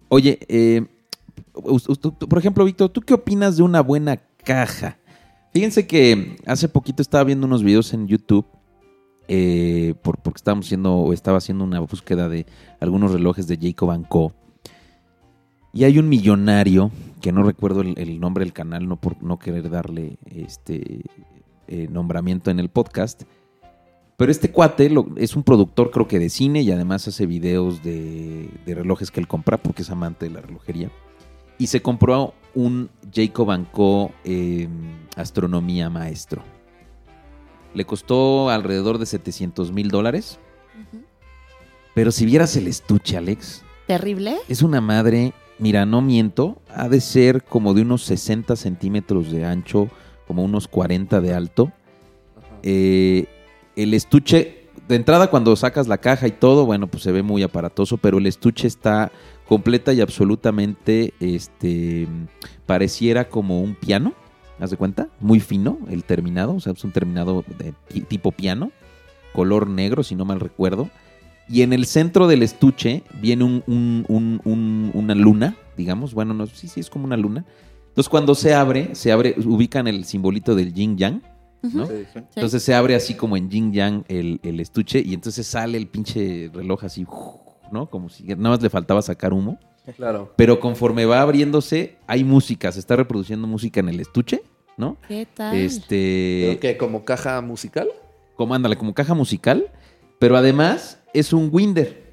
Oye, 0.08 0.38
eh, 0.48 0.86
por 2.28 2.38
ejemplo, 2.38 2.64
Víctor, 2.64 2.88
¿tú 2.90 3.00
qué 3.02 3.14
opinas 3.14 3.56
de 3.58 3.62
una 3.62 3.82
buena 3.82 4.16
caja? 4.44 4.96
Fíjense 5.52 5.86
que 5.86 6.36
hace 6.46 6.68
poquito 6.68 7.02
estaba 7.02 7.24
viendo 7.24 7.46
unos 7.46 7.62
videos 7.62 7.92
en 7.92 8.06
YouTube 8.06 8.46
eh, 9.28 9.94
por- 10.02 10.18
porque 10.18 10.38
estábamos 10.38 10.66
haciendo 10.66 10.94
o 10.96 11.12
estaba 11.12 11.38
haciendo 11.38 11.64
una 11.64 11.80
búsqueda 11.80 12.28
de 12.28 12.46
algunos 12.80 13.12
relojes 13.12 13.46
de 13.46 13.58
Jacob 13.60 14.06
Co. 14.08 14.32
Y 15.72 15.84
hay 15.84 15.98
un 15.98 16.08
millonario, 16.08 16.90
que 17.20 17.30
no 17.30 17.42
recuerdo 17.42 17.82
el, 17.82 18.20
nombre 18.20 18.44
del 18.44 18.52
canal, 18.52 18.88
no 18.88 18.96
por 18.96 19.22
no 19.22 19.38
querer 19.38 19.68
darle 19.70 20.18
este 20.24 21.02
eh, 21.68 21.88
nombramiento 21.90 22.50
en 22.50 22.58
el 22.58 22.70
podcast. 22.70 23.22
Pero 24.16 24.32
este 24.32 24.50
cuate 24.50 24.90
es 25.16 25.36
un 25.36 25.44
productor, 25.44 25.90
creo 25.92 26.08
que 26.08 26.18
de 26.18 26.30
cine, 26.30 26.62
y 26.62 26.72
además 26.72 27.06
hace 27.06 27.26
videos 27.26 27.84
de, 27.84 28.50
relojes 28.66 29.10
que 29.12 29.20
él 29.20 29.28
compra 29.28 29.58
porque 29.58 29.82
es 29.82 29.90
amante 29.90 30.26
de 30.26 30.34
la 30.34 30.40
relojería. 30.40 30.90
Y 31.58 31.68
se 31.68 31.82
compró 31.82 32.34
un 32.54 32.90
Jacob 33.14 33.66
Co. 33.70 34.10
eh, 34.24 34.68
Astronomía 35.16 35.90
Maestro. 35.90 36.42
Le 37.74 37.84
costó 37.84 38.50
alrededor 38.50 38.98
de 38.98 39.06
700 39.06 39.72
mil 39.72 39.88
dólares. 39.88 40.38
Pero 41.94 42.12
si 42.12 42.26
vieras 42.26 42.56
el 42.56 42.68
estuche, 42.68 43.16
Alex, 43.16 43.62
Terrible. 43.86 44.36
es 44.48 44.62
una 44.62 44.80
madre, 44.80 45.32
mira, 45.58 45.84
no 45.84 46.00
miento, 46.00 46.60
ha 46.72 46.88
de 46.88 47.00
ser 47.00 47.42
como 47.42 47.74
de 47.74 47.82
unos 47.82 48.02
60 48.04 48.54
centímetros 48.54 49.32
de 49.32 49.44
ancho, 49.44 49.88
como 50.26 50.44
unos 50.44 50.68
40 50.68 51.20
de 51.20 51.34
alto. 51.34 51.72
Eh, 52.62 53.26
el 53.74 53.94
estuche, 53.94 54.68
de 54.86 54.94
entrada 54.96 55.28
cuando 55.28 55.54
sacas 55.56 55.88
la 55.88 55.98
caja 55.98 56.28
y 56.28 56.32
todo, 56.32 56.66
bueno, 56.66 56.86
pues 56.86 57.02
se 57.02 57.12
ve 57.12 57.22
muy 57.22 57.42
aparatoso, 57.42 57.96
pero 57.96 58.18
el 58.18 58.26
estuche 58.26 58.68
está 58.68 59.10
completa 59.48 59.92
y 59.92 60.00
absolutamente, 60.00 61.14
este, 61.18 62.06
pareciera 62.66 63.28
como 63.28 63.60
un 63.60 63.74
piano, 63.74 64.14
¿haz 64.60 64.70
de 64.70 64.76
cuenta? 64.76 65.08
Muy 65.20 65.40
fino 65.40 65.78
el 65.90 66.04
terminado, 66.04 66.54
o 66.54 66.60
sea, 66.60 66.72
es 66.72 66.84
un 66.84 66.92
terminado 66.92 67.44
de 67.58 67.74
ti- 67.88 68.00
tipo 68.02 68.32
piano, 68.32 68.70
color 69.32 69.68
negro, 69.68 70.02
si 70.02 70.14
no 70.14 70.24
mal 70.24 70.40
recuerdo. 70.40 70.88
Y 71.48 71.62
en 71.62 71.72
el 71.72 71.86
centro 71.86 72.26
del 72.26 72.42
estuche 72.42 73.02
viene 73.20 73.44
un- 73.44 73.62
un- 73.66 74.04
un- 74.08 74.40
un- 74.44 74.90
una 74.94 75.14
luna, 75.14 75.56
digamos. 75.76 76.12
Bueno, 76.12 76.34
no, 76.34 76.46
sí, 76.46 76.68
sí, 76.68 76.80
es 76.80 76.90
como 76.90 77.04
una 77.06 77.16
luna. 77.16 77.44
Entonces, 77.88 78.08
cuando 78.10 78.34
se 78.34 78.54
abre, 78.54 78.94
se 78.94 79.12
abre, 79.12 79.34
ubican 79.44 79.86
el 79.88 80.04
simbolito 80.04 80.54
del 80.54 80.72
yin 80.74 80.96
yang, 80.98 81.22
¿no? 81.62 81.86
Sí. 81.86 81.92
Sí. 82.12 82.18
Entonces 82.36 82.62
se 82.62 82.74
abre 82.74 82.94
así 82.94 83.14
como 83.14 83.36
en 83.36 83.48
yin 83.50 83.72
yang 83.72 84.04
el, 84.08 84.40
el 84.42 84.60
estuche 84.60 85.00
y 85.04 85.14
entonces 85.14 85.46
sale 85.46 85.78
el 85.78 85.88
pinche 85.88 86.50
reloj 86.52 86.84
así, 86.84 87.06
¿no? 87.72 87.86
Como 87.90 88.08
si 88.10 88.24
nada 88.24 88.50
más 88.50 88.62
le 88.62 88.70
faltaba 88.70 89.00
sacar 89.02 89.32
humo. 89.32 89.58
Claro. 89.96 90.34
Pero 90.36 90.60
conforme 90.60 91.06
va 91.06 91.22
abriéndose, 91.22 91.96
hay 92.06 92.22
música, 92.22 92.70
se 92.72 92.78
está 92.78 92.94
reproduciendo 92.94 93.46
música 93.48 93.80
en 93.80 93.88
el 93.88 94.00
estuche, 94.00 94.42
¿no? 94.78 94.96
¿Qué 95.06 95.26
tal? 95.26 95.54
Este. 95.56 96.46
¿Pero 96.48 96.60
qué? 96.60 96.76
¿Como 96.78 97.04
caja 97.04 97.40
musical? 97.42 97.88
como 98.36 98.54
ándale, 98.54 98.76
como 98.76 98.94
caja 98.94 99.14
musical, 99.14 99.68
pero 100.20 100.36
además 100.36 101.00
es 101.12 101.32
un 101.32 101.50
Winder, 101.52 102.08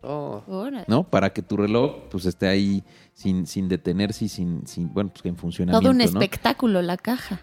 Oh. 0.00 0.40
¿no? 0.86 1.02
Para 1.02 1.32
que 1.32 1.42
tu 1.42 1.56
reloj 1.56 2.04
pues 2.10 2.24
esté 2.26 2.46
ahí 2.46 2.84
sin, 3.12 3.46
sin 3.46 3.68
detenerse 3.68 4.26
y 4.26 4.28
sin, 4.28 4.64
sin, 4.66 4.94
bueno, 4.94 5.10
pues 5.10 5.24
en 5.26 5.36
funcionamiento, 5.36 5.80
Todo 5.80 5.90
un 5.90 5.98
¿no? 5.98 6.04
espectáculo 6.04 6.80
la 6.82 6.96
caja. 6.96 7.40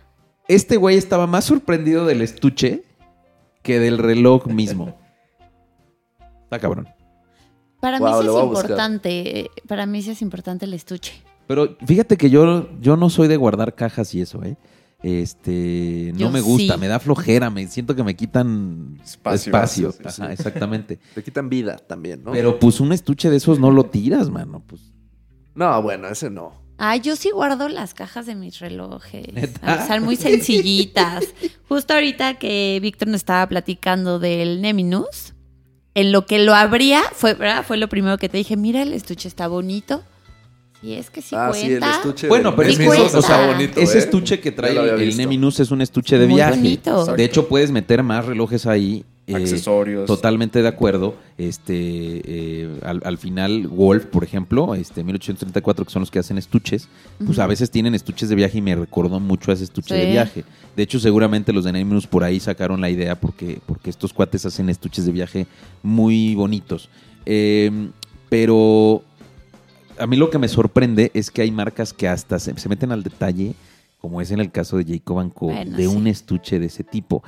Este 0.47 0.77
güey 0.77 0.95
estaba 0.95 1.27
más 1.27 1.43
sorprendido 1.43 2.05
del 2.05 2.21
estuche 2.21 2.83
que 3.61 3.79
del 3.81 3.97
reloj 3.97 4.47
mismo. 4.47 4.97
Está 6.43 6.59
cabrón. 6.59 6.87
Para 7.81 7.99
mí 7.99 8.05
sí 8.21 8.27
es 8.27 8.43
importante, 8.43 9.39
eh, 9.41 9.49
para 9.67 9.85
mí 9.85 10.01
sí 10.01 10.11
es 10.11 10.21
importante 10.21 10.63
el 10.65 10.73
estuche. 10.73 11.21
Pero 11.47 11.77
fíjate 11.85 12.17
que 12.17 12.29
yo, 12.29 12.69
yo 12.79 12.97
no 12.97 13.09
soy 13.09 13.27
de 13.27 13.37
guardar 13.37 13.75
cajas 13.75 14.13
y 14.15 14.21
eso, 14.21 14.43
¿eh? 14.43 14.57
Este, 15.03 16.11
no 16.13 16.19
Yo 16.19 16.31
me 16.31 16.41
gusta, 16.41 16.73
sí. 16.73 16.79
me 16.79 16.87
da 16.87 16.99
flojera, 16.99 17.51
me 17.51 17.67
siento 17.67 17.95
que 17.95 18.03
me 18.03 18.15
quitan 18.15 18.99
Espacio. 19.03 19.51
espacio. 19.51 19.91
Sí, 19.91 19.97
sí. 20.09 20.21
Ajá, 20.23 20.33
exactamente. 20.33 20.99
Te 21.13 21.23
quitan 21.23 21.47
vida 21.47 21.77
también, 21.77 22.23
¿no? 22.23 22.31
Pero 22.31 22.57
pues 22.57 22.79
un 22.79 22.91
estuche 22.91 23.29
de 23.29 23.37
esos 23.37 23.59
no 23.59 23.69
lo 23.69 23.83
tiras, 23.85 24.31
mano. 24.31 24.63
Pues 24.65 24.81
No, 25.53 25.79
bueno, 25.83 26.07
ese 26.07 26.31
no. 26.31 26.53
Ah, 26.77 26.97
yo 26.97 27.15
sí 27.15 27.29
guardo 27.29 27.69
las 27.69 27.93
cajas 27.93 28.25
de 28.25 28.33
mis 28.35 28.59
relojes. 28.59 29.31
¿Neta? 29.31 29.75
Están 29.81 30.03
muy 30.03 30.15
sencillitas. 30.15 31.25
Justo 31.69 31.93
ahorita 31.93 32.39
que 32.39 32.79
Víctor 32.81 33.07
nos 33.07 33.17
estaba 33.17 33.47
platicando 33.47 34.17
del 34.17 34.59
Neminus, 34.61 35.35
en 35.93 36.11
lo 36.11 36.25
que 36.25 36.39
lo 36.39 36.55
abría, 36.55 37.03
fue, 37.13 37.35
¿verdad? 37.35 37.63
fue 37.65 37.77
lo 37.77 37.87
primero 37.89 38.17
que 38.17 38.27
te 38.27 38.37
dije, 38.37 38.57
mira, 38.57 38.81
el 38.81 38.91
estuche 38.93 39.27
está 39.27 39.47
bonito. 39.47 40.03
Sí, 40.85 40.93
es 40.93 41.09
que 41.09 41.21
sí 41.23 41.35
ah, 41.35 41.51
sí, 41.51 41.65
el 41.73 41.81
estuche. 41.81 42.27
Bueno, 42.27 42.55
pero 42.55 42.69
es 42.69 42.77
que 42.77 42.83
Nemesis 42.83 43.07
eso, 43.07 43.17
o 43.17 43.21
sea, 43.23 43.47
bonito, 43.47 43.79
ese 43.79 43.97
¿eh? 43.97 44.01
estuche 44.01 44.39
que 44.39 44.51
trae 44.51 44.77
el. 45.03 45.17
Neminus 45.17 45.59
es 45.59 45.71
un 45.71 45.81
estuche 45.81 46.19
de 46.19 46.27
Muy 46.27 46.35
viaje. 46.35 46.57
bonito. 46.57 47.15
De 47.15 47.23
hecho, 47.23 47.47
puedes 47.47 47.71
meter 47.71 48.03
más 48.03 48.23
relojes 48.25 48.67
ahí. 48.67 49.03
eh, 49.25 49.33
Accesorios. 49.35 50.05
Totalmente 50.05 50.61
de 50.61 50.67
acuerdo. 50.67 51.15
Este, 51.39 51.73
eh, 51.73 52.69
al, 52.83 53.01
al 53.03 53.17
final, 53.17 53.67
Wolf, 53.67 54.05
por 54.05 54.23
ejemplo, 54.23 54.75
este 54.75 55.03
1834, 55.03 55.85
que 55.85 55.91
son 55.91 56.01
los 56.01 56.11
que 56.11 56.19
hacen 56.19 56.37
estuches, 56.37 56.87
pues 57.25 57.39
a 57.39 57.47
veces 57.47 57.71
tienen 57.71 57.95
estuches 57.95 58.29
de 58.29 58.35
viaje 58.35 58.59
y 58.59 58.61
me 58.61 58.75
recordó 58.75 59.19
mucho 59.19 59.49
a 59.49 59.55
ese 59.55 59.63
estuche 59.63 59.95
Sí. 59.95 60.01
de 60.01 60.11
viaje. 60.11 60.43
De 60.77 60.83
hecho, 60.83 60.99
seguramente 60.99 61.51
los 61.51 61.63
de 61.63 61.71
Neminus 61.71 62.05
por 62.05 62.23
ahí 62.23 62.39
sacaron 62.39 62.79
la 62.79 62.91
idea 62.91 63.19
porque, 63.19 63.59
porque 63.65 63.89
estos 63.89 64.13
cuates 64.13 64.45
hacen 64.45 64.69
estuches 64.69 65.07
de 65.07 65.11
viaje 65.11 65.47
muy 65.81 66.35
bonitos. 66.35 66.89
Eh, 67.25 67.71
pero 68.29 69.01
a 69.99 70.07
mí 70.07 70.15
lo 70.15 70.29
que 70.29 70.37
me 70.37 70.47
sorprende 70.47 71.11
es 71.13 71.31
que 71.31 71.41
hay 71.41 71.51
marcas 71.51 71.93
que 71.93 72.07
hasta 72.07 72.39
se, 72.39 72.57
se 72.57 72.69
meten 72.69 72.91
al 72.91 73.03
detalle, 73.03 73.53
como 73.99 74.21
es 74.21 74.31
en 74.31 74.39
el 74.39 74.51
caso 74.51 74.77
de 74.77 74.85
Jacob 74.85 75.33
Co, 75.33 75.47
Bueno, 75.47 75.75
de 75.77 75.87
sí. 75.87 75.95
un 75.95 76.07
estuche 76.07 76.59
de 76.59 76.67
ese 76.67 76.83
tipo. 76.83 77.23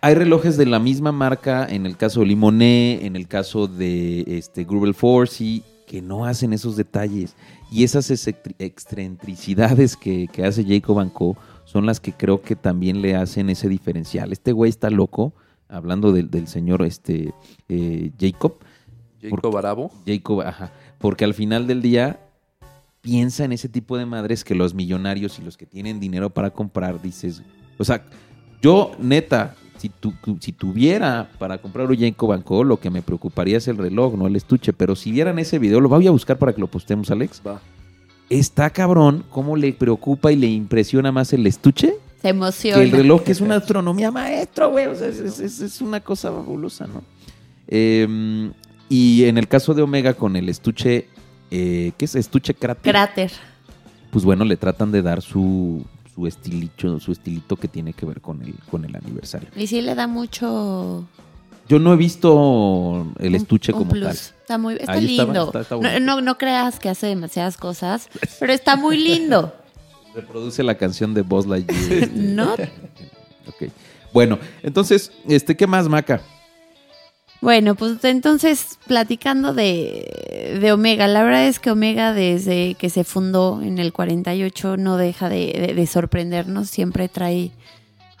Hay 0.00 0.14
relojes 0.14 0.56
de 0.56 0.66
la 0.66 0.78
misma 0.78 1.10
marca, 1.10 1.66
en 1.68 1.86
el 1.86 1.96
caso 1.96 2.20
de 2.20 2.26
Limonet, 2.26 3.02
en 3.02 3.16
el 3.16 3.26
caso 3.26 3.66
de 3.66 4.24
este, 4.28 4.64
Grubel 4.64 4.94
Force, 4.94 5.62
que 5.86 6.00
no 6.00 6.24
hacen 6.24 6.52
esos 6.52 6.76
detalles. 6.76 7.34
Y 7.70 7.82
esas 7.84 8.10
excentri- 8.10 8.54
excentricidades 8.58 9.96
que, 9.96 10.28
que 10.32 10.44
hace 10.44 10.64
Jacob 10.64 11.12
Co 11.12 11.36
son 11.64 11.86
las 11.86 11.98
que 12.00 12.12
creo 12.12 12.42
que 12.42 12.54
también 12.54 13.02
le 13.02 13.16
hacen 13.16 13.50
ese 13.50 13.68
diferencial. 13.68 14.30
Este 14.32 14.52
güey 14.52 14.68
está 14.68 14.88
loco, 14.90 15.32
hablando 15.68 16.12
del, 16.12 16.30
del 16.30 16.46
señor 16.46 16.82
este, 16.82 17.32
eh, 17.68 18.12
Jacob. 18.20 18.54
Jacob 19.20 19.56
Arabo. 19.56 19.90
Jacob, 20.06 20.42
ajá. 20.42 20.72
Porque 21.02 21.24
al 21.26 21.34
final 21.34 21.66
del 21.66 21.82
día 21.82 22.18
piensa 23.02 23.44
en 23.44 23.52
ese 23.52 23.68
tipo 23.68 23.98
de 23.98 24.06
madres 24.06 24.44
que 24.44 24.54
los 24.54 24.72
millonarios 24.74 25.38
y 25.38 25.42
los 25.42 25.56
que 25.58 25.66
tienen 25.66 26.00
dinero 26.00 26.30
para 26.30 26.50
comprar, 26.50 27.02
dices, 27.02 27.42
o 27.78 27.84
sea, 27.84 28.04
yo 28.62 28.92
neta, 29.00 29.56
si, 29.78 29.88
tu- 29.88 30.14
si 30.40 30.52
tuviera 30.52 31.28
para 31.38 31.58
comprar 31.58 31.90
un 31.90 31.98
Jacob 31.98 32.42
Co, 32.44 32.62
lo 32.62 32.78
que 32.78 32.88
me 32.90 33.02
preocuparía 33.02 33.58
es 33.58 33.66
el 33.66 33.76
reloj, 33.76 34.14
no 34.14 34.28
el 34.28 34.36
estuche, 34.36 34.72
pero 34.72 34.94
si 34.94 35.10
vieran 35.10 35.38
ese 35.40 35.58
video, 35.58 35.80
lo 35.80 35.88
voy 35.88 36.06
a 36.06 36.12
buscar 36.12 36.38
para 36.38 36.52
que 36.52 36.60
lo 36.60 36.68
postemos, 36.68 37.10
Alex. 37.10 37.42
Va. 37.44 37.60
Está 38.30 38.70
cabrón 38.70 39.24
cómo 39.30 39.56
le 39.56 39.72
preocupa 39.72 40.30
y 40.30 40.36
le 40.36 40.46
impresiona 40.46 41.10
más 41.10 41.32
el 41.32 41.44
estuche 41.46 41.94
Se 42.22 42.28
emociona. 42.28 42.76
que 42.78 42.84
el 42.84 42.92
reloj, 42.92 43.24
que 43.24 43.32
es 43.32 43.40
una 43.40 43.56
astronomía 43.56 44.12
maestro, 44.12 44.70
güey. 44.70 44.86
O 44.86 44.94
sea, 44.94 45.08
es- 45.08 45.40
es 45.60 45.80
una 45.80 45.98
cosa 46.00 46.30
fabulosa, 46.30 46.86
¿no? 46.86 47.02
Eh, 47.66 48.50
y 48.92 49.24
en 49.24 49.38
el 49.38 49.48
caso 49.48 49.74
de 49.74 49.82
Omega, 49.82 50.14
con 50.14 50.36
el 50.36 50.48
estuche, 50.48 51.08
eh, 51.50 51.92
¿qué 51.96 52.04
es? 52.04 52.14
Estuche 52.14 52.54
cráter. 52.54 52.92
Cráter. 52.92 53.30
pues 54.10 54.24
bueno, 54.24 54.44
le 54.44 54.56
tratan 54.56 54.92
de 54.92 55.00
dar 55.02 55.22
su, 55.22 55.84
su 56.14 56.26
estilito, 56.26 57.00
su 57.00 57.12
estilito 57.12 57.56
que 57.56 57.68
tiene 57.68 57.92
que 57.94 58.04
ver 58.06 58.20
con 58.20 58.42
el, 58.42 58.54
con 58.70 58.84
el 58.84 58.94
aniversario. 58.94 59.48
Y 59.56 59.66
sí 59.66 59.80
le 59.80 59.94
da 59.94 60.06
mucho... 60.06 61.06
Yo 61.68 61.78
no 61.78 61.92
he 61.94 61.96
visto 61.96 63.06
el 63.18 63.34
estuche 63.36 63.72
un 63.72 63.78
como 63.78 63.90
plus. 63.92 64.02
tal. 64.04 64.16
Está 64.16 64.58
muy 64.58 64.74
está 64.74 64.92
Ahí 64.92 65.06
lindo. 65.06 65.44
está- 65.46 65.60
está 65.60 65.76
no, 65.76 66.00
no, 66.00 66.20
no 66.20 66.36
creas 66.36 66.78
que 66.80 66.88
hace 66.90 67.06
demasiadas 67.06 67.56
cosas, 67.56 68.08
pero 68.40 68.52
está 68.52 68.76
muy 68.76 68.98
lindo. 68.98 69.54
Reproduce 70.14 70.62
la 70.64 70.74
canción 70.76 71.14
de 71.14 71.22
Buzz 71.22 71.46
Lightyear. 71.46 72.10
¿No? 72.14 72.54
Ok. 73.48 73.70
Bueno, 74.12 74.38
entonces, 74.62 75.10
este, 75.26 75.56
¿qué 75.56 75.66
más, 75.66 75.88
Maca? 75.88 76.20
Bueno, 77.42 77.74
pues 77.74 78.02
entonces, 78.04 78.78
platicando 78.86 79.52
de, 79.52 80.58
de 80.60 80.72
Omega, 80.72 81.08
la 81.08 81.24
verdad 81.24 81.46
es 81.48 81.58
que 81.58 81.72
Omega 81.72 82.12
desde 82.14 82.74
que 82.76 82.88
se 82.88 83.02
fundó 83.04 83.60
en 83.62 83.78
el 83.78 83.92
48 83.92 84.76
no 84.76 84.96
deja 84.96 85.28
de, 85.28 85.52
de- 85.66 85.74
de 85.74 85.86
sorprendernos, 85.88 86.70
siempre 86.70 87.08
trae 87.08 87.50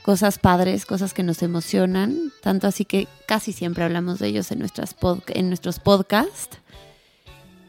cosas 0.02 0.40
padres, 0.40 0.84
cosas 0.86 1.14
que 1.14 1.22
nos 1.22 1.40
emocionan, 1.42 2.32
tanto 2.42 2.66
así 2.66 2.84
que 2.84 3.06
casi 3.26 3.52
siempre 3.52 3.84
hablamos 3.84 4.18
de 4.18 4.26
ellos 4.26 4.50
en, 4.50 4.58
nuestras 4.58 4.98
pod- 4.98 5.22
en 5.28 5.46
nuestros 5.48 5.78
podcasts. 5.78 6.58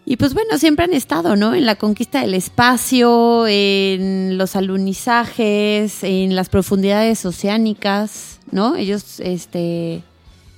Y 0.06 0.18
pues 0.18 0.34
bueno, 0.34 0.58
siempre 0.58 0.86
han 0.86 0.94
estado, 0.94 1.36
¿no? 1.36 1.54
En 1.54 1.68
la 1.68 1.76
conquista 1.76 2.22
del 2.22 2.34
espacio, 2.34 3.46
en 3.48 4.40
los 4.40 4.56
alunizajes, 4.56 6.04
en 6.04 6.36
las 6.36 6.50
profundidades 6.50 7.24
oceánicas, 7.28 8.40
¿no? 8.52 8.76
Ellos, 8.76 9.20
este, 9.20 10.02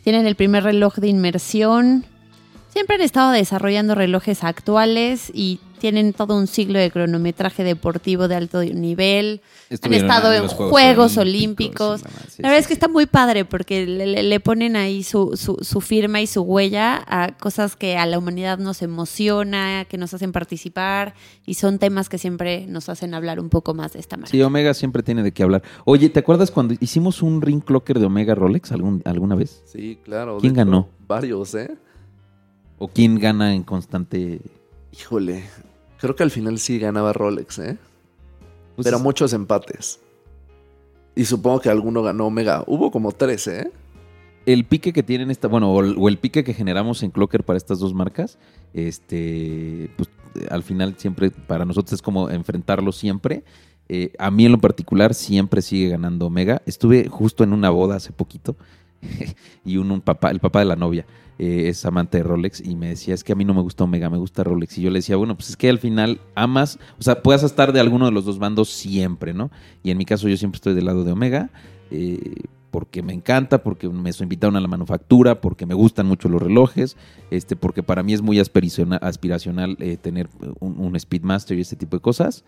tienen 0.05 0.27
el 0.27 0.35
primer 0.35 0.63
reloj 0.63 0.97
de 0.97 1.07
inmersión. 1.07 2.05
Siempre 2.69 2.95
han 2.95 3.01
estado 3.01 3.31
desarrollando 3.31 3.95
relojes 3.95 4.43
actuales 4.43 5.31
y 5.33 5.59
tienen 5.85 6.13
todo 6.13 6.35
un 6.35 6.47
siglo 6.47 6.79
de 6.79 6.89
cronometraje 6.89 7.63
deportivo 7.63 8.27
de 8.27 8.33
alto 8.33 8.63
nivel. 8.63 9.41
Estuvieron 9.69 10.09
estado 10.09 10.33
en 10.33 10.47
Juegos 10.47 11.15
Olímpicos. 11.17 12.01
la 12.01 12.09
madre, 12.09 12.25
sí, 12.31 12.41
La 12.41 12.49
verdad 12.49 12.57
sí, 12.57 12.61
es 12.63 12.67
que 12.69 12.73
sí. 12.73 12.77
está 12.77 12.87
muy 12.87 13.05
padre 13.05 13.45
porque 13.45 13.85
le, 13.85 14.07
le- 14.07 14.23
le 14.23 14.39
ponen 14.39 14.75
ahí 14.77 15.03
su, 15.03 15.37
su, 15.37 15.57
su 15.61 15.81
firma 15.81 16.21
y 16.21 16.25
su 16.27 16.41
huella 16.41 17.03
a 17.07 17.37
cosas 17.37 17.75
que 17.75 17.97
a 17.97 18.07
la 18.07 18.17
humanidad 18.17 18.57
nos 18.57 18.81
emociona, 18.81 19.85
que 19.87 19.99
nos 19.99 20.11
hacen 20.15 20.31
participar 20.31 21.13
y 21.45 21.53
son 21.53 21.77
temas 21.77 22.09
que 22.09 22.17
siempre 22.17 22.65
nos 22.65 22.89
hacen 22.89 23.13
hablar 23.13 23.39
un 23.39 23.49
poco 23.49 23.75
más 23.75 23.93
de 23.93 23.99
esta 23.99 24.17
manera. 24.17 24.31
Sí, 24.31 24.41
Omega 24.41 24.73
siempre 24.73 25.03
tiene 25.03 25.21
de 25.21 25.33
qué 25.33 25.43
hablar. 25.43 25.61
Oye, 25.85 26.09
¿te 26.09 26.19
acuerdas 26.19 26.49
cuando 26.49 26.73
hicimos 26.79 27.21
un 27.21 27.43
ring 27.43 27.61
clocker 27.63 27.99
de 27.99 28.07
Omega 28.07 28.33
Rolex 28.33 28.71
algún, 28.71 29.03
alguna 29.05 29.35
vez? 29.35 29.61
Sí, 29.67 29.99
claro. 30.03 30.39
¿Quién 30.41 30.55
ganó? 30.55 30.89
Varios, 31.07 31.53
¿eh? 31.53 31.69
¿O 32.79 32.87
quién 32.87 33.19
gana 33.19 33.53
en 33.53 33.61
constante? 33.61 34.41
Híjole. 34.91 35.43
Creo 35.99 36.15
que 36.15 36.23
al 36.23 36.31
final 36.31 36.59
sí 36.59 36.79
ganaba 36.79 37.13
Rolex, 37.13 37.59
¿eh? 37.59 37.77
Pues, 38.75 38.85
Pero 38.85 38.99
muchos 38.99 39.33
empates. 39.33 39.99
Y 41.15 41.25
supongo 41.25 41.61
que 41.61 41.69
alguno 41.69 42.03
ganó 42.03 42.27
Omega. 42.27 42.63
Hubo 42.67 42.91
como 42.91 43.11
tres, 43.13 43.47
¿eh? 43.47 43.71
el 44.45 44.65
pique 44.65 44.93
que 44.93 45.03
tienen 45.03 45.31
esta, 45.31 45.47
bueno, 45.47 45.71
o 45.71 45.81
el, 45.81 45.95
o 45.97 46.07
el 46.07 46.17
pique 46.17 46.43
que 46.43 46.53
generamos 46.53 47.01
en 47.03 47.11
Clocker 47.11 47.43
para 47.43 47.57
estas 47.57 47.79
dos 47.79 47.93
marcas, 47.93 48.37
este, 48.73 49.89
pues 49.97 50.09
al 50.49 50.63
final 50.63 50.95
siempre, 50.97 51.31
para 51.31 51.65
nosotros 51.65 51.93
es 51.93 52.01
como 52.01 52.29
enfrentarlo 52.29 52.91
siempre. 52.91 53.43
Eh, 53.87 54.13
a 54.17 54.31
mí 54.31 54.45
en 54.45 54.51
lo 54.51 54.59
particular 54.59 55.13
siempre 55.13 55.61
sigue 55.61 55.89
ganando 55.89 56.27
Omega. 56.27 56.61
Estuve 56.65 57.07
justo 57.07 57.43
en 57.43 57.53
una 57.53 57.69
boda 57.69 57.95
hace 57.95 58.11
poquito 58.11 58.55
y 59.65 59.77
un, 59.77 59.91
un 59.91 60.01
papá, 60.01 60.31
el 60.31 60.39
papá 60.39 60.59
de 60.59 60.65
la 60.65 60.75
novia, 60.75 61.05
eh, 61.39 61.69
es 61.69 61.85
amante 61.85 62.17
de 62.17 62.23
Rolex 62.23 62.61
y 62.61 62.75
me 62.75 62.89
decía, 62.89 63.13
es 63.13 63.23
que 63.23 63.33
a 63.33 63.35
mí 63.35 63.45
no 63.45 63.53
me 63.53 63.61
gusta 63.61 63.83
Omega, 63.83 64.09
me 64.09 64.17
gusta 64.17 64.43
Rolex. 64.43 64.77
Y 64.77 64.81
yo 64.81 64.89
le 64.89 64.99
decía, 64.99 65.15
bueno, 65.15 65.35
pues 65.35 65.49
es 65.49 65.57
que 65.57 65.69
al 65.69 65.79
final 65.79 66.21
amas, 66.35 66.79
o 66.99 67.03
sea, 67.03 67.21
puedas 67.21 67.43
estar 67.43 67.73
de 67.73 67.79
alguno 67.79 68.05
de 68.05 68.11
los 68.11 68.25
dos 68.25 68.39
bandos 68.39 68.69
siempre, 68.69 69.33
¿no? 69.33 69.51
Y 69.83 69.91
en 69.91 69.97
mi 69.97 70.05
caso 70.05 70.27
yo 70.27 70.37
siempre 70.37 70.57
estoy 70.57 70.73
del 70.73 70.85
lado 70.85 71.03
de 71.03 71.11
Omega. 71.11 71.49
eh, 71.91 72.35
porque 72.75 73.01
me 73.01 73.13
encanta, 73.13 73.63
porque 73.63 73.87
me 73.87 74.11
invitaron 74.19 74.57
a 74.57 74.59
la 74.59 74.67
manufactura, 74.67 75.39
porque 75.39 75.65
me 75.65 75.73
gustan 75.73 76.07
mucho 76.07 76.27
los 76.27 76.41
relojes, 76.41 76.97
este, 77.31 77.55
porque 77.55 77.83
para 77.83 78.03
mí 78.03 78.11
es 78.11 78.21
muy 78.21 78.37
aspiracional, 78.37 79.77
eh, 79.79 79.95
tener 79.95 80.27
un, 80.59 80.99
Speedmaster 80.99 81.57
y 81.57 81.61
este 81.61 81.77
tipo 81.77 81.95
de 81.95 82.01
cosas. 82.01 82.43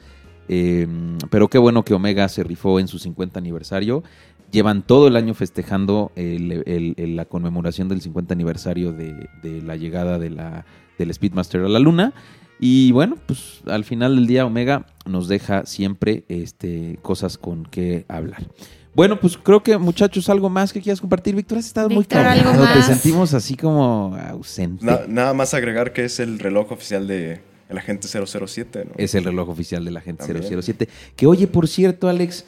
Eh, 0.50 0.86
pero 1.30 1.48
qué 1.48 1.58
bueno 1.58 1.86
que 1.86 1.94
Omega 1.94 2.28
se 2.28 2.44
rifó 2.44 2.82
en 2.82 2.90
su 2.90 3.00
50 3.00 3.40
aniversario. 3.40 4.04
Llevan 4.52 4.82
todo 4.82 5.08
el 5.08 5.16
año 5.16 5.34
festejando 5.34 6.12
el- 6.16 6.64
el- 6.66 6.94
el- 6.98 7.16
la 7.16 7.26
conmemoración 7.26 7.90
del 7.90 8.02
50 8.02 8.34
aniversario 8.34 8.92
de, 8.94 9.28
de 9.44 9.62
la 9.62 9.76
llegada 9.76 10.20
de 10.20 10.30
la, 10.30 10.66
del 10.98 11.14
Speedmaster 11.14 11.62
a 11.62 11.68
la 11.70 11.80
Luna. 11.80 12.14
Y 12.60 12.92
bueno, 12.92 13.18
pues 13.28 13.62
al 13.68 13.84
final 13.84 14.16
del 14.16 14.26
día 14.26 14.46
Omega 14.46 14.86
nos 15.06 15.28
deja 15.28 15.66
siempre 15.66 16.24
este, 16.28 16.98
cosas 17.02 17.38
con 17.38 17.66
que 17.66 18.06
hablar. 18.08 18.48
Bueno, 18.96 19.20
pues 19.20 19.38
creo 19.38 19.62
que 19.62 19.78
muchachos, 19.78 20.28
algo 20.28 20.50
más 20.50 20.74
que 20.74 20.82
quieras 20.82 21.00
compartir. 21.00 21.36
Víctor, 21.36 21.60
has 21.60 21.68
estado 21.68 21.88
Víctor, 21.90 22.20
muy 22.24 22.28
¿algo 22.32 22.52
callado. 22.52 22.74
Te 22.74 22.82
sentimos 22.82 23.36
así 23.36 23.56
como 23.56 24.18
ausente. 24.20 24.84
Na- 24.84 25.02
nada 25.08 25.34
más 25.36 25.54
agregar 25.54 25.94
que 25.94 26.06
es 26.06 26.20
el 26.20 26.40
reloj 26.40 26.72
oficial 26.72 27.06
de 27.06 27.42
el 27.70 27.78
agente 27.78 28.08
007, 28.08 28.86
¿no? 28.86 28.92
Es 28.98 29.14
el 29.14 29.26
reloj 29.26 29.50
oficial 29.50 29.86
de 29.86 29.92
la 29.92 30.02
gente 30.02 30.26
También. 30.26 30.44
007. 30.64 30.90
Que 31.16 31.28
oye, 31.28 31.46
por 31.46 31.68
cierto, 31.68 32.10
Alex, 32.10 32.46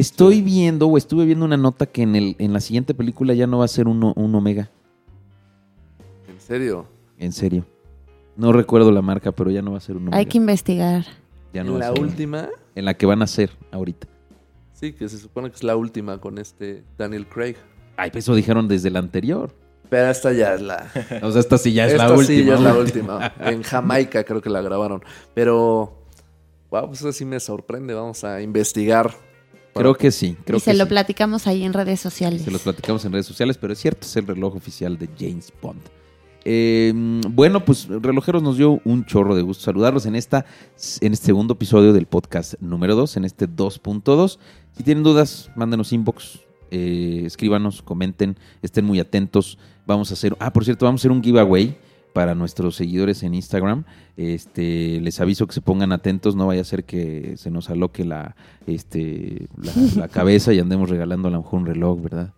estoy 0.00 0.42
viendo 0.42 0.86
o 0.88 0.96
estuve 0.98 1.24
viendo 1.24 1.44
una 1.44 1.56
nota 1.56 1.86
que 1.86 2.02
en, 2.02 2.14
el, 2.16 2.36
en 2.38 2.52
la 2.52 2.60
siguiente 2.60 2.94
película 2.94 3.34
ya 3.34 3.46
no 3.46 3.58
va 3.58 3.64
a 3.64 3.68
ser 3.68 3.88
un, 3.88 4.12
un 4.14 4.34
Omega. 4.34 4.68
serio? 6.38 6.86
En 7.18 7.32
serio. 7.32 7.64
No 8.36 8.52
recuerdo 8.52 8.92
la 8.92 9.00
marca, 9.02 9.32
pero 9.32 9.50
ya 9.50 9.62
no 9.62 9.72
va 9.72 9.78
a 9.78 9.80
ser 9.80 9.96
un 9.96 10.02
Omega. 10.02 10.18
Hay 10.18 10.26
que 10.26 10.36
investigar. 10.38 11.04
Ya 11.52 11.64
no 11.64 11.72
¿En 11.72 11.78
la 11.78 11.92
ser- 11.92 12.00
última? 12.00 12.48
En 12.74 12.84
la 12.84 12.94
que 12.94 13.06
van 13.06 13.22
a 13.22 13.24
hacer 13.24 13.50
ahorita. 13.72 14.06
Sí, 14.74 14.92
que 14.92 15.08
se 15.08 15.18
supone 15.18 15.48
que 15.48 15.56
es 15.56 15.62
la 15.64 15.74
última 15.76 16.18
con 16.20 16.36
este 16.38 16.84
Daniel 16.98 17.26
Craig. 17.26 17.56
Ay, 17.96 18.10
pues 18.10 18.24
eso 18.24 18.34
dijeron 18.34 18.68
desde 18.68 18.90
la 18.90 18.98
anterior. 18.98 19.50
Pero 19.88 20.10
esta 20.10 20.32
ya 20.32 20.54
es 20.54 20.60
la... 20.60 20.90
O 21.22 21.30
sea, 21.30 21.40
esta 21.40 21.56
sí 21.56 21.72
ya 21.72 21.86
es 21.86 21.92
esta 21.92 22.08
la 22.08 22.14
última. 22.14 22.26
sí 22.26 22.44
ya 22.44 22.54
es 22.54 22.60
la 22.60 22.74
última. 22.74 23.32
En 23.40 23.62
Jamaica 23.62 24.24
creo 24.24 24.42
que 24.42 24.50
la 24.50 24.60
grabaron. 24.60 25.02
Pero... 25.32 26.02
Wow, 26.70 26.88
pues 26.88 27.00
eso 27.00 27.12
sí 27.12 27.24
me 27.24 27.40
sorprende. 27.40 27.94
Vamos 27.94 28.22
a 28.24 28.42
investigar. 28.42 29.14
Creo 29.76 29.94
que 29.94 30.10
sí. 30.10 30.36
Creo 30.44 30.58
y 30.58 30.60
se 30.60 30.72
que 30.72 30.76
lo 30.76 30.84
sí. 30.84 30.90
platicamos 30.90 31.46
ahí 31.46 31.64
en 31.64 31.72
redes 31.72 32.00
sociales. 32.00 32.42
Se 32.42 32.50
los 32.50 32.62
platicamos 32.62 33.04
en 33.04 33.12
redes 33.12 33.26
sociales, 33.26 33.58
pero 33.58 33.72
es 33.72 33.78
cierto, 33.78 34.06
es 34.06 34.16
el 34.16 34.26
reloj 34.26 34.56
oficial 34.56 34.98
de 34.98 35.08
James 35.18 35.52
Bond. 35.60 35.80
Eh, 36.48 36.92
bueno, 37.30 37.64
pues 37.64 37.88
relojeros 37.88 38.40
nos 38.40 38.56
dio 38.56 38.80
un 38.84 39.04
chorro 39.04 39.34
de 39.34 39.42
gusto 39.42 39.64
saludarlos 39.64 40.06
en 40.06 40.14
esta 40.14 40.46
en 41.00 41.12
este 41.12 41.26
segundo 41.26 41.54
episodio 41.54 41.92
del 41.92 42.06
podcast 42.06 42.54
número 42.60 42.94
2, 42.94 43.16
en 43.16 43.24
este 43.24 43.48
2.2. 43.48 44.38
Si 44.76 44.84
tienen 44.84 45.02
dudas, 45.02 45.50
mándenos 45.56 45.92
inbox, 45.92 46.40
eh, 46.70 47.22
escríbanos, 47.24 47.82
comenten, 47.82 48.38
estén 48.62 48.84
muy 48.84 49.00
atentos. 49.00 49.58
Vamos 49.86 50.12
a 50.12 50.14
hacer, 50.14 50.36
ah, 50.38 50.52
por 50.52 50.64
cierto, 50.64 50.84
vamos 50.84 51.00
a 51.00 51.02
hacer 51.02 51.10
un 51.10 51.22
giveaway 51.22 51.76
para 52.16 52.34
nuestros 52.34 52.76
seguidores 52.76 53.22
en 53.24 53.34
Instagram. 53.34 53.84
Este, 54.16 55.02
les 55.02 55.20
aviso 55.20 55.46
que 55.46 55.52
se 55.52 55.60
pongan 55.60 55.92
atentos, 55.92 56.34
no 56.34 56.46
vaya 56.46 56.62
a 56.62 56.64
ser 56.64 56.84
que 56.84 57.34
se 57.36 57.50
nos 57.50 57.68
aloque 57.68 58.06
la, 58.06 58.36
este, 58.66 59.48
la, 59.58 59.72
la 59.96 60.08
cabeza 60.18 60.54
y 60.54 60.58
andemos 60.58 60.88
regalando 60.88 61.28
a 61.28 61.30
lo 61.30 61.42
mejor 61.42 61.60
un 61.60 61.66
reloj, 61.66 62.00
¿verdad? 62.00 62.32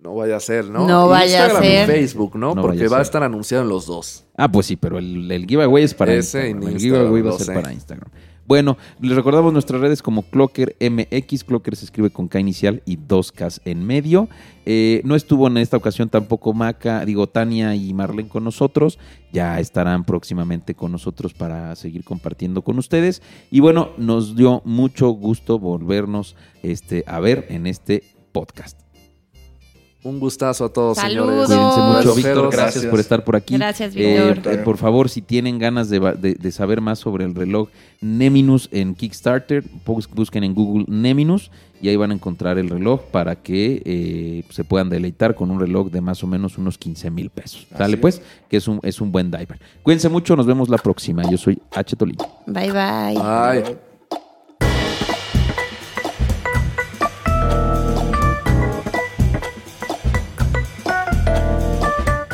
No 0.00 0.16
vaya 0.16 0.36
a 0.36 0.40
ser, 0.40 0.68
¿no? 0.68 0.86
No 0.86 1.08
vaya 1.08 1.44
a 1.44 1.46
Instagram 1.46 1.64
y 1.64 1.74
ser. 1.76 1.86
Facebook, 1.86 2.36
¿no? 2.36 2.54
No 2.54 2.60
Porque 2.60 2.76
vaya 2.76 2.88
a 2.88 2.90
va 2.90 2.98
a 2.98 3.02
estar 3.02 3.22
anunciado 3.22 3.64
en 3.64 3.70
los 3.70 3.86
dos. 3.86 4.26
Ah, 4.36 4.52
pues 4.52 4.66
sí, 4.66 4.76
pero 4.76 4.98
el, 4.98 5.32
el 5.32 5.46
giveaway 5.46 5.84
es 5.84 5.94
para 5.94 6.12
Ese 6.12 6.50
Instagram. 6.50 6.68
El 6.68 6.74
Instagram, 6.74 7.02
giveaway 7.06 7.22
va 7.22 7.30
a 7.30 7.38
ser 7.38 7.54
para 7.54 7.72
Instagram. 7.72 8.10
Bueno, 8.46 8.76
les 9.00 9.16
recordamos 9.16 9.52
nuestras 9.52 9.80
redes 9.80 10.02
como 10.02 10.22
Clocker 10.22 10.76
MX. 10.80 11.42
Clocker 11.44 11.74
se 11.74 11.84
escribe 11.84 12.10
con 12.10 12.28
K 12.28 12.38
inicial 12.38 12.82
y 12.86 12.96
dos 12.96 13.32
Ks 13.32 13.60
en 13.64 13.84
medio. 13.84 14.28
Eh, 14.64 15.00
no 15.04 15.16
estuvo 15.16 15.48
en 15.48 15.56
esta 15.56 15.76
ocasión 15.76 16.08
tampoco 16.08 16.52
Maca, 16.52 17.04
digo 17.04 17.26
Tania 17.26 17.74
y 17.74 17.92
Marlene 17.92 18.28
con 18.28 18.44
nosotros. 18.44 18.98
Ya 19.32 19.58
estarán 19.58 20.04
próximamente 20.04 20.74
con 20.74 20.92
nosotros 20.92 21.34
para 21.34 21.74
seguir 21.74 22.04
compartiendo 22.04 22.62
con 22.62 22.78
ustedes. 22.78 23.20
Y 23.50 23.60
bueno, 23.60 23.90
nos 23.96 24.36
dio 24.36 24.62
mucho 24.64 25.08
gusto 25.10 25.58
volvernos 25.58 26.36
este, 26.62 27.02
a 27.08 27.18
ver 27.18 27.46
en 27.48 27.66
este 27.66 28.04
podcast. 28.30 28.85
Un 30.06 30.20
gustazo 30.20 30.64
a 30.66 30.68
todos, 30.72 30.98
Saludos. 30.98 31.48
señores. 31.48 31.74
Cuídense 31.74 32.06
mucho. 32.06 32.14
Víctor. 32.14 32.34
Gracias, 32.52 32.56
Gracias. 32.74 32.86
por 32.90 33.00
estar 33.00 33.24
por 33.24 33.36
aquí. 33.36 33.56
Gracias, 33.56 33.92
Eh, 33.96 34.32
Víctor. 34.34 34.52
eh, 34.54 34.58
por 34.58 34.76
favor, 34.76 35.08
si 35.08 35.20
tienen 35.20 35.58
ganas 35.58 35.88
de, 35.90 35.98
va- 35.98 36.14
de- 36.14 36.34
de 36.34 36.52
saber 36.52 36.80
más 36.80 36.98
sobre 36.98 37.24
el 37.24 37.34
reloj 37.34 37.68
Neminus 38.00 38.68
en 38.72 38.94
Kickstarter, 38.94 39.64
bus- 39.84 40.08
busquen 40.08 40.44
en 40.44 40.54
Google 40.54 40.84
Neminus 40.88 41.50
y 41.82 41.88
ahí 41.88 41.96
van 41.96 42.10
a 42.12 42.14
encontrar 42.14 42.56
el 42.58 42.70
reloj 42.70 43.00
para 43.10 43.34
que 43.36 43.82
eh, 43.84 44.44
se 44.50 44.64
puedan 44.64 44.88
deleitar 44.90 45.34
con 45.34 45.50
un 45.50 45.58
reloj 45.58 45.90
de 45.90 46.00
más 46.00 46.22
o 46.22 46.26
menos 46.26 46.56
unos 46.56 46.78
15 46.78 47.10
mil 47.10 47.28
pesos. 47.30 47.66
Así 47.70 47.78
Dale 47.78 47.94
es. 47.94 48.00
pues, 48.00 48.22
que 48.48 48.58
es 48.58 48.68
un, 48.68 48.78
es 48.84 49.00
un 49.00 49.10
buen 49.12 49.30
diver. 49.30 49.58
Cuídense 49.82 50.08
mucho, 50.08 50.36
nos 50.36 50.46
vemos 50.46 50.68
la 50.68 50.78
próxima. 50.78 51.28
Yo 51.28 51.36
soy 51.36 51.60
H. 51.72 51.96
Tolino. 51.96 52.24
Bye 52.46 52.70
bye. 52.72 53.20
Ay. 53.22 53.62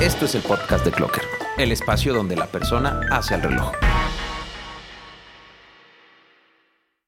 Esto 0.03 0.25
es 0.25 0.35
el 0.35 0.43
podcast 0.43 0.85
de 0.85 0.91
Clocker, 0.91 1.23
el 1.59 1.71
espacio 1.71 2.13
donde 2.13 2.35
la 2.35 2.49
persona 2.49 3.03
hace 3.13 3.37
el 3.37 3.43
reloj. 3.43 3.71